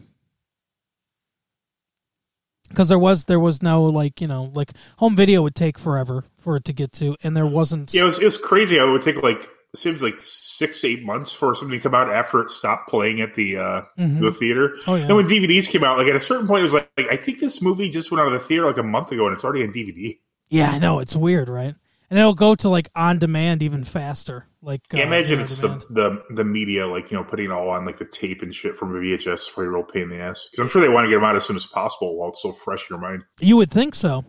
Cuz 2.74 2.88
there 2.88 2.98
was 2.98 3.24
there 3.26 3.40
was 3.40 3.62
no 3.62 3.84
like, 3.84 4.20
you 4.20 4.26
know, 4.26 4.50
like 4.54 4.72
home 4.98 5.16
video 5.16 5.42
would 5.42 5.54
take 5.54 5.78
forever 5.78 6.24
for 6.36 6.56
it 6.56 6.64
to 6.66 6.72
get 6.72 6.92
to 6.94 7.16
and 7.22 7.36
there 7.36 7.46
wasn't 7.46 7.94
Yeah, 7.94 8.02
it 8.02 8.04
was 8.04 8.18
it 8.18 8.24
was 8.24 8.36
crazy. 8.38 8.76
It 8.76 8.84
would 8.84 9.02
take 9.02 9.22
like 9.22 9.42
it 9.42 9.78
seems 9.78 10.02
like 10.02 10.16
six 10.20 10.80
to 10.82 10.88
eight 10.88 11.04
months 11.04 11.32
for 11.32 11.54
something 11.54 11.78
to 11.78 11.82
come 11.82 11.94
out 11.94 12.10
after 12.12 12.40
it 12.40 12.50
stopped 12.50 12.88
playing 12.88 13.20
at 13.20 13.34
the 13.34 13.56
uh, 13.56 13.82
Mhm. 13.98 14.20
the 14.20 14.32
theater. 14.32 14.76
Oh 14.86 14.94
yeah. 14.96 15.06
And 15.06 15.16
when 15.16 15.26
DVDs 15.28 15.68
came 15.68 15.84
out, 15.84 15.98
like 15.98 16.06
at 16.08 16.16
a 16.16 16.20
certain 16.20 16.46
point, 16.46 16.60
it 16.60 16.62
was 16.62 16.72
like, 16.72 16.90
like 16.96 17.06
I 17.10 17.16
think 17.16 17.38
this 17.40 17.62
movie 17.62 17.88
just 17.88 18.10
went 18.10 18.20
out 18.20 18.26
of 18.26 18.32
the 18.34 18.40
theater 18.40 18.66
like 18.66 18.78
a 18.78 18.82
month 18.84 19.10
ago, 19.12 19.26
and 19.26 19.34
it's 19.34 19.44
already 19.44 19.62
on 19.64 19.72
DVD. 19.72 20.18
Yeah, 20.50 20.70
I 20.70 20.78
know 20.78 20.98
it's 21.00 21.16
weird, 21.16 21.48
right? 21.48 21.74
And 22.14 22.20
it'll 22.20 22.34
go 22.34 22.54
to 22.54 22.68
like 22.68 22.90
on 22.94 23.18
demand 23.18 23.64
even 23.64 23.82
faster. 23.82 24.46
Like 24.62 24.82
Yeah, 24.92 25.02
uh, 25.02 25.06
imagine 25.08 25.40
it's 25.40 25.58
the, 25.58 25.84
the 25.90 26.22
the 26.30 26.44
media 26.44 26.86
like 26.86 27.10
you 27.10 27.16
know 27.16 27.24
putting 27.24 27.46
it 27.46 27.50
all 27.50 27.70
on 27.70 27.84
like 27.84 27.98
the 27.98 28.04
tape 28.04 28.40
and 28.42 28.54
shit 28.54 28.76
from 28.76 28.94
a 28.94 29.00
VHS. 29.00 29.52
Probably 29.52 29.66
a 29.66 29.70
real 29.70 29.82
pain 29.82 30.02
in 30.04 30.10
the 30.10 30.20
ass 30.20 30.46
because 30.48 30.62
I'm 30.62 30.70
sure 30.70 30.80
they 30.80 30.88
want 30.88 31.06
to 31.06 31.08
get 31.08 31.16
them 31.16 31.24
out 31.24 31.34
as 31.34 31.44
soon 31.44 31.56
as 31.56 31.66
possible 31.66 32.16
while 32.16 32.28
it's 32.28 32.40
so 32.40 32.52
fresh 32.52 32.88
in 32.88 32.94
your 32.94 33.00
mind. 33.00 33.24
you 33.40 33.56
would 33.56 33.72
think 33.72 33.96
so. 33.96 34.24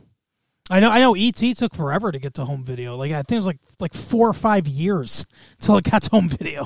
I 0.68 0.80
know. 0.80 0.90
I 0.90 1.00
know. 1.00 1.14
ET 1.14 1.36
took 1.36 1.76
forever 1.76 2.12
to 2.12 2.18
get 2.18 2.34
to 2.34 2.46
home 2.46 2.64
video. 2.64 2.98
Like 2.98 3.12
I 3.12 3.18
think 3.18 3.34
it 3.34 3.36
was 3.36 3.46
like 3.46 3.60
like 3.80 3.94
four 3.94 4.28
or 4.28 4.34
five 4.34 4.68
years 4.68 5.24
till 5.60 5.78
it 5.78 5.84
got 5.84 6.02
to 6.02 6.10
home 6.10 6.28
video. 6.28 6.66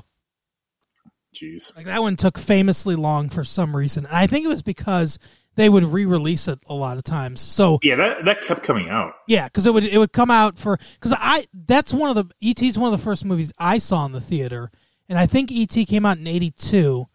Jeez. 1.35 1.75
Like 1.75 1.87
that 1.87 2.01
one 2.01 2.15
took 2.15 2.37
famously 2.37 2.95
long 2.95 3.27
for 3.27 3.43
some 3.43 3.75
reason. 3.75 4.05
And 4.05 4.15
I 4.15 4.25
think 4.25 4.45
it 4.45 4.47
was 4.47 4.63
because 4.63 5.19
they 5.55 5.67
would 5.69 5.83
re-release 5.83 6.47
it 6.47 6.59
a 6.67 6.73
lot 6.73 6.97
of 6.97 7.03
times. 7.03 7.41
So 7.41 7.79
Yeah, 7.83 7.95
that 7.95 8.25
that 8.25 8.41
kept 8.41 8.63
coming 8.63 8.89
out. 8.89 9.13
yeah, 9.27 9.45
because 9.47 9.65
it 9.65 9.73
would 9.73 9.83
it 9.83 9.97
would 9.97 10.13
come 10.13 10.31
out 10.31 10.57
for 10.57 10.77
because 10.93 11.13
I 11.17 11.47
that's 11.53 11.93
one 11.93 12.15
of 12.15 12.15
the 12.15 12.33
ET's 12.47 12.77
one 12.77 12.91
of 12.93 12.97
the 12.99 13.03
first 13.03 13.25
movies 13.25 13.51
I 13.57 13.77
saw 13.77 14.05
in 14.05 14.11
the 14.13 14.21
theater, 14.21 14.71
and 15.09 15.17
I 15.17 15.25
think 15.25 15.51
ET 15.51 15.67
came 15.87 16.05
out 16.05 16.17
in 16.17 16.27
'82, 16.27 17.05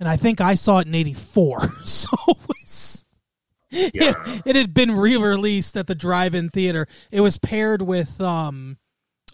and 0.00 0.08
I 0.08 0.16
think 0.16 0.40
I 0.40 0.54
saw 0.56 0.78
it 0.78 0.86
in 0.86 0.94
'84. 0.94 1.60
So 1.84 2.08
it 2.28 2.36
was. 2.48 3.06
Yeah. 3.70 4.12
It, 4.26 4.42
it 4.46 4.56
had 4.56 4.74
been 4.74 4.90
re-released 4.92 5.76
at 5.78 5.86
the 5.86 5.94
drive-in 5.94 6.50
theater. 6.50 6.86
It 7.10 7.22
was 7.22 7.38
paired 7.38 7.80
with, 7.80 8.20
um, 8.20 8.76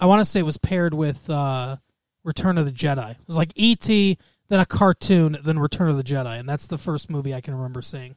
I 0.01 0.07
want 0.07 0.21
to 0.21 0.25
say 0.25 0.39
it 0.39 0.45
was 0.47 0.59
paired 0.59 0.95
with 0.95 1.29
uh, 1.29 1.79
Return 2.23 2.57
of 2.57 2.65
the 2.67 2.71
Jedi. 2.73 3.13
It 3.13 3.17
was 3.27 3.37
like 3.37 3.53
E.T., 3.57 4.17
then 4.49 4.61
a 4.61 4.67
cartoon, 4.67 5.37
then 5.43 5.59
Return 5.59 5.89
of 5.89 5.97
the 5.97 6.05
Jedi, 6.05 6.39
and 6.39 6.49
that's 6.49 6.69
the 6.69 6.79
first 6.79 7.11
movie 7.11 7.35
I 7.35 7.41
can 7.41 7.55
remember 7.55 7.83
seeing. 7.83 8.15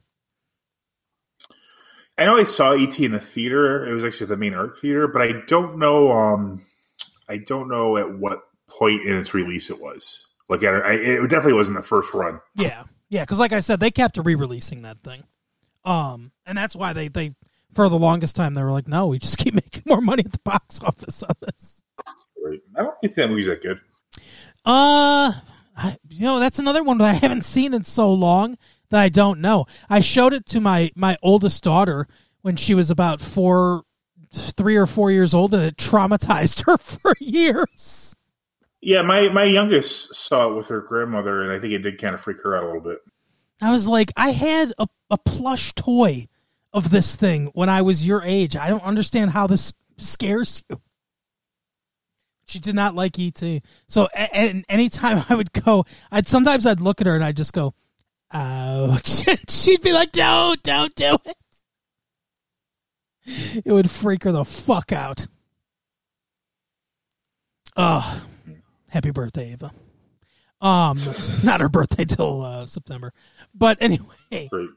I 2.18 2.24
know 2.26 2.36
I 2.36 2.44
saw 2.44 2.72
ET 2.72 2.98
in 3.00 3.12
the 3.12 3.18
theater. 3.18 3.86
It 3.86 3.92
was 3.92 4.04
actually 4.04 4.26
the 4.26 4.36
main 4.36 4.54
art 4.54 4.78
theater, 4.78 5.08
but 5.08 5.22
I 5.22 5.32
don't 5.46 5.78
know. 5.78 6.12
Um, 6.12 6.64
I 7.28 7.38
don't 7.38 7.68
know 7.68 7.96
at 7.96 8.18
what 8.18 8.42
point 8.68 9.02
in 9.06 9.16
its 9.16 9.34
release 9.34 9.70
it 9.70 9.80
was. 9.80 10.24
Like, 10.48 10.62
I, 10.64 10.68
I, 10.68 10.92
it 10.92 11.30
definitely 11.30 11.54
wasn't 11.54 11.78
the 11.78 11.82
first 11.82 12.12
run. 12.12 12.40
Yeah, 12.54 12.84
yeah, 13.08 13.22
because 13.22 13.38
like 13.38 13.52
I 13.52 13.60
said, 13.60 13.80
they 13.80 13.90
kept 13.90 14.18
re-releasing 14.18 14.82
that 14.82 15.02
thing, 15.02 15.24
um, 15.84 16.32
and 16.44 16.58
that's 16.58 16.76
why 16.76 16.92
they 16.92 17.08
they 17.08 17.34
for 17.72 17.88
the 17.88 17.98
longest 17.98 18.36
time 18.36 18.54
they 18.54 18.62
were 18.62 18.72
like, 18.72 18.88
no, 18.88 19.06
we 19.06 19.18
just 19.18 19.38
keep 19.38 19.54
making 19.54 19.82
more 19.86 20.00
money 20.00 20.22
at 20.24 20.32
the 20.32 20.38
box 20.44 20.80
office 20.82 21.22
on 21.22 21.34
this. 21.40 21.82
Right. 22.44 22.60
I 22.76 22.82
don't 22.82 22.94
think 23.00 23.14
that 23.14 23.28
movie's 23.28 23.46
that 23.46 23.62
good. 23.62 23.80
Uh, 24.64 25.32
I, 25.76 25.96
you 26.08 26.24
know, 26.24 26.38
that's 26.38 26.58
another 26.58 26.82
one 26.82 26.98
that 26.98 27.08
I 27.08 27.12
haven't 27.12 27.44
seen 27.44 27.72
in 27.72 27.84
so 27.84 28.12
long 28.12 28.56
that 28.92 29.00
I 29.00 29.08
don't 29.08 29.40
know. 29.40 29.64
I 29.88 30.00
showed 30.00 30.34
it 30.34 30.46
to 30.46 30.60
my 30.60 30.90
my 30.94 31.16
oldest 31.22 31.64
daughter 31.64 32.06
when 32.42 32.56
she 32.56 32.74
was 32.74 32.90
about 32.90 33.20
four, 33.20 33.84
three 34.32 34.76
or 34.76 34.86
four 34.86 35.10
years 35.10 35.32
old, 35.32 35.54
and 35.54 35.62
it 35.62 35.76
traumatized 35.76 36.64
her 36.66 36.76
for 36.76 37.14
years. 37.18 38.14
Yeah, 38.80 39.02
my 39.02 39.30
my 39.30 39.44
youngest 39.44 40.14
saw 40.14 40.50
it 40.50 40.56
with 40.56 40.68
her 40.68 40.82
grandmother, 40.82 41.42
and 41.42 41.50
I 41.50 41.58
think 41.58 41.72
it 41.72 41.78
did 41.78 42.00
kind 42.00 42.14
of 42.14 42.20
freak 42.20 42.42
her 42.42 42.56
out 42.56 42.64
a 42.64 42.66
little 42.66 42.82
bit. 42.82 42.98
I 43.60 43.70
was 43.70 43.88
like, 43.88 44.12
I 44.16 44.30
had 44.30 44.74
a, 44.78 44.86
a 45.08 45.16
plush 45.16 45.72
toy 45.74 46.28
of 46.72 46.90
this 46.90 47.16
thing 47.16 47.46
when 47.54 47.68
I 47.68 47.80
was 47.80 48.06
your 48.06 48.22
age. 48.22 48.56
I 48.56 48.68
don't 48.68 48.82
understand 48.82 49.30
how 49.30 49.46
this 49.46 49.72
scares 49.96 50.62
you. 50.68 50.80
She 52.46 52.58
did 52.58 52.74
not 52.74 52.94
like 52.94 53.18
ET. 53.18 53.40
So 53.86 54.08
and 54.14 54.66
anytime 54.68 55.24
I 55.30 55.34
would 55.34 55.52
go, 55.52 55.86
I'd 56.10 56.26
sometimes 56.26 56.66
I'd 56.66 56.80
look 56.80 57.00
at 57.00 57.06
her 57.06 57.14
and 57.14 57.24
I'd 57.24 57.38
just 57.38 57.54
go, 57.54 57.74
ouch. 58.32 59.22
She'd 59.48 59.82
be 59.82 59.92
like, 59.92 60.12
don't, 60.12 60.62
don't 60.62 60.94
do 60.94 61.16
it. 61.24 61.36
It 63.64 63.72
would 63.72 63.90
freak 63.90 64.24
her 64.24 64.32
the 64.32 64.44
fuck 64.44 64.92
out. 64.92 65.26
Oh, 67.76 68.22
happy 68.88 69.10
birthday, 69.10 69.52
Ava. 69.52 69.72
Um, 70.60 70.98
not 71.44 71.60
her 71.60 71.68
birthday 71.68 72.04
till 72.04 72.42
uh, 72.44 72.66
September, 72.66 73.12
but 73.54 73.78
anyway. 73.80 74.48
Great. 74.50 74.70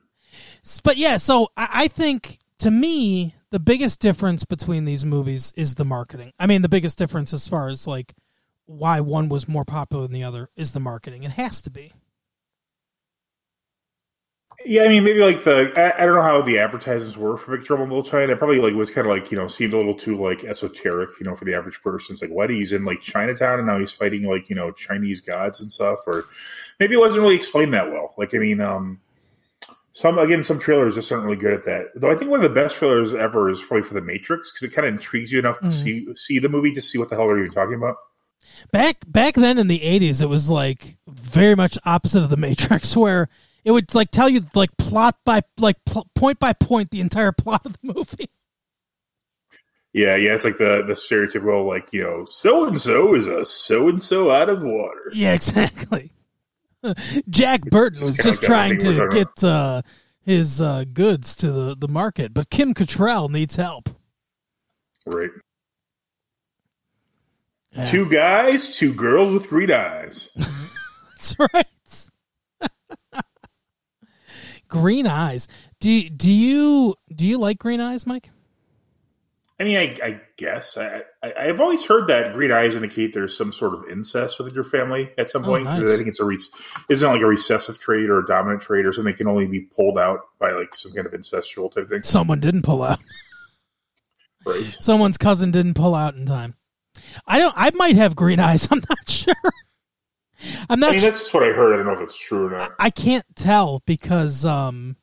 But 0.84 0.98
yeah, 0.98 1.18
so 1.18 1.50
I, 1.56 1.70
I 1.72 1.88
think 1.88 2.40
to 2.60 2.72
me 2.72 3.36
the 3.52 3.60
biggest 3.60 4.00
difference 4.00 4.44
between 4.46 4.86
these 4.86 5.06
movies 5.06 5.54
is 5.56 5.76
the 5.76 5.86
marketing. 5.86 6.34
I 6.40 6.48
mean, 6.48 6.62
the 6.62 6.70
biggest 6.70 6.98
difference 6.98 7.34
as 7.34 7.48
far 7.48 7.68
as 7.68 7.88
like 7.88 8.14
why 8.66 9.00
one 9.00 9.30
was 9.30 9.48
more 9.48 9.66
popular 9.66 10.04
than 10.04 10.14
the 10.14 10.24
other 10.24 10.50
is 10.56 10.74
the 10.74 10.80
marketing. 10.80 11.24
It 11.24 11.32
has 11.32 11.62
to 11.64 11.72
be. 11.72 11.94
Yeah, 14.68 14.84
I 14.84 14.88
mean, 14.88 15.04
maybe 15.04 15.20
like 15.20 15.44
the 15.44 15.72
I, 15.78 16.02
I 16.02 16.06
don't 16.06 16.16
know 16.16 16.22
how 16.24 16.42
the 16.42 16.58
advertisements 16.58 17.16
were 17.16 17.38
for 17.38 17.56
Big 17.56 17.66
Trouble 17.66 17.84
in 17.84 17.90
Little 17.90 18.04
China. 18.04 18.34
It 18.34 18.40
probably 18.40 18.60
like 18.60 18.74
was 18.74 18.90
kind 18.90 19.06
of 19.06 19.12
like 19.16 19.32
you 19.32 19.38
know 19.38 19.48
seemed 19.48 19.74
a 19.74 19.78
little 19.78 19.94
too 19.94 20.18
like 20.18 20.44
esoteric, 20.44 21.12
you 21.20 21.26
know, 21.26 21.36
for 21.36 21.46
the 21.46 21.54
average 21.54 21.82
person. 21.84 22.14
It's 22.14 22.22
like 22.22 22.32
what 22.32 22.50
he's 22.50 22.74
in 22.74 22.84
like 22.84 23.02
Chinatown 23.02 23.60
and 23.60 23.68
now 23.68 23.80
he's 23.80 23.92
fighting 23.92 24.24
like 24.24 24.50
you 24.50 24.56
know 24.56 24.72
Chinese 24.72 25.22
gods 25.22 25.60
and 25.62 25.72
stuff, 25.72 26.00
or 26.08 26.26
maybe 26.80 26.96
it 26.96 27.00
wasn't 27.00 27.22
really 27.22 27.36
explained 27.36 27.74
that 27.76 27.92
well. 27.92 28.14
Like 28.18 28.34
I 28.34 28.40
mean, 28.40 28.60
um, 28.60 29.00
some 29.92 30.18
again 30.18 30.44
some 30.44 30.60
trailers 30.60 30.96
just 30.96 31.12
aren't 31.12 31.26
really 31.26 31.38
good 31.38 31.54
at 31.54 31.66
that. 31.66 31.88
Though 31.96 32.12
I 32.12 32.16
think 32.16 32.32
one 32.32 32.44
of 32.44 32.50
the 32.52 32.56
best 32.62 32.78
trailers 32.78 33.14
ever 33.14 33.50
is 33.50 33.62
probably 33.62 33.84
for 33.88 33.94
The 33.94 34.02
Matrix 34.02 34.52
because 34.52 34.64
it 34.70 34.76
kind 34.76 34.88
of 34.88 34.96
intrigues 34.96 35.32
you 35.32 35.40
enough 35.40 35.60
to 35.60 35.68
Mhm. 35.68 35.72
see 35.72 36.16
see 36.16 36.40
the 36.40 36.50
movie 36.50 36.72
to 36.72 36.82
see 36.82 36.98
what 36.98 37.10
the 37.10 37.16
hell 37.16 37.28
they're 37.28 37.38
even 37.40 37.52
talking 37.52 37.76
about. 37.76 37.98
Back 38.72 38.98
back 39.08 39.36
then 39.36 39.60
in 39.60 39.68
the 39.68 39.84
eighties, 39.84 40.22
it 40.22 40.30
was 40.30 40.50
like 40.50 40.98
very 41.08 41.56
much 41.56 41.78
opposite 41.86 42.24
of 42.24 42.30
the 42.30 42.38
Matrix, 42.38 42.98
where 42.98 43.30
it 43.66 43.72
would 43.72 43.94
like 43.94 44.12
tell 44.12 44.30
you 44.30 44.46
like 44.54 44.78
plot 44.78 45.18
by 45.26 45.42
like 45.58 45.84
pl- 45.86 46.08
point 46.16 46.40
by 46.40 46.54
point 46.54 46.92
the 46.92 47.02
entire 47.02 47.34
plot 47.34 47.66
of 47.66 47.74
the 47.74 47.94
movie. 47.94 48.30
Yeah, 49.96 50.18
yeah, 50.18 50.36
it's 50.36 50.44
like 50.44 50.58
the 50.58 50.84
the 50.86 50.92
stereotypical 50.92 51.66
like 51.66 51.94
you 51.94 52.04
know, 52.04 52.26
so 52.26 52.66
and 52.66 52.78
so 52.78 53.16
is 53.16 53.28
a 53.28 53.46
so 53.46 53.88
and 53.88 54.04
so 54.04 54.30
out 54.30 54.50
of 54.50 54.62
water. 54.62 55.10
Yeah, 55.14 55.32
exactly. 55.32 56.12
Jack 57.30 57.62
Burton 57.62 58.06
was 58.06 58.18
just 58.18 58.42
trying 58.42 58.78
to 58.80 59.08
get 59.10 59.42
uh, 59.42 59.84
his 60.20 60.62
uh, 60.62 60.84
goods 60.92 61.34
to 61.36 61.50
the, 61.50 61.76
the 61.76 61.88
market, 61.88 62.34
but 62.34 62.50
Kim 62.50 62.74
Cattrall 62.74 63.30
needs 63.30 63.56
help. 63.56 63.88
Right. 65.06 65.30
Yeah, 67.72 67.90
Two 67.90 68.10
guys, 68.10 68.76
two 68.76 68.94
girls 68.94 69.32
with 69.32 69.48
green 69.48 69.72
eyes. 69.72 70.30
That's 70.36 71.38
right. 71.54 71.68
Green 74.82 75.08
eyes. 75.08 75.48
Do 75.80 76.10
do 76.10 76.32
you 76.32 76.96
do 77.14 77.28
you 77.28 77.38
like 77.38 77.58
green 77.60 77.80
eyes, 77.82 78.06
Mike? 78.06 78.30
I 79.58 79.64
mean, 79.64 79.78
I, 79.78 79.98
I 80.06 80.22
guess 80.36 80.76
I, 80.78 81.04
I 81.24 81.34
I've 81.34 81.62
always 81.62 81.86
heard 81.86 82.10
that 82.10 82.34
green 82.34 82.52
eyes 82.52 82.76
indicate 82.76 83.14
there's 83.14 83.38
some 83.38 83.54
sort 83.54 83.74
of 83.74 83.86
incest 83.90 84.38
within 84.38 84.54
your 84.54 84.66
family 84.66 85.12
at 85.18 85.30
some 85.30 85.44
Oh, 85.46 85.48
point. 85.48 85.64
nice. 85.64 85.82
I 85.82 85.96
think 85.96 86.08
it's 86.10 86.20
a 86.20 86.26
re- 86.26 86.38
isn't 86.90 87.10
it 87.10 87.14
like 87.14 87.22
a 87.22 87.26
recessive 87.28 87.80
trait 87.80 88.10
or 88.10 88.20
a 88.20 88.26
dominant 88.26 88.62
trait 88.64 88.86
or 88.86 88.92
something 88.92 89.14
that 89.14 89.18
can 89.18 89.28
only 89.28 89.48
be 89.48 89.62
pulled 89.62 89.98
out 89.98 90.22
by 90.40 90.52
like 90.52 90.76
some 90.76 90.92
kind 90.92 91.08
of 91.08 91.14
incestual 91.14 91.74
type 91.74 91.90
thing. 91.90 92.04
Someone 92.04 92.42
didn't 92.42 92.64
pull 92.64 92.84
out. 92.84 93.00
Right. 94.46 94.76
Someone's 94.80 95.18
cousin 95.18 95.52
didn't 95.52 95.74
pull 95.76 95.96
out 95.96 96.16
in 96.16 96.26
time. 96.26 96.56
I 97.26 97.40
don't. 97.40 97.54
I 97.58 97.72
might 97.76 97.96
have 97.96 98.16
green 98.16 98.40
eyes. 98.40 98.68
I'm 98.72 98.82
not 98.90 99.10
sure. 99.10 99.34
I'm 100.70 100.80
not. 100.80 100.90
I 100.90 100.94
mean, 100.94 101.02
that's 101.02 101.20
just 101.20 101.34
what 101.34 101.44
I 101.44 101.48
heard. 101.48 101.74
I 101.74 101.78
don't 101.78 101.86
know 101.86 101.94
if 101.94 102.02
it's 102.02 102.18
true 102.18 102.48
or 102.48 102.58
not. 102.58 102.74
I 102.80 102.90
can't 102.90 103.26
tell 103.36 103.82
because 103.86 104.46
um 104.46 104.96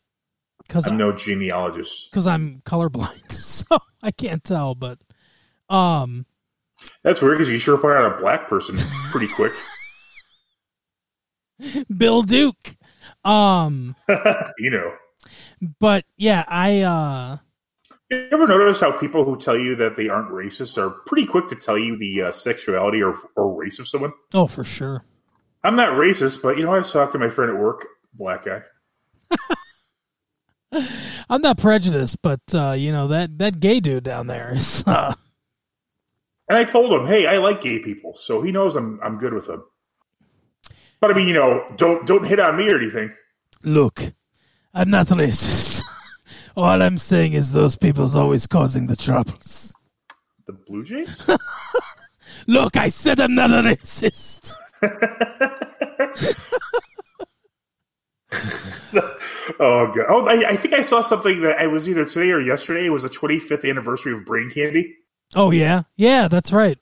because 0.66 0.86
I'm 0.86 0.96
no 0.96 1.12
genealogist. 1.12 2.10
because 2.10 2.26
I'm 2.26 2.62
colorblind, 2.64 3.30
so 3.32 3.78
I 4.02 4.10
can't 4.10 4.42
tell. 4.42 4.74
But 4.74 4.98
um, 5.68 6.26
That's 7.02 7.20
weird 7.20 7.38
because 7.38 7.50
you 7.50 7.58
sure 7.58 7.78
put 7.78 7.94
out 7.94 8.16
a 8.16 8.20
black 8.20 8.48
person 8.48 8.76
pretty 9.10 9.28
quick. 9.28 9.52
Bill 11.96 12.22
Duke. 12.22 12.76
Um, 13.24 13.94
you 14.58 14.70
know. 14.70 14.92
but 15.78 16.04
yeah, 16.16 16.44
I 16.48 16.80
uh, 16.80 17.36
You 18.10 18.28
ever 18.32 18.46
notice 18.46 18.80
how 18.80 18.92
people 18.92 19.24
who 19.24 19.38
tell 19.38 19.58
you 19.58 19.76
that 19.76 19.96
they 19.96 20.08
aren't 20.08 20.30
racist 20.30 20.78
are 20.78 20.90
pretty 21.06 21.26
quick 21.26 21.48
to 21.48 21.54
tell 21.54 21.78
you 21.78 21.96
the 21.96 22.22
uh, 22.22 22.32
sexuality 22.32 23.02
or, 23.02 23.14
or 23.36 23.54
race 23.54 23.78
of 23.78 23.88
someone? 23.88 24.12
oh 24.34 24.46
for 24.46 24.64
sure. 24.64 25.04
I'm 25.64 25.76
not 25.76 25.90
racist, 25.90 26.42
but 26.42 26.56
you 26.56 26.64
know, 26.64 26.74
I 26.74 26.78
was 26.78 26.92
talking 26.92 27.12
to 27.20 27.26
my 27.26 27.28
friend 27.30 27.52
at 27.52 27.58
work, 27.58 27.86
black 28.14 28.44
guy. 28.44 28.62
I'm 31.28 31.42
not 31.42 31.58
prejudiced, 31.58 32.20
but 32.22 32.40
uh, 32.54 32.72
you 32.72 32.92
know 32.92 33.08
that 33.08 33.38
that 33.38 33.60
gay 33.60 33.80
dude 33.80 34.04
down 34.04 34.26
there 34.26 34.52
is. 34.54 34.84
Uh, 34.92 35.14
And 36.48 36.58
I 36.58 36.64
told 36.64 36.92
him, 36.92 37.06
"Hey, 37.06 37.26
I 37.26 37.38
like 37.38 37.60
gay 37.62 37.78
people, 37.78 38.14
so 38.16 38.42
he 38.42 38.52
knows 38.52 38.74
I'm 38.76 38.98
I'm 39.02 39.16
good 39.18 39.32
with 39.32 39.46
them." 39.46 39.64
But 41.00 41.10
I 41.10 41.14
mean, 41.14 41.28
you 41.28 41.34
know, 41.34 41.64
don't 41.76 42.06
don't 42.06 42.26
hit 42.26 42.40
on 42.40 42.56
me 42.56 42.68
or 42.68 42.76
anything. 42.76 43.12
Look, 43.62 44.02
I'm 44.74 44.90
not 44.90 45.06
racist. 45.06 45.82
All 46.56 46.82
I'm 46.82 46.98
saying 46.98 47.32
is 47.32 47.52
those 47.52 47.76
people's 47.76 48.16
always 48.16 48.46
causing 48.46 48.86
the 48.86 48.96
troubles. 48.96 49.74
The 50.46 50.52
Blue 50.52 50.84
Jays? 50.84 51.24
Look, 52.46 52.76
I 52.76 52.88
said 52.88 53.20
I'm 53.20 53.34
not 53.34 53.50
a 53.50 53.62
racist. 53.62 54.54
oh 59.60 59.92
god! 59.92 60.06
Oh, 60.08 60.26
I, 60.26 60.48
I 60.48 60.56
think 60.56 60.74
I 60.74 60.82
saw 60.82 61.00
something 61.00 61.42
that 61.42 61.58
I 61.58 61.68
was 61.68 61.88
either 61.88 62.04
today 62.04 62.32
or 62.32 62.40
yesterday. 62.40 62.86
It 62.86 62.90
was 62.90 63.04
the 63.04 63.08
25th 63.08 63.68
anniversary 63.68 64.12
of 64.12 64.24
Brain 64.24 64.50
Candy. 64.50 64.96
Oh 65.34 65.50
yeah, 65.50 65.82
yeah, 65.96 66.28
that's 66.28 66.52
right. 66.52 66.78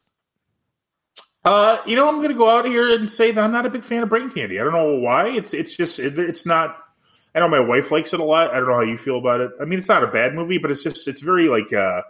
Uh, 1.44 1.78
you 1.86 1.96
know, 1.96 2.08
I'm 2.08 2.16
going 2.16 2.28
to 2.28 2.34
go 2.34 2.50
out 2.50 2.66
here 2.66 2.94
and 2.94 3.08
say 3.08 3.30
that 3.32 3.42
I'm 3.42 3.52
not 3.52 3.64
a 3.64 3.70
big 3.70 3.84
fan 3.84 4.02
of 4.02 4.08
Brain 4.08 4.30
Candy. 4.30 4.60
I 4.60 4.64
don't 4.64 4.72
know 4.72 4.96
why. 4.96 5.28
It's 5.28 5.54
it's 5.54 5.76
just 5.76 5.98
it, 5.98 6.18
it's 6.18 6.44
not. 6.44 6.76
I 7.34 7.38
know 7.40 7.48
my 7.48 7.60
wife 7.60 7.90
likes 7.90 8.12
it 8.12 8.20
a 8.20 8.24
lot. 8.24 8.50
I 8.50 8.56
don't 8.56 8.68
know 8.68 8.74
how 8.74 8.82
you 8.82 8.98
feel 8.98 9.18
about 9.18 9.40
it. 9.40 9.50
I 9.60 9.64
mean, 9.64 9.78
it's 9.78 9.88
not 9.88 10.02
a 10.02 10.08
bad 10.08 10.34
movie, 10.34 10.58
but 10.58 10.70
it's 10.70 10.82
just 10.82 11.06
it's 11.06 11.20
very 11.20 11.48
like 11.48 11.72
uh 11.72 12.02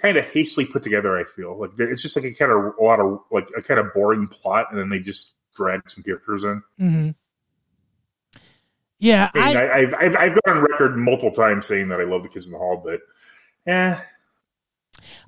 kind 0.00 0.16
of 0.16 0.24
hastily 0.24 0.66
put 0.66 0.82
together. 0.82 1.16
I 1.16 1.24
feel 1.24 1.58
like 1.58 1.70
it's 1.78 2.02
just 2.02 2.16
like 2.16 2.24
a 2.24 2.34
kind 2.34 2.52
of 2.52 2.74
a 2.78 2.84
lot 2.84 3.00
of 3.00 3.20
like 3.30 3.48
a 3.56 3.60
kind 3.60 3.80
of 3.80 3.92
boring 3.94 4.28
plot, 4.28 4.68
and 4.70 4.78
then 4.78 4.88
they 4.88 5.00
just 5.00 5.34
drag 5.54 5.88
some 5.88 6.04
characters 6.04 6.44
in. 6.44 6.62
Mm-hmm. 6.80 7.10
Yeah, 8.98 9.30
I 9.34 9.48
mean, 9.48 9.56
I, 9.56 9.60
I, 9.60 9.78
I've, 9.78 9.94
I've 9.94 10.16
I've 10.16 10.38
gone 10.44 10.56
on 10.58 10.62
record 10.62 10.96
multiple 10.96 11.32
times 11.32 11.66
saying 11.66 11.88
that 11.88 12.00
I 12.00 12.04
love 12.04 12.22
the 12.22 12.28
Kids 12.28 12.46
in 12.46 12.52
the 12.52 12.58
Hall, 12.58 12.82
but 12.82 13.00
eh, 13.70 13.98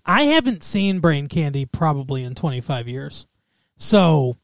I 0.07 0.23
haven't 0.23 0.65
seen 0.65 1.01
Brain 1.01 1.29
Candy 1.29 1.67
probably 1.67 2.25
in 2.25 2.35
25 2.35 2.89
years. 2.89 3.27
So, 3.77 4.37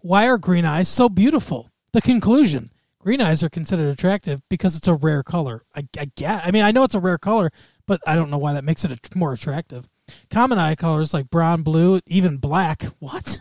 Why 0.00 0.26
are 0.26 0.36
green 0.36 0.64
eyes 0.64 0.88
so 0.88 1.08
beautiful? 1.08 1.70
The 1.92 2.02
conclusion: 2.02 2.72
Green 2.98 3.20
eyes 3.20 3.44
are 3.44 3.48
considered 3.48 3.88
attractive 3.88 4.42
because 4.50 4.76
it's 4.76 4.88
a 4.88 4.94
rare 4.94 5.22
color. 5.22 5.62
I, 5.76 5.86
I 5.96 6.10
get. 6.16 6.44
I 6.44 6.50
mean, 6.50 6.64
I 6.64 6.72
know 6.72 6.82
it's 6.82 6.96
a 6.96 7.00
rare 7.00 7.18
color, 7.18 7.52
but 7.86 8.00
I 8.04 8.16
don't 8.16 8.30
know 8.30 8.38
why 8.38 8.52
that 8.54 8.64
makes 8.64 8.84
it 8.84 9.14
more 9.14 9.32
attractive. 9.32 9.88
Common 10.28 10.58
eye 10.58 10.74
colors 10.74 11.14
like 11.14 11.30
brown, 11.30 11.62
blue, 11.62 12.00
even 12.08 12.38
black, 12.38 12.82
what, 12.98 13.40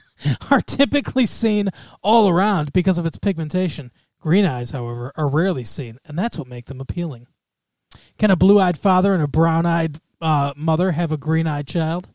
are 0.51 0.61
typically 0.61 1.25
seen 1.25 1.69
all 2.03 2.29
around 2.29 2.73
because 2.73 2.99
of 2.99 3.07
its 3.07 3.17
pigmentation. 3.17 3.91
Green 4.21 4.45
eyes, 4.45 4.69
however, 4.69 5.11
are 5.17 5.27
rarely 5.27 5.63
seen, 5.63 5.97
and 6.05 6.17
that's 6.17 6.37
what 6.37 6.47
makes 6.47 6.67
them 6.67 6.79
appealing. 6.79 7.27
Can 8.19 8.29
a 8.29 8.35
blue-eyed 8.35 8.77
father 8.77 9.13
and 9.15 9.23
a 9.23 9.27
brown-eyed 9.27 9.99
uh, 10.21 10.53
mother 10.55 10.91
have 10.91 11.11
a 11.11 11.17
green-eyed 11.17 11.67
child? 11.67 12.07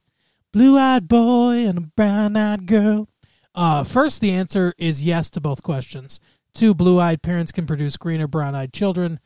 Blue-eyed 0.53 1.09
boy 1.09 1.67
and 1.67 1.79
a 1.79 1.81
brown-eyed 1.81 2.67
girl. 2.67 3.09
Uh, 3.57 3.83
first, 3.83 4.21
the 4.21 4.31
answer 4.31 4.73
is 4.79 5.03
yes 5.03 5.31
to 5.31 5.41
both 5.41 5.65
questions. 5.65 6.21
Two 6.55 6.75
blue-eyed 6.75 7.23
parents 7.23 7.51
can 7.51 7.67
produce 7.67 7.97
green 7.97 8.21
or 8.21 8.29
brown-eyed 8.29 8.73
children. 8.73 9.19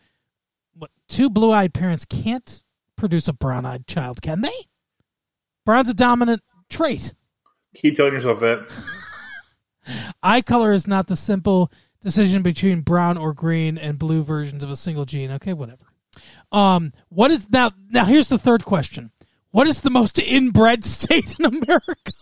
What? 0.73 0.91
Two 1.07 1.29
blue-eyed 1.29 1.75
parents 1.75 2.07
can't 2.07 2.63
produce 2.97 3.29
a 3.29 3.35
brown-eyed 3.35 3.87
child, 3.87 4.23
can 4.23 4.41
they? 4.41 4.69
Brown's 5.67 5.91
a 5.91 5.95
dominant 5.95 6.43
trait. 6.71 7.13
Keep 7.75 7.97
telling 7.97 8.15
yourself 8.15 8.41
that. 8.41 8.69
Eye 10.23 10.41
color 10.41 10.73
is 10.73 10.87
not 10.87 11.09
the 11.09 11.17
simple 11.17 11.71
decision 12.01 12.43
between 12.43 12.81
brown 12.81 13.17
or 13.17 13.33
green 13.33 13.79
and 13.79 13.99
blue 13.99 14.23
versions 14.23 14.65
of 14.65 14.71
a 14.71 14.77
single 14.77 15.05
gene. 15.05 15.31
Okay, 15.33 15.53
whatever. 15.53 15.85
Um, 16.53 16.93
what 17.09 17.31
is 17.31 17.49
now? 17.51 17.71
Now 17.91 18.05
here's 18.05 18.29
the 18.29 18.39
third 18.39 18.65
question: 18.65 19.11
What 19.51 19.67
is 19.67 19.81
the 19.81 19.91
most 19.91 20.19
inbred 20.19 20.85
state 20.85 21.37
in 21.39 21.45
America? 21.45 22.13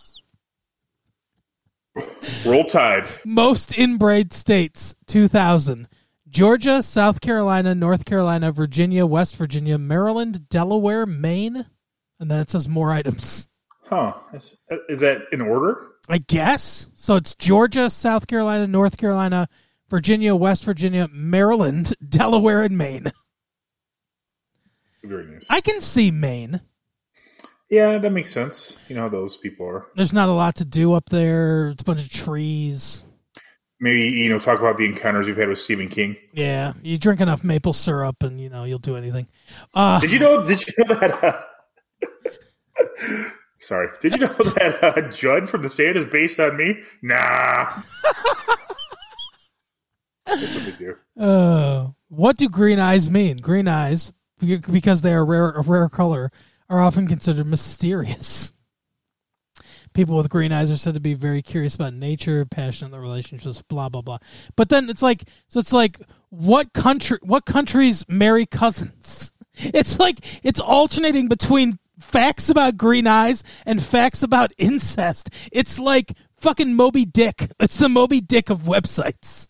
Roll 2.45 2.65
Tide. 2.65 3.07
Most 3.25 3.77
inbred 3.79 4.33
states: 4.33 4.95
2000. 5.07 5.89
Georgia, 6.29 6.83
South 6.83 7.23
Carolina, 7.23 7.75
North 7.75 8.05
Carolina, 8.05 8.53
Virginia, 8.53 9.07
West 9.07 9.35
Virginia, 9.37 9.79
Maryland, 9.79 10.51
Delaware, 10.51 11.07
Maine, 11.07 11.65
and 12.21 12.31
then 12.31 12.41
it 12.41 12.51
says 12.51 12.69
more 12.69 12.91
items. 12.91 13.49
Huh? 13.85 14.13
Is, 14.35 14.55
is 14.91 15.01
that 15.01 15.23
in 15.33 15.41
order? 15.41 15.87
I 16.09 16.19
guess. 16.19 16.91
So 16.95 17.17
it's 17.17 17.35
Georgia, 17.35 17.89
South 17.89 18.27
Carolina, 18.27 18.67
North 18.67 18.99
Carolina, 18.99 19.49
Virginia, 19.91 20.35
West 20.35 20.65
Virginia, 20.65 21.09
Maryland, 21.13 21.95
Delaware, 22.09 22.63
and 22.63 22.77
Maine. 22.77 23.13
Very 25.05 25.27
nice. 25.27 25.47
I 25.51 25.61
can 25.61 25.81
see 25.81 26.11
Maine. 26.11 26.61
yeah, 27.71 27.99
that 27.99 28.13
makes 28.13 28.33
sense. 28.33 28.77
You 28.89 28.97
know 28.97 29.03
how 29.03 29.09
those 29.09 29.37
people 29.37 29.67
are. 29.67 29.87
There's 29.95 30.13
not 30.13 30.29
a 30.29 30.33
lot 30.33 30.57
to 30.57 30.65
do 30.65 30.93
up 30.93 31.09
there. 31.09 31.69
It's 31.69 31.83
a 31.83 31.85
bunch 31.85 32.03
of 32.03 32.11
trees. 32.11 33.05
Maybe 33.81 34.09
you 34.09 34.29
know 34.29 34.41
talk 34.41 34.59
about 34.59 34.77
the 34.77 34.85
encounters 34.85 35.29
you've 35.29 35.37
had 35.37 35.49
with 35.49 35.61
Stephen 35.61 35.89
King. 35.89 36.17
Yeah, 36.33 36.73
you 36.83 36.99
drink 36.99 37.21
enough 37.21 37.45
maple 37.45 37.73
syrup, 37.73 38.17
and 38.23 38.41
you 38.41 38.51
know 38.51 38.65
you'll 38.65 38.81
do 38.81 38.97
anything. 38.97 39.29
Uh, 39.73 40.01
Did 40.01 40.11
you 40.11 40.19
know? 40.19 40.45
Did 40.47 40.67
you 40.67 40.73
know 40.79 40.95
that? 40.97 41.25
Uh, 41.25 43.29
Sorry. 43.61 43.89
Did 44.01 44.13
you 44.15 44.19
know 44.19 44.35
that 44.35 44.79
uh, 44.83 45.01
Judd 45.11 45.49
from 45.49 45.63
The 45.63 45.71
Sand 45.71 45.97
is 45.97 46.05
based 46.07 46.41
on 46.41 46.57
me? 46.57 46.83
Nah. 47.03 47.73
That's 50.29 50.55
what 50.55 50.79
do. 50.79 50.97
Uh, 51.19 51.89
what 52.09 52.37
do 52.37 52.49
green 52.49 52.79
eyes 52.79 53.09
mean? 53.11 53.39
Green 53.39 53.67
eyes, 53.67 54.13
because 54.39 55.03
they 55.03 55.13
are 55.15 55.25
rare, 55.25 55.51
a 55.51 55.63
rare 55.63 55.89
color, 55.89 56.31
are 56.69 56.81
often 56.81 57.07
considered 57.07 57.47
mysterious. 57.47 58.53
People 59.95 60.17
with 60.17 60.29
green 60.29 60.53
eyes 60.53 60.71
are 60.71 60.77
said 60.77 60.95
to 60.95 61.01
be 61.01 61.15
very 61.15 61.41
curious 61.43 61.75
about 61.75 61.95
nature, 61.95 62.45
passionate 62.45 62.89
in 62.89 62.93
their 62.93 63.01
relationships, 63.01 63.63
blah 63.63 63.89
blah 63.89 64.03
blah. 64.03 64.19
But 64.55 64.69
then 64.69 64.89
it's 64.91 65.03
like, 65.03 65.25
so 65.49 65.59
it's 65.59 65.73
like, 65.73 65.99
what 66.29 66.73
country? 66.73 67.19
What 67.23 67.47
countries 67.47 68.05
marry 68.09 68.47
cousins? 68.47 69.33
It's 69.61 69.99
like 69.99 70.45
it's 70.45 70.61
alternating 70.61 71.27
between 71.27 71.79
facts 71.99 72.49
about 72.49 72.77
green 72.77 73.09
eyes 73.09 73.43
and 73.67 73.83
facts 73.83 74.23
about 74.23 74.53
incest. 74.57 75.31
It's 75.51 75.81
like 75.81 76.13
fucking 76.37 76.77
Moby 76.77 77.05
Dick. 77.05 77.51
It's 77.59 77.77
the 77.77 77.89
Moby 77.89 78.21
Dick 78.21 78.51
of 78.51 78.61
websites 78.61 79.49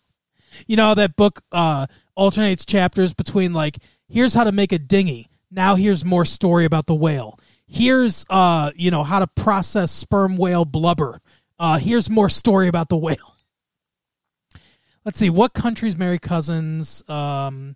you 0.67 0.75
know 0.75 0.87
how 0.87 0.93
that 0.93 1.15
book 1.15 1.41
uh, 1.51 1.87
alternates 2.15 2.65
chapters 2.65 3.13
between 3.13 3.53
like 3.53 3.77
here's 4.07 4.33
how 4.33 4.43
to 4.43 4.51
make 4.51 4.71
a 4.71 4.79
dinghy 4.79 5.29
now 5.51 5.75
here's 5.75 6.03
more 6.03 6.25
story 6.25 6.65
about 6.65 6.85
the 6.85 6.95
whale 6.95 7.39
here's 7.67 8.25
uh 8.29 8.71
you 8.75 8.91
know 8.91 9.03
how 9.03 9.19
to 9.19 9.27
process 9.27 9.91
sperm 9.91 10.37
whale 10.37 10.65
blubber 10.65 11.21
uh 11.59 11.77
here's 11.77 12.09
more 12.09 12.29
story 12.29 12.67
about 12.67 12.89
the 12.89 12.97
whale 12.97 13.35
let's 15.05 15.17
see 15.17 15.29
what 15.29 15.53
countries 15.53 15.97
marry 15.97 16.19
cousins 16.19 17.03
um 17.07 17.75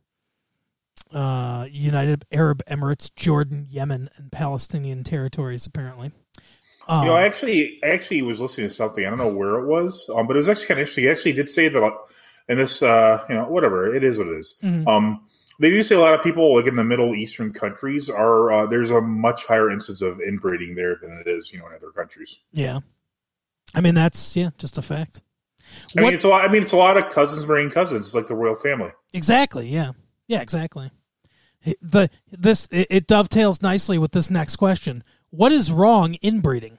uh 1.13 1.67
united 1.69 2.25
arab 2.31 2.63
emirates 2.65 3.13
jordan 3.15 3.67
yemen 3.69 4.09
and 4.17 4.31
palestinian 4.31 5.03
territories 5.03 5.65
apparently 5.65 6.11
um, 6.88 7.03
You 7.03 7.11
know, 7.11 7.15
I 7.15 7.23
actually, 7.23 7.79
I 7.84 7.88
actually 7.88 8.21
was 8.23 8.41
listening 8.41 8.67
to 8.67 8.73
something. 8.73 9.05
I 9.05 9.09
don't 9.09 9.17
know 9.17 9.34
where 9.34 9.55
it 9.55 9.67
was, 9.67 10.09
um, 10.13 10.27
but 10.27 10.36
it 10.36 10.38
was 10.39 10.49
actually 10.49 10.65
kind 10.65 10.79
of 10.79 10.81
interesting. 10.81 11.05
He 11.05 11.09
actually 11.09 11.34
did 11.34 11.49
say 11.49 11.69
that, 11.69 11.81
in 12.50 12.58
this, 12.58 12.82
uh, 12.82 13.24
you 13.30 13.36
know, 13.36 13.46
whatever 13.46 13.94
it 13.96 14.04
is, 14.04 14.18
what 14.18 14.28
it 14.28 14.38
is. 14.38 14.56
Mhm. 14.64 14.88
Um, 14.88 15.28
they 15.60 15.70
do 15.70 15.82
say 15.82 15.96
a 15.96 16.00
lot 16.00 16.14
of 16.14 16.24
people, 16.24 16.56
like 16.56 16.66
in 16.68 16.76
the 16.76 16.84
Middle 16.84 17.14
Eastern 17.16 17.54
countries, 17.54 18.10
are 18.10 18.52
uh, 18.52 18.66
there's 18.66 18.91
a 18.91 19.00
much 19.02 19.46
higher 19.46 19.72
instance 19.72 20.02
of 20.02 20.20
inbreeding 20.20 20.76
there 20.76 20.98
than 21.02 21.12
it 21.26 21.28
is, 21.30 21.52
you 21.54 21.60
know, 21.60 21.68
in 21.68 21.74
other 21.74 21.91
countries. 21.91 22.38
yeah 22.52 22.80
i 23.76 23.82
mean 23.82 23.96
that's 23.96 24.36
yeah 24.36 24.50
just 24.60 24.78
a 24.78 24.82
fact 24.84 25.22
I 25.96 26.02
What- 26.02 26.04
mean, 26.10 26.14
it's 26.16 26.24
a 26.26 26.28
lot. 26.28 26.44
I 26.48 26.52
mean, 26.52 26.62
it's 26.62 26.74
a 26.74 26.78
lot 26.78 26.98
of 26.98 27.10
cousins 27.12 27.48
marrying 27.48 27.70
cousins. 27.72 28.08
It's 28.08 28.14
like 28.16 28.28
the 28.28 28.36
royal 28.36 28.54
family. 28.56 28.91
Exactly. 29.14 29.68
Yeah. 29.70 29.94
Yeah. 30.28 30.41
Exactly. 30.41 30.91
The 31.82 32.10
this 32.32 32.68
it, 32.70 32.88
it 32.89 33.08
dovetails 33.08 33.62
nicely 33.62 33.98
with 33.98 34.12
this 34.12 34.30
next 34.30 34.58
question. 34.58 35.04
What 35.30 35.52
is 35.54 35.72
wrong 35.72 36.16
inbreeding? 36.22 36.78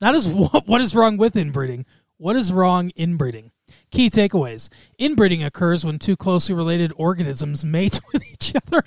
Not 0.00 0.14
as 0.16 0.26
what, 0.28 0.66
what 0.66 0.80
is 0.80 0.94
wrong 0.94 1.16
with 1.16 1.36
inbreeding. 1.36 1.86
What 2.18 2.36
is 2.36 2.52
wrong 2.52 2.90
inbreeding? 2.96 3.50
Key 3.90 4.10
takeaways: 4.10 4.68
Inbreeding 4.98 5.44
occurs 5.44 5.84
when 5.84 5.98
two 5.98 6.16
closely 6.16 6.54
related 6.54 6.92
organisms 6.96 7.64
mate 7.64 8.00
with 8.12 8.24
each 8.30 8.54
other 8.54 8.82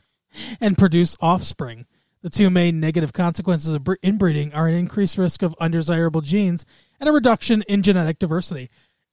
and 0.60 0.78
produce 0.78 1.16
offspring. 1.20 1.86
The 2.22 2.30
two 2.30 2.50
main 2.50 2.80
negative 2.80 3.14
consequences 3.14 3.74
of 3.74 3.88
inbreeding 4.04 4.54
are 4.54 4.68
an 4.68 4.76
increased 4.76 5.18
risk 5.18 5.42
of 5.42 5.56
undesirable 5.60 6.22
genes 6.22 6.66
and 7.00 7.08
a 7.08 7.14
reduction 7.14 7.64
in 7.70 7.82
genetic 7.82 8.20
diversity. 8.20 8.70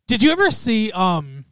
Did 0.09 0.23
you 0.23 0.31
ever 0.31 0.51
see 0.51 0.91
um 0.93 1.45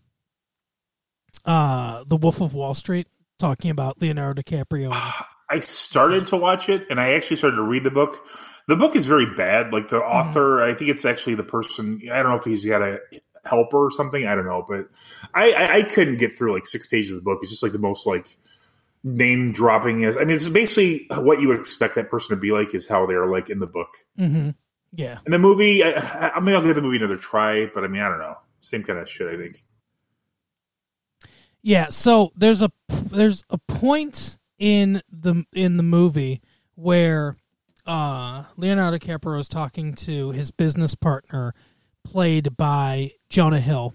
uh 1.45 2.05
The 2.07 2.17
Wolf 2.17 2.41
of 2.41 2.55
Wall 2.55 2.75
Street 2.75 3.09
talking 3.39 3.71
about 3.71 4.01
Leonardo 4.01 4.43
DiCaprio? 4.43 4.91
I 5.51 5.61
started 5.61 6.27
to 6.29 6.37
watch 6.37 6.71
it, 6.71 6.87
and 6.89 6.99
I 6.99 7.12
actually 7.12 7.37
started 7.37 7.57
to 7.57 7.62
read 7.62 7.85
the 7.85 7.91
book. 7.91 8.25
The 8.67 8.77
book 8.77 8.97
is 8.97 9.07
very 9.07 9.27
bad. 9.35 9.73
Like 9.73 9.89
the 9.91 9.99
author, 9.99 10.62
I 10.62 10.75
think 10.75 10.91
it's 10.91 11.05
actually 11.05 11.35
the 11.35 11.45
person. 11.45 12.01
I 12.11 12.23
don't 12.23 12.31
know 12.31 12.39
if 12.39 12.45
he's 12.45 12.65
got 12.65 12.83
a 12.83 13.01
helper 13.45 13.87
or 13.87 13.91
something. 13.91 14.27
I 14.27 14.35
don't 14.35 14.47
know, 14.47 14.65
but 14.67 14.89
I, 15.35 15.53
I, 15.53 15.75
I 15.77 15.83
couldn't 15.83 16.17
get 16.17 16.37
through 16.37 16.55
like 16.55 16.67
six 16.67 16.87
pages 16.87 17.12
of 17.12 17.17
the 17.17 17.23
book. 17.23 17.41
It's 17.43 17.51
just 17.51 17.62
like 17.62 17.73
the 17.73 17.79
most 17.79 18.07
like 18.07 18.37
name 19.03 19.53
dropping 19.53 20.03
is. 20.03 20.17
I 20.17 20.21
mean, 20.21 20.37
it's 20.37 20.49
basically 20.49 21.07
what 21.11 21.41
you 21.41 21.49
would 21.49 21.61
expect 21.61 21.97
that 21.97 22.11
person 22.11 22.31
to 22.35 22.41
be 22.41 22.53
like 22.53 22.75
is 22.75 22.87
how 22.87 23.07
they're 23.07 23.27
like 23.27 23.51
in 23.51 23.59
the 23.59 23.67
book. 23.67 23.91
Mhm. 24.19 24.55
Yeah. 24.97 25.19
In 25.27 25.33
the 25.33 25.39
movie, 25.39 25.83
I, 25.83 25.91
I, 25.91 26.31
I 26.37 26.41
mean, 26.41 26.55
I'll 26.55 26.62
give 26.65 26.75
the 26.75 26.81
movie 26.81 26.97
another 26.99 27.17
try, 27.17 27.67
but 27.67 27.85
I 27.85 27.89
mean, 27.89 28.01
I 28.01 28.09
don't 28.09 28.21
know, 28.21 28.39
same 28.61 28.83
kind 28.83 28.99
of 28.99 29.09
shit. 29.09 29.29
I 29.29 29.37
think. 29.37 29.62
Yeah, 31.62 31.89
so 31.89 32.33
there's 32.37 32.62
a 32.62 32.71
there's 32.89 33.43
a 33.51 33.59
point 33.59 34.39
in 34.59 35.03
the 35.11 35.45
in 35.53 35.77
the 35.77 35.83
movie 35.83 36.43
where 36.75 37.37
uh, 37.87 38.45
Leonardo 38.57 38.99
DiCaprio 38.99 39.39
is 39.39 39.49
talking 39.49 39.95
to 39.95 40.30
his 40.30 40.51
business 40.51 40.95
partner, 40.95 41.55
played 42.05 42.57
by 42.57 43.12
Jonah 43.28 43.61
Hill, 43.61 43.95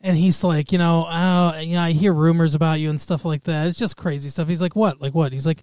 and 0.00 0.16
he's 0.16 0.42
like, 0.42 0.72
you 0.72 0.78
know, 0.78 1.04
uh, 1.04 1.60
you 1.60 1.74
know, 1.74 1.82
I 1.82 1.92
hear 1.92 2.12
rumors 2.12 2.54
about 2.54 2.80
you 2.80 2.90
and 2.90 3.00
stuff 3.00 3.24
like 3.24 3.44
that. 3.44 3.68
It's 3.68 3.78
just 3.78 3.96
crazy 3.96 4.28
stuff. 4.28 4.48
He's 4.48 4.60
like, 4.60 4.74
what? 4.74 5.00
Like 5.00 5.14
what? 5.14 5.32
He's 5.32 5.46
like, 5.46 5.62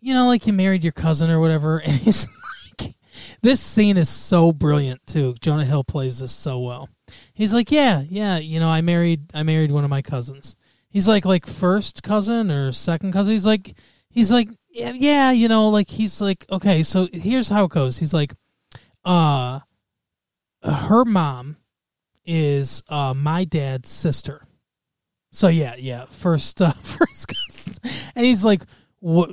you 0.00 0.14
know, 0.14 0.28
like 0.28 0.46
you 0.46 0.52
married 0.52 0.84
your 0.84 0.92
cousin 0.92 1.30
or 1.30 1.40
whatever. 1.40 1.78
And 1.84 1.96
he's 1.96 2.26
like, 2.80 2.94
this 3.42 3.60
scene 3.60 3.96
is 3.96 4.08
so 4.08 4.52
brilliant 4.52 5.04
too. 5.06 5.34
Jonah 5.40 5.64
Hill 5.64 5.84
plays 5.84 6.20
this 6.20 6.32
so 6.32 6.60
well. 6.60 6.88
He's 7.34 7.52
like, 7.52 7.72
yeah, 7.72 8.04
yeah, 8.08 8.38
you 8.38 8.60
know, 8.60 8.68
I 8.68 8.80
married 8.80 9.30
I 9.34 9.42
married 9.42 9.72
one 9.72 9.84
of 9.84 9.90
my 9.90 10.02
cousins. 10.02 10.56
He's 10.88 11.08
like 11.08 11.24
like 11.24 11.46
first 11.46 12.02
cousin 12.02 12.50
or 12.50 12.72
second 12.72 13.12
cousin. 13.12 13.32
He's 13.32 13.46
like 13.46 13.74
he's 14.10 14.30
like 14.30 14.48
yeah, 14.70 14.92
yeah, 14.94 15.30
you 15.30 15.48
know, 15.48 15.68
like 15.68 15.90
he's 15.90 16.20
like 16.20 16.46
okay, 16.50 16.82
so 16.82 17.08
here's 17.12 17.48
how 17.48 17.64
it 17.64 17.70
goes. 17.70 17.98
He's 17.98 18.14
like 18.14 18.34
uh 19.04 19.60
her 20.62 21.04
mom 21.04 21.56
is 22.24 22.82
uh 22.88 23.14
my 23.14 23.44
dad's 23.44 23.88
sister. 23.88 24.46
So 25.32 25.48
yeah, 25.48 25.74
yeah, 25.78 26.06
first 26.06 26.60
uh, 26.60 26.72
first. 26.82 27.32
And 28.14 28.24
he's 28.24 28.44
like 28.44 28.64
what 29.00 29.30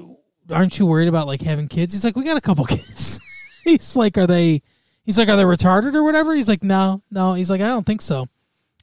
aren't 0.49 0.79
you 0.79 0.85
worried 0.85 1.07
about 1.07 1.27
like 1.27 1.41
having 1.41 1.67
kids? 1.67 1.93
He's 1.93 2.03
like 2.03 2.15
we 2.15 2.23
got 2.23 2.38
a 2.38 2.41
couple 2.41 2.65
kids. 2.67 3.19
he's 3.63 3.95
like 3.95 4.17
are 4.17 4.27
they 4.27 4.61
He's 5.07 5.17
like, 5.17 5.29
are 5.29 5.38
they 5.38 5.43
retarded 5.43 5.95
or 5.95 6.03
whatever? 6.03 6.35
He's 6.35 6.49
like, 6.49 6.63
no, 6.63 7.01
no. 7.09 7.33
He's 7.33 7.49
like, 7.49 7.61
I 7.61 7.67
don't 7.67 7.85
think 7.85 8.01
so. 8.01 8.27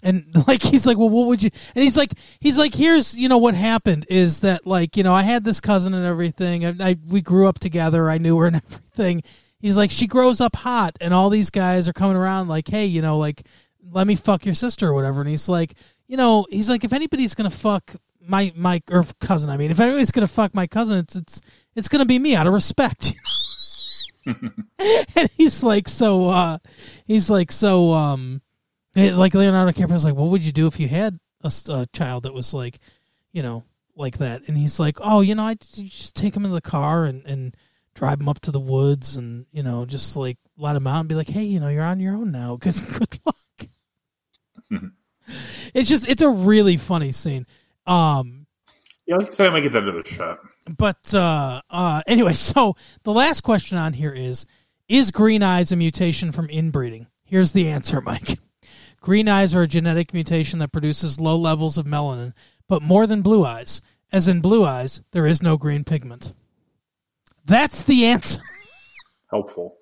And 0.05 0.27
like, 0.47 0.63
he's 0.63 0.87
like, 0.87 0.99
well, 0.99 1.09
what 1.09 1.27
would 1.27 1.43
you? 1.43 1.51
And 1.75 1.83
he's 1.83 1.97
like, 1.97 2.13
he's 2.39 2.59
like, 2.59 2.75
here's, 2.75 3.19
you 3.19 3.29
know, 3.29 3.39
what 3.39 3.55
happened 3.55 4.07
is 4.09 4.41
that 4.41 4.67
like, 4.67 4.97
you 4.97 5.03
know, 5.03 5.15
I 5.15 5.23
had 5.23 5.43
this 5.45 5.61
cousin 5.61 5.95
and 5.95 6.07
everything. 6.07 6.65
I, 6.65 6.75
I 6.91 6.97
we 7.05 7.23
grew 7.23 7.49
up 7.49 7.59
together. 7.59 8.09
I 8.09 8.19
knew 8.19 8.39
her 8.39 8.47
and 8.47 8.57
everything. 8.71 9.23
He's 9.59 9.79
like, 9.79 9.91
she 9.91 10.07
grows 10.07 10.43
up 10.43 10.57
hot, 10.57 10.95
and 11.01 11.15
all 11.15 11.31
these 11.31 11.49
guys 11.49 11.89
are 11.89 11.95
coming 11.95 12.19
around 12.19 12.49
like, 12.49 12.69
hey, 12.69 12.85
you 12.85 13.01
know, 13.01 13.17
like, 13.17 13.47
let 13.91 14.07
me 14.07 14.15
fuck 14.15 14.45
your 14.45 14.55
sister 14.55 14.89
or 14.89 14.93
whatever. 14.93 15.23
And 15.23 15.31
he's 15.31 15.49
like, 15.49 15.75
you 16.07 16.19
know, 16.19 16.47
he's 16.51 16.69
like, 16.69 16.85
if 16.85 16.93
anybody's 16.93 17.35
gonna 17.35 17.51
fuck 17.51 17.97
my 18.21 18.53
my 18.55 18.83
or 18.91 19.07
cousin, 19.21 19.49
I 19.49 19.57
mean, 19.57 19.71
if 19.71 19.81
anybody's 19.81 20.11
gonna 20.11 20.27
fuck 20.27 20.55
my 20.55 20.67
cousin, 20.67 20.99
it's 20.99 21.17
it's 21.17 21.41
it's 21.75 21.89
gonna 21.89 22.05
be 22.05 22.19
me 22.19 22.37
out 22.37 22.47
of 22.47 22.53
respect. 22.53 23.15
and 24.27 25.31
he's 25.37 25.63
like 25.63 25.87
so 25.87 26.31
uh 26.31 26.59
he's 27.07 27.29
like 27.29 27.53
so 27.53 27.93
um 27.93 28.41
it- 28.95 29.15
like 29.15 29.35
leonardo 29.35 29.73
DiCaprio's 29.73 30.05
like 30.05 30.15
what 30.15 30.29
would 30.31 30.43
you 30.43 30.53
do 30.53 30.67
if 30.67 30.79
you 30.81 30.89
had 30.89 31.19
a 31.43 31.87
child 31.93 32.23
that 32.23 32.33
was 32.35 32.55
like 32.55 32.79
you 33.33 33.43
know 33.43 33.65
like 33.97 34.19
that 34.19 34.43
and 34.49 34.57
he's 34.57 34.81
like 34.81 34.97
oh 35.01 35.21
you 35.21 35.35
know 35.35 35.45
i 35.45 35.55
just 35.55 36.17
take 36.17 36.35
him 36.37 36.45
in 36.45 36.53
the 36.53 36.61
car 36.61 37.05
and 37.05 37.25
and 37.27 37.55
drive 37.95 38.19
him 38.21 38.29
up 38.29 38.41
to 38.41 38.51
the 38.51 38.59
woods 38.59 39.17
and 39.17 39.47
you 39.53 39.63
know 39.63 39.85
just 39.85 40.17
like 40.17 40.39
let 40.57 40.75
him 40.75 40.87
out 40.87 41.01
and 41.01 41.09
be 41.09 41.15
like 41.15 41.29
hey 41.29 41.45
you 41.45 41.61
know 41.61 41.69
you're 41.69 41.85
on 41.85 42.01
your 42.01 42.15
own 42.15 42.33
now 42.33 42.57
good 42.61 42.75
good 42.99 43.19
luck 43.27 43.37
it's 45.75 45.89
just 45.89 46.09
it's 46.09 46.23
a 46.23 46.29
really 46.29 46.77
funny 46.77 47.13
scene 47.13 47.47
um 47.87 48.47
Yeah, 49.07 49.17
let's 49.17 49.39
I 49.39 49.51
might 49.51 49.61
get 49.61 49.73
that 49.73 49.83
another 49.83 50.05
shot. 50.05 50.39
but 50.79 51.13
uh, 51.15 51.61
uh, 51.69 52.01
anyway, 52.07 52.33
so 52.51 52.75
the 53.03 53.13
last 53.13 53.43
question 53.43 53.77
on 53.77 53.93
here 53.93 54.13
is: 54.13 54.47
Is 54.89 55.11
green 55.11 55.43
eyes 55.43 55.71
a 55.73 55.77
mutation 55.77 56.33
from 56.33 56.49
inbreeding? 56.49 57.09
Here's 57.25 57.53
the 57.53 57.69
answer, 57.69 58.01
Mike. 58.01 58.39
Green 59.05 59.29
eyes 59.29 59.55
are 59.55 59.61
a 59.61 59.69
genetic 59.69 60.15
mutation 60.15 60.61
that 60.61 60.73
produces 60.73 61.21
low 61.21 61.37
levels 61.37 61.77
of 61.77 61.85
melanin, 61.85 62.33
but 62.67 62.81
more 62.81 63.07
than 63.07 63.21
blue 63.21 63.45
eyes. 63.45 63.83
As 64.11 64.29
in 64.29 64.41
blue 64.41 64.65
eyes, 64.65 65.03
there 65.11 65.27
is 65.27 65.43
no 65.43 65.59
green 65.59 65.85
pigment. 65.85 66.33
That's 67.45 67.83
the 67.83 68.07
answer. 68.07 68.41
Helpful. 69.31 69.77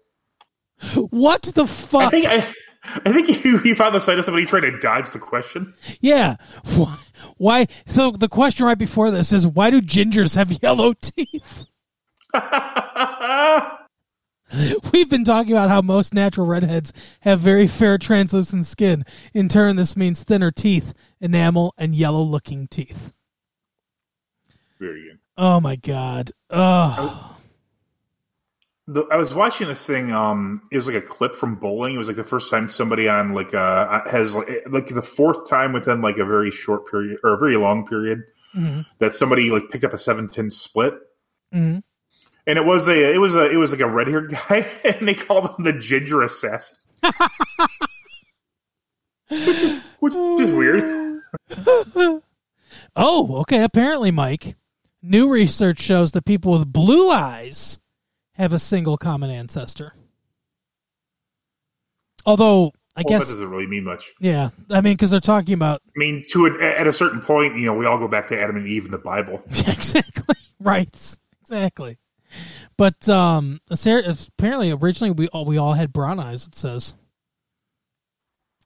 What 0.96 1.42
the 1.54 1.68
fuck? 1.68 2.02
I 2.02 2.08
think 2.10 2.26
I, 2.26 2.52
I 2.82 3.12
think 3.12 3.28
you, 3.44 3.60
you 3.62 3.76
found 3.76 3.94
the 3.94 4.00
site 4.00 4.18
of 4.18 4.24
somebody 4.24 4.44
trying 4.44 4.62
to 4.62 4.76
dodge 4.80 5.12
the 5.12 5.20
question. 5.20 5.72
Yeah. 6.00 6.34
Why? 6.74 6.98
why? 7.36 7.66
So 7.86 8.10
the 8.10 8.28
question 8.28 8.66
right 8.66 8.76
before 8.76 9.12
this 9.12 9.32
is: 9.32 9.46
Why 9.46 9.70
do 9.70 9.80
gingers 9.80 10.34
have 10.34 10.60
yellow 10.60 10.94
teeth? 10.94 11.66
We've 14.92 15.08
been 15.08 15.24
talking 15.24 15.52
about 15.52 15.70
how 15.70 15.82
most 15.82 16.14
natural 16.14 16.46
redheads 16.46 16.92
have 17.20 17.40
very 17.40 17.66
fair 17.66 17.98
translucent 17.98 18.66
skin. 18.66 19.04
In 19.32 19.48
turn, 19.48 19.76
this 19.76 19.96
means 19.96 20.22
thinner 20.24 20.50
teeth, 20.50 20.94
enamel, 21.20 21.74
and 21.78 21.94
yellow 21.94 22.22
looking 22.22 22.68
teeth. 22.68 23.12
Very 24.78 25.02
good. 25.04 25.18
Oh 25.36 25.60
my 25.60 25.76
god. 25.76 26.32
Oh. 26.50 27.28
I 29.10 29.16
was 29.16 29.32
watching 29.32 29.68
this 29.68 29.86
thing. 29.86 30.12
Um, 30.12 30.62
it 30.70 30.76
was 30.76 30.86
like 30.86 30.96
a 30.96 31.00
clip 31.00 31.36
from 31.36 31.54
bowling. 31.54 31.94
It 31.94 31.98
was 31.98 32.08
like 32.08 32.16
the 32.16 32.24
first 32.24 32.50
time 32.50 32.68
somebody 32.68 33.08
on 33.08 33.32
like 33.32 33.54
uh 33.54 34.00
has 34.10 34.34
like, 34.34 34.48
like 34.68 34.88
the 34.88 35.02
fourth 35.02 35.48
time 35.48 35.72
within 35.72 36.02
like 36.02 36.18
a 36.18 36.24
very 36.24 36.50
short 36.50 36.90
period 36.90 37.18
or 37.22 37.34
a 37.34 37.38
very 37.38 37.56
long 37.56 37.86
period 37.86 38.22
Mhm. 38.54 38.84
that 38.98 39.14
somebody 39.14 39.50
like 39.50 39.70
picked 39.70 39.84
up 39.84 39.94
a 39.94 39.98
seven 39.98 40.28
ten 40.28 40.50
split. 40.50 40.94
Mhm. 41.54 41.82
And 42.46 42.58
it 42.58 42.64
was 42.64 42.88
a 42.88 43.12
it 43.14 43.18
was 43.18 43.36
a 43.36 43.50
it 43.50 43.56
was 43.56 43.70
like 43.72 43.80
a 43.80 43.88
red 43.88 44.08
haired 44.08 44.30
guy, 44.48 44.66
and 44.84 45.06
they 45.06 45.14
called 45.14 45.46
him 45.50 45.64
the 45.64 45.72
ginger 45.72 46.22
assassin, 46.22 46.76
which 49.28 49.60
is 49.60 49.80
which 50.00 50.14
is 50.14 50.50
weird. 50.52 51.20
oh, 52.96 53.36
okay. 53.40 53.62
Apparently, 53.62 54.10
Mike, 54.10 54.56
new 55.02 55.28
research 55.32 55.80
shows 55.80 56.12
that 56.12 56.24
people 56.24 56.52
with 56.52 56.72
blue 56.72 57.10
eyes 57.10 57.78
have 58.34 58.52
a 58.52 58.58
single 58.58 58.96
common 58.96 59.30
ancestor. 59.30 59.94
Although, 62.24 62.72
I 62.96 63.02
Well, 63.02 63.04
that 63.04 63.08
guess, 63.08 63.28
doesn't 63.28 63.48
really 63.50 63.66
mean 63.66 63.84
much. 63.84 64.10
yeah, 64.20 64.50
I 64.70 64.80
mean, 64.80 64.94
because 64.94 65.10
they're 65.10 65.20
talking 65.20 65.54
about 65.54 65.80
I 65.88 65.92
mean, 65.98 66.24
to 66.30 66.46
a, 66.46 66.80
at 66.80 66.86
a 66.86 66.92
certain 66.92 67.20
point, 67.20 67.56
you 67.56 67.66
know, 67.66 67.74
we 67.74 67.86
all 67.86 67.98
go 67.98 68.08
back 68.08 68.28
to 68.28 68.40
Adam 68.40 68.56
and 68.56 68.66
Eve 68.66 68.84
in 68.86 68.90
the 68.90 68.98
Bible. 68.98 69.42
exactly 69.50 70.34
right, 70.60 71.16
exactly. 71.42 71.98
But 72.76 73.08
um, 73.08 73.60
apparently, 73.70 74.70
originally 74.70 75.10
we 75.12 75.28
all 75.28 75.44
we 75.44 75.58
all 75.58 75.74
had 75.74 75.92
brown 75.92 76.18
eyes. 76.20 76.46
It 76.46 76.54
says. 76.54 76.94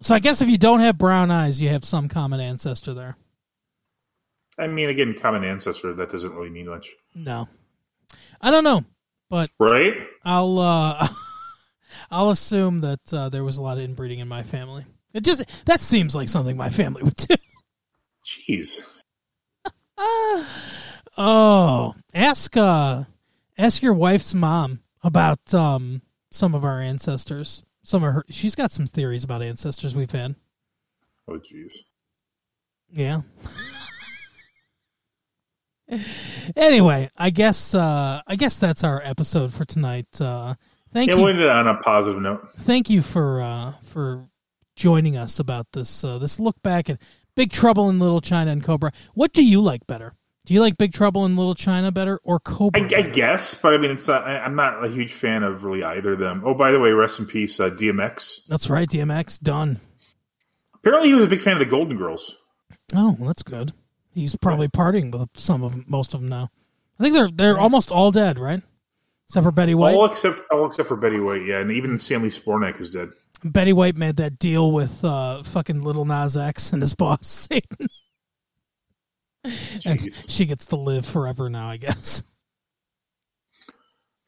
So 0.02 0.14
I 0.14 0.18
guess 0.18 0.42
if 0.42 0.48
you 0.48 0.58
don't 0.58 0.80
have 0.80 0.98
brown 0.98 1.30
eyes, 1.30 1.60
you 1.60 1.70
have 1.70 1.84
some 1.84 2.08
common 2.08 2.38
ancestor 2.38 2.92
there. 2.92 3.16
I 4.58 4.66
mean, 4.66 4.88
again, 4.88 5.14
common 5.14 5.44
ancestor. 5.44 5.94
That 5.94 6.10
doesn't 6.10 6.34
really 6.34 6.50
mean 6.50 6.68
much, 6.68 6.90
No, 7.14 7.48
I 8.40 8.50
don't 8.50 8.64
know, 8.64 8.84
but 9.28 9.50
right? 9.58 9.94
I'll 10.24 10.58
uh, 10.58 11.08
I'll 12.10 12.30
assume 12.30 12.80
that 12.82 13.12
uh, 13.12 13.28
there 13.28 13.44
was 13.44 13.56
a 13.56 13.62
lot 13.62 13.78
of 13.78 13.84
inbreeding 13.84 14.18
in 14.18 14.28
my 14.28 14.42
family. 14.42 14.84
It 15.12 15.24
just 15.24 15.44
that 15.66 15.80
seems 15.80 16.14
like 16.14 16.28
something 16.28 16.56
my 16.56 16.70
family 16.70 17.02
would 17.02 17.16
do. 17.16 17.34
Jeez. 18.48 18.80
Oh, 21.18 21.94
ask 22.14 22.56
uh, 22.56 23.04
ask 23.58 23.82
your 23.82 23.94
wife's 23.94 24.34
mom 24.34 24.80
about 25.02 25.52
um 25.54 26.02
some 26.30 26.54
of 26.54 26.64
our 26.64 26.80
ancestors. 26.80 27.62
Some 27.82 28.02
of 28.02 28.14
her, 28.14 28.24
she's 28.28 28.54
got 28.56 28.70
some 28.72 28.86
theories 28.86 29.22
about 29.24 29.42
ancestors 29.42 29.94
we've 29.94 30.10
had. 30.10 30.34
Oh, 31.28 31.38
jeez. 31.38 31.72
Yeah. 32.90 33.20
anyway, 36.56 37.10
I 37.16 37.30
guess 37.30 37.74
uh, 37.74 38.20
I 38.26 38.36
guess 38.36 38.58
that's 38.58 38.82
our 38.84 39.00
episode 39.04 39.52
for 39.54 39.64
tonight. 39.64 40.20
Uh, 40.20 40.54
thank 40.92 41.10
Yeah, 41.10 41.16
you. 41.16 41.22
we'll 41.24 41.40
it 41.40 41.48
on 41.48 41.68
a 41.68 41.76
positive 41.76 42.20
note. 42.20 42.48
thank 42.58 42.90
you 42.90 43.02
for 43.02 43.40
uh, 43.40 43.72
for 43.82 44.28
joining 44.74 45.16
us 45.16 45.38
about 45.38 45.66
this 45.72 46.02
uh, 46.04 46.18
this 46.18 46.40
look 46.40 46.60
back 46.62 46.90
at 46.90 47.00
Big 47.36 47.52
Trouble 47.52 47.88
in 47.88 47.98
Little 48.00 48.20
China 48.20 48.50
and 48.50 48.64
Cobra. 48.64 48.90
What 49.14 49.32
do 49.32 49.44
you 49.44 49.60
like 49.60 49.86
better? 49.86 50.14
Do 50.46 50.54
you 50.54 50.60
like 50.60 50.78
Big 50.78 50.92
Trouble 50.92 51.26
in 51.26 51.36
Little 51.36 51.56
China 51.56 51.90
better 51.90 52.20
or 52.22 52.38
Cobra? 52.38 52.80
I, 52.80 52.98
I 52.98 53.02
guess, 53.02 53.54
but 53.54 53.74
I 53.74 53.78
mean, 53.78 53.90
it's 53.90 54.06
not, 54.06 54.24
I, 54.24 54.38
I'm 54.38 54.54
not 54.54 54.82
a 54.84 54.88
huge 54.88 55.12
fan 55.12 55.42
of 55.42 55.64
really 55.64 55.82
either 55.82 56.12
of 56.12 56.20
them. 56.20 56.42
Oh, 56.46 56.54
by 56.54 56.70
the 56.70 56.78
way, 56.78 56.92
rest 56.92 57.18
in 57.18 57.26
peace, 57.26 57.58
uh, 57.58 57.68
DMX. 57.70 58.46
That's 58.48 58.70
right, 58.70 58.88
DMX 58.88 59.40
done. 59.40 59.80
Apparently, 60.76 61.08
he 61.08 61.14
was 61.14 61.24
a 61.24 61.28
big 61.28 61.40
fan 61.40 61.54
of 61.54 61.58
the 61.58 61.64
Golden 61.66 61.98
Girls. 61.98 62.32
Oh, 62.94 63.16
well, 63.18 63.26
that's 63.26 63.42
good. 63.42 63.72
He's 64.14 64.36
probably 64.36 64.68
partying 64.68 65.12
with 65.12 65.28
some 65.34 65.64
of 65.64 65.72
'em- 65.74 65.84
most 65.88 66.14
of 66.14 66.20
them 66.20 66.28
now. 66.30 66.48
I 66.98 67.02
think 67.02 67.14
they're 67.14 67.28
they're 67.30 67.58
almost 67.58 67.90
all 67.90 68.12
dead, 68.12 68.38
right? 68.38 68.62
Except 69.28 69.42
for 69.44 69.50
Betty 69.50 69.74
White. 69.74 69.96
All 69.96 70.06
except 70.06 70.40
all 70.52 70.64
except 70.66 70.86
for 70.88 70.96
Betty 70.96 71.18
White, 71.18 71.44
yeah, 71.44 71.58
and 71.58 71.72
even 71.72 71.98
Stanley 71.98 72.28
Zbornak 72.28 72.80
is 72.80 72.90
dead. 72.90 73.08
Betty 73.44 73.72
White 73.72 73.96
made 73.96 74.16
that 74.16 74.38
deal 74.38 74.70
with 74.72 75.04
uh, 75.04 75.42
fucking 75.42 75.82
Lil 75.82 76.04
Nas 76.04 76.36
X 76.36 76.72
and 76.72 76.80
his 76.80 76.94
boss 76.94 77.26
Satan. 77.26 77.88
And 79.84 80.12
she 80.28 80.46
gets 80.46 80.66
to 80.66 80.76
live 80.76 81.06
forever 81.06 81.48
now, 81.50 81.68
I 81.68 81.76
guess. 81.76 82.22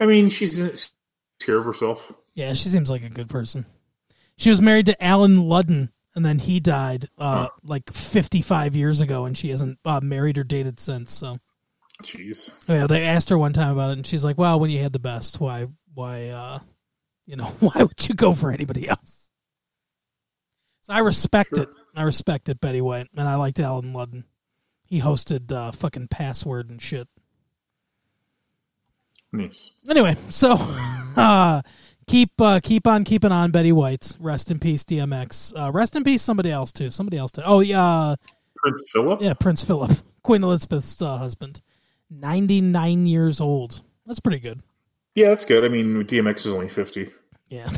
I 0.00 0.06
mean, 0.06 0.28
she's 0.30 0.56
scared 1.40 1.58
of 1.58 1.64
herself. 1.64 2.12
Yeah, 2.34 2.52
she 2.52 2.68
seems 2.68 2.90
like 2.90 3.02
a 3.02 3.08
good 3.08 3.28
person. 3.28 3.66
She 4.36 4.50
was 4.50 4.60
married 4.60 4.86
to 4.86 5.02
Allen 5.04 5.38
Ludden, 5.38 5.90
and 6.14 6.24
then 6.24 6.38
he 6.38 6.60
died 6.60 7.08
uh, 7.18 7.48
like 7.64 7.92
55 7.92 8.76
years 8.76 9.00
ago, 9.00 9.24
and 9.24 9.36
she 9.36 9.50
hasn't 9.50 9.78
uh, 9.84 10.00
married 10.00 10.38
or 10.38 10.44
dated 10.44 10.78
since. 10.78 11.12
So, 11.12 11.38
Jeez. 12.04 12.50
yeah, 12.68 12.86
they 12.86 13.04
asked 13.04 13.30
her 13.30 13.38
one 13.38 13.52
time 13.52 13.72
about 13.72 13.90
it, 13.90 13.94
and 13.94 14.06
she's 14.06 14.24
like, 14.24 14.38
"Well, 14.38 14.60
when 14.60 14.70
you 14.70 14.80
had 14.80 14.92
the 14.92 15.00
best, 15.00 15.40
why, 15.40 15.66
why, 15.94 16.28
uh, 16.28 16.60
you 17.26 17.34
know, 17.34 17.46
why 17.60 17.82
would 17.82 18.08
you 18.08 18.14
go 18.14 18.32
for 18.32 18.52
anybody 18.52 18.88
else?" 18.88 19.30
So 20.82 20.92
I 20.92 21.00
respect 21.00 21.56
Sure. 21.56 21.64
it. 21.64 21.68
I 21.96 22.02
respect 22.02 22.48
it, 22.48 22.60
Betty 22.60 22.80
White, 22.80 23.08
and 23.16 23.28
I 23.28 23.34
liked 23.34 23.58
Allen 23.58 23.92
Ludden. 23.92 24.22
He 24.88 25.00
hosted 25.02 25.52
uh, 25.52 25.70
fucking 25.70 26.08
Password 26.08 26.70
and 26.70 26.80
shit. 26.80 27.08
Nice. 29.32 29.72
Anyway, 29.88 30.16
so 30.30 30.52
uh, 31.16 31.60
keep 32.06 32.30
uh, 32.40 32.60
keep 32.62 32.86
on 32.86 33.04
keeping 33.04 33.30
on, 33.30 33.50
Betty 33.50 33.70
White. 33.72 34.16
Rest 34.18 34.50
in 34.50 34.58
peace, 34.58 34.84
DMX. 34.84 35.52
Uh, 35.54 35.70
rest 35.70 35.94
in 35.94 36.04
peace, 36.04 36.22
somebody 36.22 36.50
else 36.50 36.72
too. 36.72 36.90
Somebody 36.90 37.18
else 37.18 37.32
too. 37.32 37.42
Oh 37.44 37.60
yeah, 37.60 38.14
Prince 38.56 38.82
Philip. 38.90 39.20
yeah, 39.20 39.34
Prince 39.34 39.62
Philip, 39.62 39.90
Queen 40.22 40.42
Elizabeth's 40.42 41.00
uh, 41.02 41.18
husband, 41.18 41.60
ninety 42.08 42.62
nine 42.62 43.06
years 43.06 43.40
old. 43.40 43.82
That's 44.06 44.20
pretty 44.20 44.38
good. 44.40 44.62
Yeah, 45.14 45.28
that's 45.28 45.44
good. 45.44 45.62
I 45.64 45.68
mean, 45.68 46.02
DMX 46.04 46.38
is 46.38 46.46
only 46.46 46.68
fifty. 46.70 47.10
Yeah, 47.50 47.70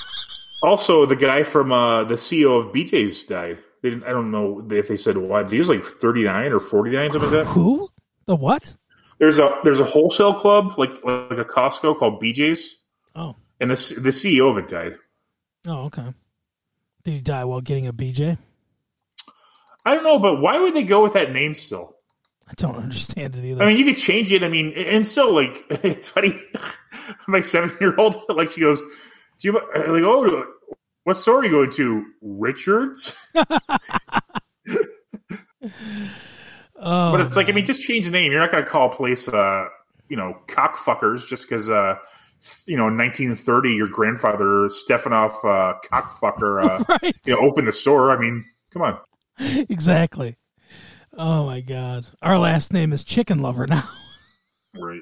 Also, 0.62 1.04
the 1.04 1.16
guy 1.16 1.42
from 1.42 1.72
uh, 1.72 2.04
the 2.04 2.14
CEO 2.14 2.58
of 2.58 2.72
BJ's 2.72 3.22
died. 3.24 3.58
They 3.86 3.90
didn't, 3.90 4.04
I 4.04 4.10
don't 4.10 4.32
know 4.32 4.66
if 4.68 4.88
they 4.88 4.96
said 4.96 5.16
why. 5.16 5.44
But 5.44 5.52
he 5.52 5.60
was 5.60 5.68
like 5.68 5.84
thirty 5.84 6.24
nine 6.24 6.50
or 6.50 6.58
forty 6.58 6.90
nine, 6.90 7.12
something 7.12 7.30
like 7.30 7.44
that. 7.46 7.52
who? 7.52 7.88
The 8.26 8.34
what? 8.34 8.76
There's 9.18 9.38
a 9.38 9.60
there's 9.62 9.78
a 9.78 9.84
wholesale 9.84 10.34
club 10.34 10.72
like 10.76 10.90
like 11.04 11.38
a 11.38 11.44
Costco 11.44 11.96
called 11.98 12.20
BJ's, 12.20 12.74
Oh, 13.14 13.36
and 13.60 13.70
the 13.70 13.74
the 14.00 14.10
CEO 14.10 14.50
of 14.50 14.58
it 14.58 14.66
died. 14.68 14.94
oh, 15.68 15.84
okay. 15.84 16.12
Did 17.04 17.14
he 17.14 17.20
die 17.20 17.44
while 17.44 17.60
getting 17.60 17.86
a 17.86 17.92
BJ? 17.92 18.36
I 19.84 19.94
don't 19.94 20.02
know, 20.02 20.18
but 20.18 20.40
why 20.40 20.58
would 20.60 20.74
they 20.74 20.82
go 20.82 21.04
with 21.04 21.12
that 21.12 21.32
name 21.32 21.54
still? 21.54 21.94
I 22.48 22.52
don't 22.56 22.76
understand 22.76 23.36
it 23.36 23.44
either. 23.44 23.62
I 23.62 23.68
mean, 23.68 23.76
you 23.76 23.84
could 23.84 23.96
change 23.96 24.32
it. 24.32 24.42
I 24.42 24.48
mean, 24.48 24.72
and 24.76 25.06
so 25.06 25.30
like, 25.30 25.64
it's 25.70 26.08
funny. 26.08 26.40
My 27.28 27.40
seven 27.40 27.76
year 27.80 27.94
old, 27.96 28.16
like, 28.28 28.50
she 28.50 28.60
goes, 28.60 28.80
"Do 28.80 28.86
you 29.48 29.52
like, 29.52 29.62
oh, 30.02 30.44
what 31.06 31.16
store 31.16 31.38
are 31.38 31.44
you 31.44 31.52
going 31.52 31.70
to? 31.70 32.04
Richards?" 32.20 33.14
oh, 33.36 33.46
But 36.74 37.20
it's 37.20 37.36
like, 37.36 37.48
I 37.48 37.52
mean, 37.52 37.64
just 37.64 37.80
change 37.80 38.06
the 38.06 38.10
name. 38.10 38.32
You're 38.32 38.40
not 38.40 38.50
going 38.50 38.64
to 38.64 38.68
call 38.68 38.92
a 38.92 38.96
place, 38.96 39.28
uh, 39.28 39.66
you 40.08 40.16
know, 40.16 40.36
cockfuckers 40.48 41.24
just 41.24 41.48
because, 41.48 41.70
uh, 41.70 41.94
you 42.66 42.76
know, 42.76 42.86
1930, 42.86 43.72
your 43.72 43.86
grandfather 43.86 44.68
Stefanoff 44.68 45.44
uh, 45.44 45.74
cockfucker, 45.92 46.64
uh, 46.64 46.84
right. 47.00 47.14
you 47.24 47.36
know, 47.36 47.38
opened 47.38 47.68
the 47.68 47.72
store. 47.72 48.10
I 48.10 48.18
mean, 48.18 48.44
come 48.72 48.82
on. 48.82 48.98
exactly. 49.38 50.36
Oh 51.16 51.46
my 51.46 51.60
god. 51.60 52.06
Our 52.20 52.36
last 52.36 52.72
name 52.72 52.92
is 52.92 53.04
Chicken 53.04 53.38
Lover 53.38 53.68
now. 53.68 53.88
Right. 54.78 55.00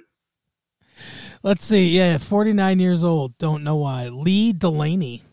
Let's 1.42 1.64
see. 1.64 1.88
Yeah, 1.88 2.18
49 2.18 2.78
years 2.78 3.02
old. 3.02 3.36
Don't 3.38 3.64
know 3.64 3.74
why. 3.74 4.06
Lee 4.06 4.52
Delaney. 4.52 5.24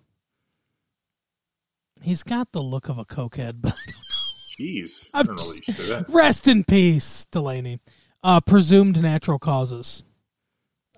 He's 2.02 2.24
got 2.24 2.52
the 2.52 2.62
look 2.62 2.89
of 2.89 2.97
a 2.97 3.06
cokehead, 3.06 3.56
but 3.62 3.76
Jeez. 4.60 5.08
I 5.14 5.24
don't 5.24 5.38
know 5.38 5.43
what 5.45 5.68
you 5.68 5.74
said 5.74 6.06
that. 6.06 6.10
rest 6.10 6.47
in 6.47 6.64
peace, 6.64 7.26
Delaney. 7.32 7.80
Uh, 8.24 8.39
presumed 8.41 9.02
natural 9.02 9.39
causes. 9.39 10.04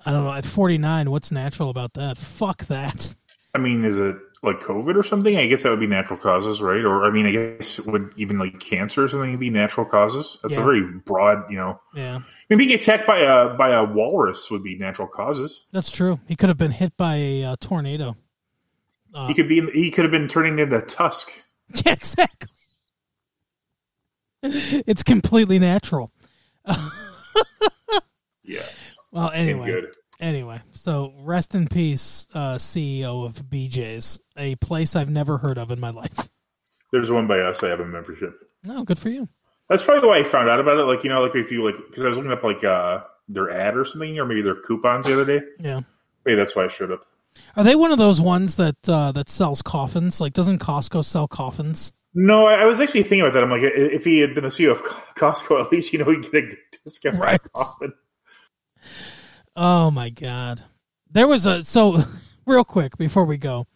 I 0.06 0.12
don't 0.12 0.26
know. 0.26 0.34
At 0.34 0.44
49, 0.46 1.12
what's 1.12 1.32
natural 1.32 1.70
about 1.70 1.94
that? 1.94 2.18
Fuck 2.18 2.66
that. 2.66 3.16
I 3.56 3.60
mean, 3.60 3.86
is 3.86 3.98
it 3.98 4.18
like 4.42 4.60
COVID 4.60 4.98
or 4.98 5.04
something? 5.04 5.38
I 5.38 5.48
guess 5.48 5.64
that 5.64 5.70
would 5.70 5.80
be 5.80 5.88
natural 5.88 6.20
causes, 6.20 6.62
right? 6.62 6.84
Or, 6.84 7.06
I 7.06 7.12
mean, 7.12 7.26
I 7.26 7.32
guess 7.32 7.80
it 7.80 7.86
would 7.86 8.12
even 8.18 8.38
like 8.40 8.60
cancer 8.60 9.06
or 9.06 9.08
something 9.08 9.38
be 9.38 9.50
natural 9.50 9.86
causes? 9.86 10.38
That's 10.44 10.56
Yeah. 10.56 10.62
a 10.62 10.66
very 10.66 10.82
broad, 11.06 11.50
you 11.50 11.56
know. 11.56 11.80
Yeah, 11.96 12.16
I 12.18 12.24
mean, 12.50 12.58
being 12.58 12.74
attacked 12.74 13.08
by 13.08 13.20
a 13.20 13.54
by 13.54 13.70
a 13.70 13.86
walrus 13.86 14.52
would 14.52 14.64
be 14.64 14.76
natural 14.78 15.08
causes. 15.08 15.62
that's 15.72 15.92
true. 15.92 16.20
He 16.28 16.36
could 16.36 16.50
have 16.50 16.58
been 16.58 16.72
hit 16.72 16.98
by 16.98 17.16
a 17.16 17.44
uh, 17.46 17.56
tornado. 17.62 18.18
Uh, 19.14 19.28
He 19.28 19.34
could 19.34 19.48
be. 19.48 19.62
He 19.72 19.92
could 19.92 20.06
have 20.06 20.12
been 20.12 20.28
turning 20.28 20.60
into 20.60 20.82
Tusk. 20.82 21.30
Yeah, 21.86 21.94
exactly. 21.94 22.50
It's 24.44 25.02
completely 25.04 25.60
natural. 25.60 26.12
Yes. 28.44 28.84
Well, 29.12 29.32
anyway, 29.32 29.84
anyway. 30.20 30.62
So 30.74 31.14
rest 31.22 31.56
in 31.56 31.68
peace, 31.68 32.28
uh, 32.34 32.56
CEO 32.56 33.26
of 33.26 33.36
BJ's, 33.46 34.20
a 34.36 34.56
place 34.56 34.96
I've 34.96 35.10
never 35.10 35.38
heard 35.38 35.58
of 35.58 35.72
in 35.72 35.80
my 35.80 35.92
life. 35.92 36.30
There's 36.92 37.10
one 37.10 37.26
by 37.26 37.40
us. 37.40 37.64
I 37.64 37.70
have 37.70 37.80
a 37.80 37.86
membership. 37.86 38.34
No, 38.66 38.84
good 38.84 39.00
for 39.00 39.10
you. 39.10 39.30
That's 39.70 39.84
probably 39.84 40.10
why 40.10 40.20
I 40.20 40.24
found 40.24 40.50
out 40.50 40.60
about 40.60 40.78
it. 40.78 40.84
Like 40.84 41.04
you 41.04 41.10
know, 41.10 41.22
like 41.22 41.36
if 41.36 41.52
you 41.52 41.64
like, 41.64 41.78
because 41.78 42.04
I 42.04 42.10
was 42.10 42.18
looking 42.18 42.32
up 42.34 42.44
like 42.44 42.64
uh 42.64 43.04
their 43.30 43.50
ad 43.50 43.78
or 43.78 43.86
something, 43.86 44.20
or 44.20 44.26
maybe 44.26 44.42
their 44.42 44.56
coupons 44.62 45.06
the 45.06 45.14
other 45.14 45.26
day. 45.26 45.46
Yeah. 45.60 45.82
Maybe 46.26 46.36
that's 46.36 46.56
why 46.56 46.66
I 46.66 46.68
showed 46.68 46.92
up. 46.92 47.06
Are 47.56 47.64
they 47.64 47.76
one 47.76 47.92
of 47.92 47.98
those 47.98 48.20
ones 48.20 48.56
that 48.56 48.78
uh, 48.88 49.12
that 49.12 49.30
sells 49.30 49.62
coffins? 49.62 50.20
Like, 50.20 50.34
doesn't 50.34 50.60
Costco 50.60 51.06
sell 51.06 51.28
coffins? 51.28 51.92
No, 52.16 52.46
I, 52.46 52.62
I 52.62 52.66
was 52.66 52.80
actually 52.80 53.04
thinking 53.04 53.22
about 53.22 53.34
that. 53.34 53.44
I'm 53.44 53.50
like, 53.50 53.62
if 53.64 54.04
he 54.04 54.20
had 54.20 54.36
been 54.36 54.44
the 54.44 54.50
CEO 54.50 54.72
of 54.72 54.82
Costco, 55.18 55.64
at 55.64 55.72
least 55.72 55.94
you 55.94 56.00
know 56.00 56.10
he'd 56.10 56.24
get 56.24 56.34
a 56.34 56.42
good 56.42 56.58
discount. 56.86 57.18
Right. 57.18 57.42
Often. 57.54 57.94
Oh 59.56 59.92
my 59.92 60.10
god. 60.10 60.64
There 61.10 61.28
was 61.28 61.46
a 61.46 61.64
so 61.64 62.02
real 62.46 62.64
quick 62.64 62.98
before 62.98 63.26
we 63.26 63.38
go. 63.38 63.68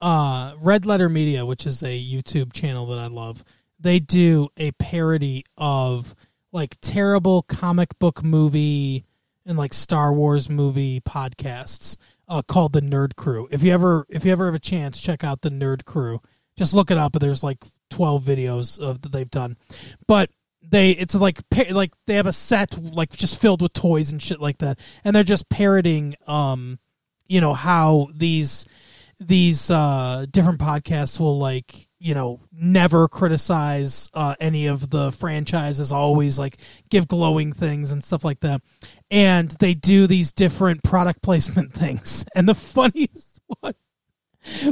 Uh 0.00 0.54
Red 0.60 0.84
Letter 0.86 1.08
Media, 1.08 1.46
which 1.46 1.66
is 1.66 1.82
a 1.82 1.98
YouTube 1.98 2.52
channel 2.52 2.86
that 2.86 2.98
I 2.98 3.06
love, 3.06 3.44
they 3.80 3.98
do 3.98 4.48
a 4.56 4.72
parody 4.72 5.44
of 5.56 6.14
like 6.52 6.76
terrible 6.80 7.42
comic 7.42 7.98
book 7.98 8.22
movie 8.22 9.04
and 9.46 9.56
like 9.56 9.72
Star 9.72 10.12
Wars 10.12 10.50
movie 10.50 11.00
podcasts 11.00 11.96
uh, 12.28 12.42
called 12.42 12.72
the 12.72 12.80
Nerd 12.80 13.16
Crew. 13.16 13.48
If 13.50 13.62
you 13.62 13.72
ever 13.72 14.06
if 14.08 14.24
you 14.24 14.32
ever 14.32 14.46
have 14.46 14.54
a 14.54 14.60
chance, 14.60 15.00
check 15.00 15.24
out 15.24 15.42
the 15.42 15.50
Nerd 15.50 15.84
Crew. 15.84 16.20
Just 16.56 16.74
look 16.74 16.90
it 16.90 16.96
up. 16.96 17.12
There's 17.12 17.42
like 17.44 17.64
12 17.90 18.24
videos 18.24 18.78
of 18.78 19.02
that 19.02 19.12
they've 19.12 19.30
done. 19.30 19.56
But 20.06 20.30
they 20.62 20.90
it's 20.90 21.14
like 21.14 21.40
like 21.70 21.92
they 22.06 22.14
have 22.14 22.26
a 22.26 22.32
set 22.32 22.76
like 22.82 23.10
just 23.10 23.40
filled 23.40 23.62
with 23.62 23.72
toys 23.72 24.10
and 24.10 24.20
shit 24.20 24.40
like 24.40 24.58
that 24.58 24.78
and 25.04 25.14
they're 25.14 25.22
just 25.22 25.48
parroting 25.48 26.16
um 26.26 26.78
you 27.26 27.40
know 27.40 27.54
how 27.54 28.08
these 28.14 28.66
these 29.20 29.70
uh 29.70 30.26
different 30.30 30.58
podcasts 30.58 31.20
will 31.20 31.38
like 31.38 31.85
you 31.98 32.14
know 32.14 32.40
never 32.52 33.08
criticize 33.08 34.08
uh 34.12 34.34
any 34.38 34.66
of 34.66 34.90
the 34.90 35.10
franchises 35.12 35.92
always 35.92 36.38
like 36.38 36.58
give 36.90 37.08
glowing 37.08 37.52
things 37.52 37.92
and 37.92 38.04
stuff 38.04 38.24
like 38.24 38.40
that. 38.40 38.60
And 39.10 39.50
they 39.60 39.74
do 39.74 40.06
these 40.06 40.32
different 40.32 40.82
product 40.82 41.22
placement 41.22 41.72
things. 41.72 42.24
And 42.34 42.48
the 42.48 42.54
funniest 42.54 43.40
one 43.60 43.74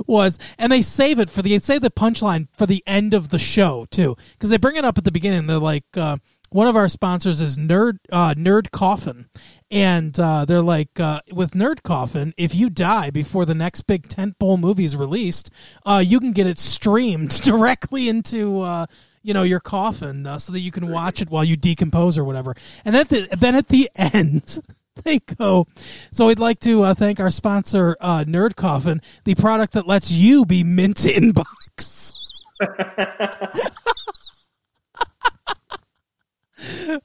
was 0.07 0.39
and 0.59 0.71
they 0.71 0.83
save 0.83 1.19
it 1.19 1.31
for 1.31 1.43
the 1.43 1.51
they 1.51 1.59
save 1.59 1.81
the 1.81 1.91
punchline 1.91 2.49
for 2.57 2.67
the 2.67 2.83
end 2.87 3.15
of 3.15 3.31
the 3.31 3.39
show 3.39 3.87
too. 3.91 4.17
Because 4.33 4.51
they 4.51 4.59
bring 4.59 4.77
it 4.77 4.85
up 4.85 4.99
at 4.99 5.05
the 5.05 5.13
beginning. 5.13 5.47
They're 5.47 5.59
like 5.59 5.85
uh, 5.97 6.19
one 6.55 6.69
of 6.69 6.77
our 6.77 6.89
sponsors 6.89 7.41
is 7.41 7.57
nerd 7.57 7.99
uh, 8.13 8.33
nerd 8.35 8.71
coffin 8.71 9.27
and 9.73 10.21
uh, 10.21 10.45
they're 10.45 10.63
like 10.63 11.01
uh, 11.01 11.21
with 11.33 11.51
nerd 11.51 11.83
coffin 11.83 12.33
if 12.37 12.55
you 12.55 12.71
die 12.71 13.11
before 13.11 13.45
the 13.45 13.57
next 13.57 13.81
big 13.89 14.07
tentpole 14.07 14.57
movie 14.57 14.85
is 14.85 14.97
released 14.97 15.51
uh, 15.85 16.01
you 16.05 16.21
can 16.21 16.31
get 16.31 16.47
it 16.47 16.57
streamed 16.57 17.31
directly 17.43 18.09
into 18.09 18.61
uh, 18.61 18.87
you 19.25 19.35
know 19.35 19.43
your 19.43 19.59
coffin 19.59 20.29
uh, 20.29 20.39
so 20.39 20.53
that 20.53 20.61
you 20.61 20.71
can 20.71 20.87
watch 20.87 21.21
it 21.21 21.29
while 21.29 21.43
you 21.43 21.57
decompose 21.57 22.17
or 22.17 22.23
whatever 22.23 22.55
and 22.85 22.95
at 22.95 23.09
the, 23.09 23.27
then 23.41 23.57
at 23.57 23.67
the 23.67 23.91
end 23.97 24.61
they 25.03 25.19
go. 25.19 25.67
So 26.13 26.29
we'd 26.29 26.39
like 26.39 26.61
to 26.61 26.95
thank 26.95 27.19
our 27.19 27.33
sponsor, 27.33 27.97
Nerd 28.01 28.55
Coffin, 28.55 29.03
the 29.25 29.35
product 29.35 29.73
that 29.73 29.89
lets 29.89 30.13
you 30.13 30.47
be 30.47 30.63
mint 30.63 31.05
in 31.05 31.33
box. 31.33 32.15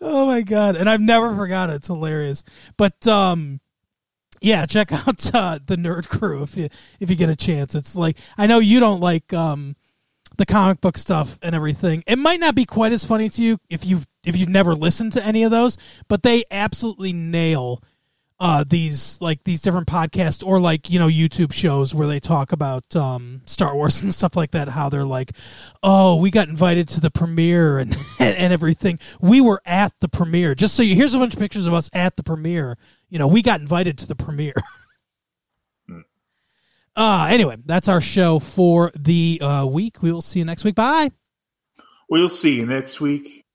oh 0.02 0.28
my 0.28 0.42
god! 0.42 0.76
And 0.76 0.90
I've 0.90 1.02
never 1.02 1.36
forgot 1.36 1.70
it. 1.70 1.78
It's 1.78 1.88
hilarious. 1.88 2.44
But 2.78 3.08
um, 3.08 3.60
yeah, 4.42 4.66
check 4.66 4.92
out 5.08 5.34
uh, 5.34 5.60
the 5.66 5.76
Nerd 5.76 6.08
Crew 6.08 6.44
if 6.44 6.58
you 6.58 6.70
if 7.00 7.10
you 7.10 7.16
get 7.16 7.30
a 7.30 7.36
chance. 7.36 7.76
It's 7.76 7.96
like 7.96 8.18
I 8.38 8.48
know 8.48 8.60
you 8.60 8.80
don't 8.80 9.00
like 9.00 9.34
um 9.34 9.76
the 10.38 10.46
comic 10.46 10.82
book 10.82 10.98
stuff 10.98 11.38
and 11.42 11.54
everything. 11.54 12.04
It 12.08 12.18
might 12.18 12.40
not 12.40 12.56
be 12.56 12.66
quite 12.66 12.92
as 12.92 13.06
funny 13.06 13.30
to 13.30 13.42
you 13.42 13.60
if 13.70 13.86
you've 13.86 14.08
if 14.26 14.38
you've 14.38 14.50
never 14.50 14.74
listened 14.74 15.14
to 15.14 15.26
any 15.26 15.44
of 15.44 15.52
those, 15.52 15.78
but 16.08 16.24
they 16.24 16.44
absolutely 16.52 17.14
nail 17.14 17.84
uh, 18.40 18.64
these 18.68 19.20
like 19.22 19.44
these 19.44 19.62
different 19.62 19.88
podcasts 19.88 20.46
or 20.46 20.60
like 20.60 20.90
you 20.90 20.98
know 20.98 21.08
YouTube 21.08 21.52
shows 21.52 21.94
where 21.94 22.08
they 22.08 22.20
talk 22.20 22.52
about 22.52 22.96
um, 22.96 23.42
Star 23.46 23.76
Wars 23.76 24.02
and 24.04 24.14
stuff 24.14 24.36
like 24.36 24.52
that. 24.52 24.70
How 24.70 24.90
they're 24.90 25.04
like, 25.04 25.34
oh, 25.84 26.16
we 26.16 26.32
got 26.32 26.48
invited 26.48 26.88
to 26.90 27.02
the 27.02 27.12
premiere 27.12 27.80
and 27.80 27.98
and 28.20 28.54
everything. 28.54 29.00
We 29.20 29.42
were 29.42 29.62
at 29.66 29.94
the 30.00 30.08
premiere. 30.08 30.56
Just 30.56 30.76
so 30.76 30.84
you 30.84 30.96
here's 30.96 31.14
a 31.14 31.20
bunch 31.20 31.34
of 31.34 31.40
pictures 31.40 31.66
of 31.66 31.74
us 31.74 31.90
at 31.94 32.16
the 32.16 32.24
premiere. 32.24 32.78
You 33.10 33.20
know, 33.20 33.28
we 33.28 33.42
got 33.42 33.60
invited 33.60 33.98
to 34.00 34.08
the 34.08 34.16
premiere. 34.16 34.54
Uh, 36.96 37.28
anyway, 37.30 37.56
that's 37.66 37.88
our 37.88 38.02
show 38.02 38.40
for 38.40 38.92
the 38.94 39.40
uh, 39.42 39.66
week. 39.66 40.02
We 40.02 40.12
will 40.12 40.20
see 40.20 40.40
you 40.40 40.44
next 40.44 40.66
week. 40.66 40.76
Bye. 40.76 41.12
We'll 42.10 42.28
see 42.28 42.56
you 42.56 42.66
next 42.66 43.00
week. 43.00 43.46